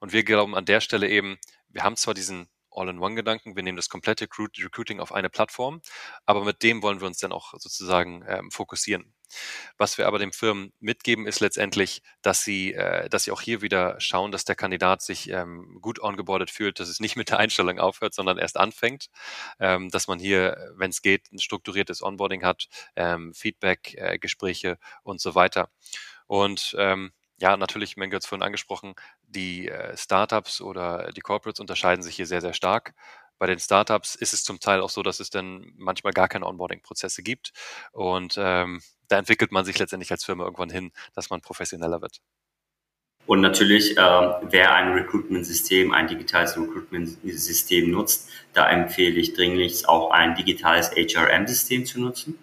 Und 0.00 0.12
wir 0.12 0.24
glauben 0.24 0.56
an 0.56 0.64
der 0.64 0.80
Stelle 0.80 1.08
eben, 1.08 1.38
wir 1.68 1.84
haben 1.84 1.96
zwar 1.96 2.14
diesen 2.14 2.48
All-in-One-Gedanken. 2.70 3.56
Wir 3.56 3.62
nehmen 3.62 3.76
das 3.76 3.88
komplette 3.88 4.26
Recruiting 4.26 5.00
auf 5.00 5.12
eine 5.12 5.30
Plattform, 5.30 5.80
aber 6.26 6.44
mit 6.44 6.62
dem 6.62 6.82
wollen 6.82 7.00
wir 7.00 7.06
uns 7.06 7.18
dann 7.18 7.32
auch 7.32 7.52
sozusagen 7.58 8.24
ähm, 8.28 8.50
fokussieren. 8.50 9.14
Was 9.76 9.98
wir 9.98 10.06
aber 10.06 10.18
den 10.18 10.32
Firmen 10.32 10.72
mitgeben, 10.80 11.26
ist 11.26 11.40
letztendlich, 11.40 12.02
dass 12.22 12.42
sie, 12.42 12.72
äh, 12.72 13.08
dass 13.08 13.24
sie 13.24 13.30
auch 13.30 13.40
hier 13.40 13.62
wieder 13.62 14.00
schauen, 14.00 14.32
dass 14.32 14.44
der 14.44 14.54
Kandidat 14.54 15.02
sich 15.02 15.28
ähm, 15.28 15.78
gut 15.80 16.00
ongeboardet 16.00 16.50
fühlt, 16.50 16.80
dass 16.80 16.88
es 16.88 17.00
nicht 17.00 17.16
mit 17.16 17.30
der 17.30 17.38
Einstellung 17.38 17.78
aufhört, 17.78 18.14
sondern 18.14 18.38
erst 18.38 18.56
anfängt, 18.56 19.10
ähm, 19.60 19.90
dass 19.90 20.08
man 20.08 20.18
hier, 20.18 20.72
wenn 20.76 20.90
es 20.90 21.02
geht, 21.02 21.30
ein 21.32 21.38
strukturiertes 21.38 22.02
Onboarding 22.02 22.44
hat, 22.44 22.68
ähm, 22.96 23.34
Feedback, 23.34 23.94
äh, 23.98 24.18
Gespräche 24.18 24.78
und 25.02 25.20
so 25.20 25.34
weiter. 25.34 25.70
Und 26.26 26.74
ähm, 26.78 27.12
ja, 27.40 27.56
natürlich, 27.56 27.96
Menke 27.96 28.16
hat 28.16 28.22
es 28.22 28.28
vorhin 28.28 28.42
angesprochen, 28.42 28.94
die 29.22 29.68
äh, 29.68 29.96
Startups 29.96 30.60
oder 30.60 31.10
die 31.12 31.20
Corporates 31.20 31.60
unterscheiden 31.60 32.02
sich 32.02 32.16
hier 32.16 32.26
sehr, 32.26 32.40
sehr 32.40 32.54
stark. 32.54 32.94
Bei 33.38 33.46
den 33.46 33.60
Startups 33.60 34.16
ist 34.16 34.34
es 34.34 34.42
zum 34.42 34.58
Teil 34.58 34.80
auch 34.80 34.90
so, 34.90 35.02
dass 35.02 35.20
es 35.20 35.30
dann 35.30 35.72
manchmal 35.76 36.12
gar 36.12 36.28
keine 36.28 36.46
Onboarding-Prozesse 36.46 37.22
gibt. 37.22 37.52
Und 37.92 38.36
ähm, 38.36 38.82
da 39.06 39.18
entwickelt 39.18 39.52
man 39.52 39.64
sich 39.64 39.78
letztendlich 39.78 40.10
als 40.10 40.24
Firma 40.24 40.44
irgendwann 40.44 40.70
hin, 40.70 40.90
dass 41.14 41.30
man 41.30 41.40
professioneller 41.40 42.02
wird. 42.02 42.20
Und 43.26 43.42
natürlich, 43.42 43.96
äh, 43.96 44.00
wer 44.00 44.74
ein 44.74 44.92
Recruitment-System, 44.94 45.92
ein 45.92 46.08
digitales 46.08 46.56
Recruitment-System 46.56 47.90
nutzt, 47.90 48.30
da 48.54 48.68
empfehle 48.68 49.20
ich 49.20 49.34
dringlich 49.34 49.86
auch 49.86 50.10
ein 50.10 50.34
digitales 50.34 50.90
HRM-System 50.90 51.84
zu 51.84 52.00
nutzen. 52.00 52.38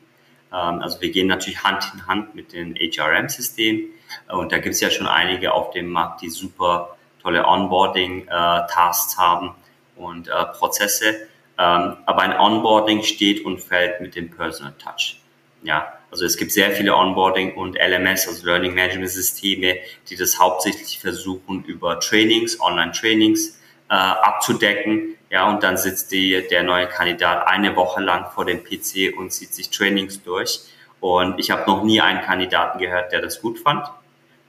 Ähm, 0.51 0.81
also 0.81 1.01
wir 1.01 1.11
gehen 1.11 1.27
natürlich 1.27 1.63
Hand 1.63 1.83
in 1.93 2.07
Hand 2.07 2.35
mit 2.35 2.53
den 2.53 2.75
HRM-Systemen 2.75 3.89
und 4.29 4.51
da 4.51 4.57
gibt 4.57 4.75
es 4.75 4.81
ja 4.81 4.89
schon 4.89 5.07
einige 5.07 5.53
auf 5.53 5.71
dem 5.71 5.89
Markt, 5.89 6.21
die 6.21 6.29
super 6.29 6.97
tolle 7.21 7.45
Onboarding-Tasks 7.45 9.17
haben 9.17 9.55
und 9.95 10.27
äh, 10.27 10.45
Prozesse. 10.57 11.27
Ähm, 11.57 11.97
aber 12.05 12.21
ein 12.21 12.37
Onboarding 12.37 13.03
steht 13.03 13.45
und 13.45 13.59
fällt 13.59 14.01
mit 14.01 14.15
dem 14.15 14.29
Personal 14.29 14.73
Touch. 14.77 15.21
Ja, 15.63 15.93
also 16.11 16.25
es 16.25 16.37
gibt 16.37 16.51
sehr 16.51 16.71
viele 16.71 16.95
Onboarding 16.95 17.55
und 17.55 17.75
LMS, 17.75 18.27
also 18.27 18.45
Learning 18.45 18.73
Management 18.73 19.09
Systeme, 19.09 19.77
die 20.09 20.15
das 20.15 20.39
hauptsächlich 20.39 20.99
versuchen, 20.99 21.63
über 21.63 21.99
Trainings, 21.99 22.59
Online-Trainings 22.61 23.59
äh, 23.89 23.93
abzudecken. 23.93 25.14
Ja, 25.35 25.49
und 25.49 25.63
dann 25.63 25.75
sitzt 25.75 26.13
die, 26.13 26.47
der 26.47 26.63
neue 26.63 26.87
Kandidat 26.87 27.45
eine 27.45 27.75
Woche 27.75 28.01
lang 28.01 28.31
vor 28.31 28.45
dem 28.45 28.63
PC 28.63 29.13
und 29.17 29.33
zieht 29.33 29.53
sich 29.53 29.69
Trainings 29.69 30.23
durch. 30.23 30.61
Und 31.01 31.41
ich 31.41 31.51
habe 31.51 31.69
noch 31.69 31.83
nie 31.83 31.99
einen 31.99 32.21
Kandidaten 32.21 32.79
gehört, 32.79 33.11
der 33.11 33.19
das 33.19 33.41
gut 33.41 33.59
fand. 33.59 33.85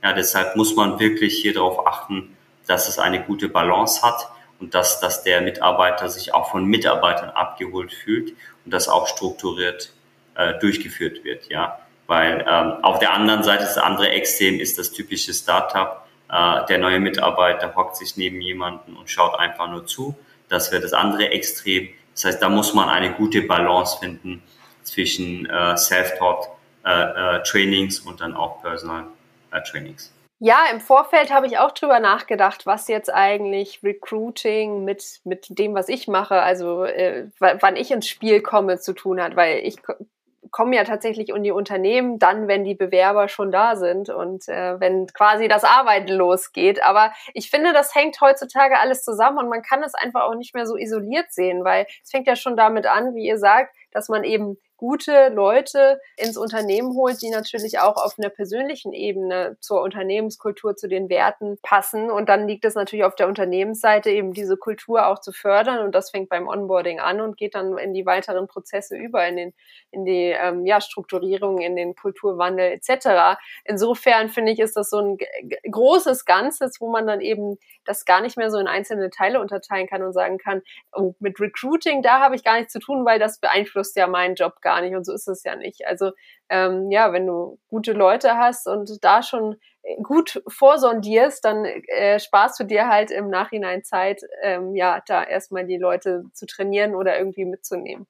Ja, 0.04 0.12
deshalb 0.12 0.54
muss 0.54 0.76
man 0.76 1.00
wirklich 1.00 1.38
hier 1.38 1.54
darauf 1.54 1.88
achten, 1.88 2.36
dass 2.68 2.88
es 2.88 3.00
eine 3.00 3.20
gute 3.20 3.48
Balance 3.48 4.00
hat 4.02 4.28
und 4.60 4.74
dass, 4.74 5.00
dass 5.00 5.24
der 5.24 5.40
Mitarbeiter 5.40 6.08
sich 6.08 6.32
auch 6.32 6.52
von 6.52 6.64
Mitarbeitern 6.64 7.30
abgeholt 7.30 7.92
fühlt 7.92 8.36
und 8.64 8.72
das 8.72 8.88
auch 8.88 9.08
strukturiert 9.08 9.90
äh, 10.36 10.56
durchgeführt 10.60 11.24
wird. 11.24 11.50
Ja, 11.50 11.80
weil 12.06 12.46
ähm, 12.48 12.84
auf 12.84 13.00
der 13.00 13.12
anderen 13.12 13.42
Seite, 13.42 13.64
das 13.64 13.76
andere 13.76 14.10
Extrem 14.10 14.60
ist 14.60 14.78
das 14.78 14.92
typische 14.92 15.34
Startup. 15.34 16.06
Äh, 16.30 16.64
der 16.66 16.78
neue 16.78 17.00
Mitarbeiter 17.00 17.74
hockt 17.74 17.96
sich 17.96 18.16
neben 18.16 18.40
jemanden 18.40 18.96
und 18.96 19.10
schaut 19.10 19.36
einfach 19.40 19.68
nur 19.68 19.84
zu. 19.84 20.14
Das 20.48 20.70
wäre 20.72 20.82
das 20.82 20.92
andere 20.92 21.30
Extrem. 21.30 21.88
Das 22.14 22.24
heißt, 22.24 22.42
da 22.42 22.48
muss 22.48 22.74
man 22.74 22.88
eine 22.88 23.12
gute 23.12 23.42
Balance 23.42 23.98
finden 23.98 24.42
zwischen 24.82 25.46
äh, 25.46 25.76
Self-Taught 25.76 26.48
äh, 26.84 27.36
äh, 27.36 27.42
Trainings 27.42 28.00
und 28.00 28.20
dann 28.20 28.34
auch 28.34 28.62
Personal 28.62 29.06
äh, 29.50 29.60
Trainings. 29.62 30.12
Ja, 30.38 30.66
im 30.70 30.80
Vorfeld 30.80 31.32
habe 31.32 31.46
ich 31.46 31.58
auch 31.58 31.72
drüber 31.72 31.98
nachgedacht, 31.98 32.66
was 32.66 32.88
jetzt 32.88 33.12
eigentlich 33.12 33.80
Recruiting 33.82 34.84
mit, 34.84 35.20
mit 35.24 35.58
dem, 35.58 35.74
was 35.74 35.88
ich 35.88 36.08
mache, 36.08 36.42
also 36.42 36.84
äh, 36.84 37.28
wann 37.38 37.76
ich 37.76 37.90
ins 37.90 38.06
Spiel 38.06 38.42
komme, 38.42 38.78
zu 38.78 38.92
tun 38.92 39.20
hat, 39.20 39.34
weil 39.34 39.60
ich 39.64 39.78
kommen 40.50 40.72
ja 40.72 40.84
tatsächlich 40.84 41.28
in 41.30 41.42
die 41.42 41.52
Unternehmen 41.52 42.18
dann, 42.18 42.48
wenn 42.48 42.64
die 42.64 42.74
Bewerber 42.74 43.28
schon 43.28 43.50
da 43.50 43.76
sind 43.76 44.08
und 44.08 44.48
äh, 44.48 44.78
wenn 44.80 45.06
quasi 45.08 45.48
das 45.48 45.64
Arbeiten 45.64 46.12
losgeht. 46.12 46.82
Aber 46.82 47.12
ich 47.34 47.50
finde, 47.50 47.72
das 47.72 47.94
hängt 47.94 48.20
heutzutage 48.20 48.78
alles 48.78 49.02
zusammen 49.04 49.38
und 49.38 49.48
man 49.48 49.62
kann 49.62 49.82
es 49.82 49.94
einfach 49.94 50.22
auch 50.22 50.34
nicht 50.34 50.54
mehr 50.54 50.66
so 50.66 50.76
isoliert 50.76 51.32
sehen, 51.32 51.64
weil 51.64 51.86
es 52.02 52.10
fängt 52.10 52.26
ja 52.26 52.36
schon 52.36 52.56
damit 52.56 52.86
an, 52.86 53.14
wie 53.14 53.26
ihr 53.26 53.38
sagt, 53.38 53.74
dass 53.92 54.08
man 54.08 54.24
eben 54.24 54.58
gute 54.76 55.28
Leute 55.28 56.00
ins 56.16 56.36
Unternehmen 56.36 56.94
holt, 56.94 57.22
die 57.22 57.30
natürlich 57.30 57.78
auch 57.78 57.96
auf 57.96 58.18
einer 58.18 58.28
persönlichen 58.28 58.92
Ebene 58.92 59.56
zur 59.60 59.82
Unternehmenskultur, 59.82 60.76
zu 60.76 60.88
den 60.88 61.08
Werten 61.08 61.58
passen. 61.62 62.10
Und 62.10 62.28
dann 62.28 62.46
liegt 62.46 62.64
es 62.64 62.74
natürlich 62.74 63.04
auf 63.04 63.14
der 63.14 63.28
Unternehmensseite 63.28 64.10
eben 64.10 64.32
diese 64.32 64.56
Kultur 64.56 65.06
auch 65.06 65.20
zu 65.20 65.32
fördern. 65.32 65.84
Und 65.84 65.94
das 65.94 66.10
fängt 66.10 66.28
beim 66.28 66.48
Onboarding 66.48 67.00
an 67.00 67.20
und 67.20 67.36
geht 67.36 67.54
dann 67.54 67.78
in 67.78 67.94
die 67.94 68.06
weiteren 68.06 68.46
Prozesse 68.46 68.96
über, 68.96 69.26
in 69.26 69.36
den, 69.36 69.54
in 69.90 70.04
die 70.04 70.34
ähm, 70.38 70.66
ja, 70.66 70.80
Strukturierung, 70.80 71.60
in 71.60 71.76
den 71.76 71.94
Kulturwandel 71.94 72.72
etc. 72.72 73.38
Insofern 73.64 74.28
finde 74.28 74.52
ich, 74.52 74.58
ist 74.58 74.76
das 74.76 74.90
so 74.90 74.98
ein 75.00 75.18
großes 75.70 76.24
Ganzes, 76.24 76.80
wo 76.80 76.90
man 76.90 77.06
dann 77.06 77.20
eben 77.20 77.58
das 77.86 78.04
gar 78.04 78.20
nicht 78.20 78.36
mehr 78.36 78.50
so 78.50 78.58
in 78.58 78.66
einzelne 78.66 79.10
Teile 79.10 79.40
unterteilen 79.40 79.86
kann 79.86 80.02
und 80.02 80.12
sagen 80.12 80.38
kann, 80.38 80.62
oh, 80.92 81.14
mit 81.18 81.40
Recruiting, 81.40 82.02
da 82.02 82.20
habe 82.20 82.34
ich 82.34 82.44
gar 82.44 82.56
nichts 82.56 82.72
zu 82.72 82.80
tun, 82.80 83.04
weil 83.04 83.18
das 83.18 83.38
beeinflusst 83.38 83.96
ja 83.96 84.06
meinen 84.06 84.34
Job 84.34 84.60
gar 84.60 84.80
nicht 84.80 84.94
und 84.94 85.04
so 85.04 85.12
ist 85.12 85.28
es 85.28 85.42
ja 85.44 85.56
nicht. 85.56 85.86
Also 85.86 86.12
ähm, 86.48 86.90
ja, 86.90 87.12
wenn 87.12 87.26
du 87.26 87.58
gute 87.68 87.92
Leute 87.92 88.36
hast 88.36 88.66
und 88.66 89.04
da 89.04 89.22
schon 89.22 89.56
gut 90.02 90.42
vorsondierst, 90.48 91.44
dann 91.44 91.64
äh, 91.64 92.18
sparst 92.18 92.58
du 92.58 92.64
dir 92.64 92.88
halt 92.88 93.10
im 93.10 93.28
Nachhinein 93.30 93.84
Zeit, 93.84 94.22
ähm, 94.42 94.74
ja, 94.74 95.00
da 95.06 95.22
erstmal 95.22 95.64
die 95.66 95.78
Leute 95.78 96.24
zu 96.32 96.46
trainieren 96.46 96.94
oder 96.94 97.18
irgendwie 97.18 97.44
mitzunehmen. 97.44 98.06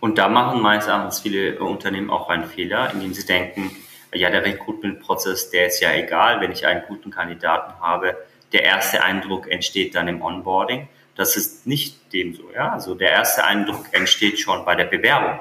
Und 0.00 0.18
da 0.18 0.28
machen 0.28 0.60
meines 0.60 0.86
Erachtens 0.86 1.20
viele 1.20 1.58
Unternehmen 1.60 2.10
auch 2.10 2.28
einen 2.28 2.44
Fehler, 2.44 2.90
indem 2.92 3.14
sie 3.14 3.24
denken, 3.24 3.70
ja, 4.12 4.30
der 4.30 4.44
Recruitment-Prozess, 4.44 5.50
der 5.50 5.66
ist 5.66 5.80
ja 5.80 5.92
egal, 5.92 6.40
wenn 6.40 6.52
ich 6.52 6.66
einen 6.66 6.84
guten 6.86 7.10
Kandidaten 7.10 7.80
habe. 7.80 8.16
Der 8.52 8.62
erste 8.62 9.02
Eindruck 9.02 9.50
entsteht 9.50 9.94
dann 9.94 10.08
im 10.08 10.22
Onboarding. 10.22 10.88
Das 11.16 11.36
ist 11.36 11.66
nicht 11.66 12.12
dem 12.12 12.34
so, 12.34 12.50
ja. 12.54 12.72
Also 12.72 12.94
der 12.94 13.10
erste 13.10 13.44
Eindruck 13.44 13.86
entsteht 13.92 14.40
schon 14.40 14.64
bei 14.64 14.74
der 14.74 14.84
Bewerbung. 14.84 15.40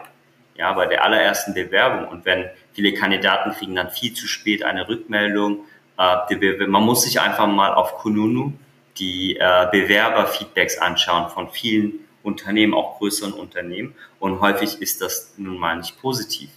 Ja, 0.56 0.72
bei 0.74 0.86
der 0.86 1.04
allerersten 1.04 1.54
Bewerbung. 1.54 2.08
Und 2.08 2.26
wenn 2.26 2.49
viele 2.74 2.93
Kandidaten 2.93 3.51
kriegen 3.54 3.76
dann 3.76 3.89
viel 3.89 4.14
zu 4.14 4.28
spät 4.28 4.64
eine 4.64 4.88
Rückmeldung, 4.88 5.66
äh, 5.97 6.68
man 6.68 6.84
muss 6.84 7.04
sich 7.04 7.20
einfach 7.20 7.47
mal 7.47 7.74
auf 7.74 7.97
Kununu 7.97 8.54
die 8.97 9.38
äh, 9.38 9.68
Bewerberfeedbacks 9.72 10.78
anschauen 10.78 11.30
von 11.30 11.49
vielen 11.49 11.99
Unternehmen, 12.22 12.74
auch 12.74 12.99
größeren 12.99 13.34
Unternehmen. 13.34 13.95
Und 14.20 14.39
häufig 14.39 14.82
ist 14.82 15.01
das 15.01 15.34
nun 15.38 15.58
mal 15.58 15.78
nicht 15.78 15.99
positiv. 15.99 16.49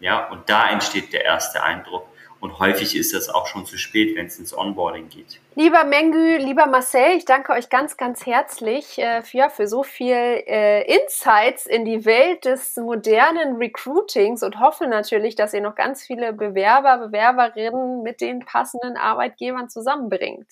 Ja, 0.00 0.28
und 0.28 0.48
da 0.48 0.70
entsteht 0.70 1.12
der 1.12 1.24
erste 1.24 1.62
Eindruck. 1.62 2.06
Und 2.42 2.58
häufig 2.58 2.96
ist 2.96 3.14
es 3.14 3.28
auch 3.28 3.46
schon 3.46 3.66
zu 3.66 3.78
spät, 3.78 4.16
wenn 4.16 4.26
es 4.26 4.36
ins 4.36 4.52
Onboarding 4.52 5.08
geht. 5.08 5.38
Lieber 5.54 5.84
Mengü, 5.84 6.38
lieber 6.38 6.66
Marcel, 6.66 7.16
ich 7.16 7.24
danke 7.24 7.52
euch 7.52 7.68
ganz, 7.68 7.96
ganz 7.96 8.26
herzlich 8.26 8.98
äh, 8.98 9.22
für, 9.22 9.48
für 9.48 9.68
so 9.68 9.84
viel 9.84 10.12
äh, 10.12 10.82
Insights 10.92 11.66
in 11.66 11.84
die 11.84 12.04
Welt 12.04 12.44
des 12.44 12.74
modernen 12.74 13.58
Recruitings 13.58 14.42
und 14.42 14.58
hoffe 14.58 14.88
natürlich, 14.88 15.36
dass 15.36 15.54
ihr 15.54 15.60
noch 15.60 15.76
ganz 15.76 16.02
viele 16.02 16.32
Bewerber, 16.32 16.98
Bewerberinnen 16.98 18.02
mit 18.02 18.20
den 18.20 18.40
passenden 18.40 18.96
Arbeitgebern 18.96 19.68
zusammenbringt. 19.68 20.48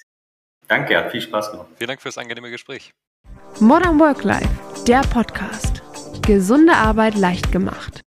Danke, 0.68 0.96
hat 0.96 1.10
viel 1.10 1.22
Spaß 1.22 1.50
gemacht. 1.50 1.70
Vielen 1.76 1.88
Dank 1.88 2.00
fürs 2.00 2.18
angenehme 2.18 2.50
Gespräch. 2.50 2.92
Modern 3.58 3.98
Work 3.98 4.22
Life, 4.22 4.84
der 4.86 5.00
Podcast. 5.12 5.82
Gesunde 6.24 6.74
Arbeit 6.74 7.16
leicht 7.16 7.50
gemacht. 7.50 8.02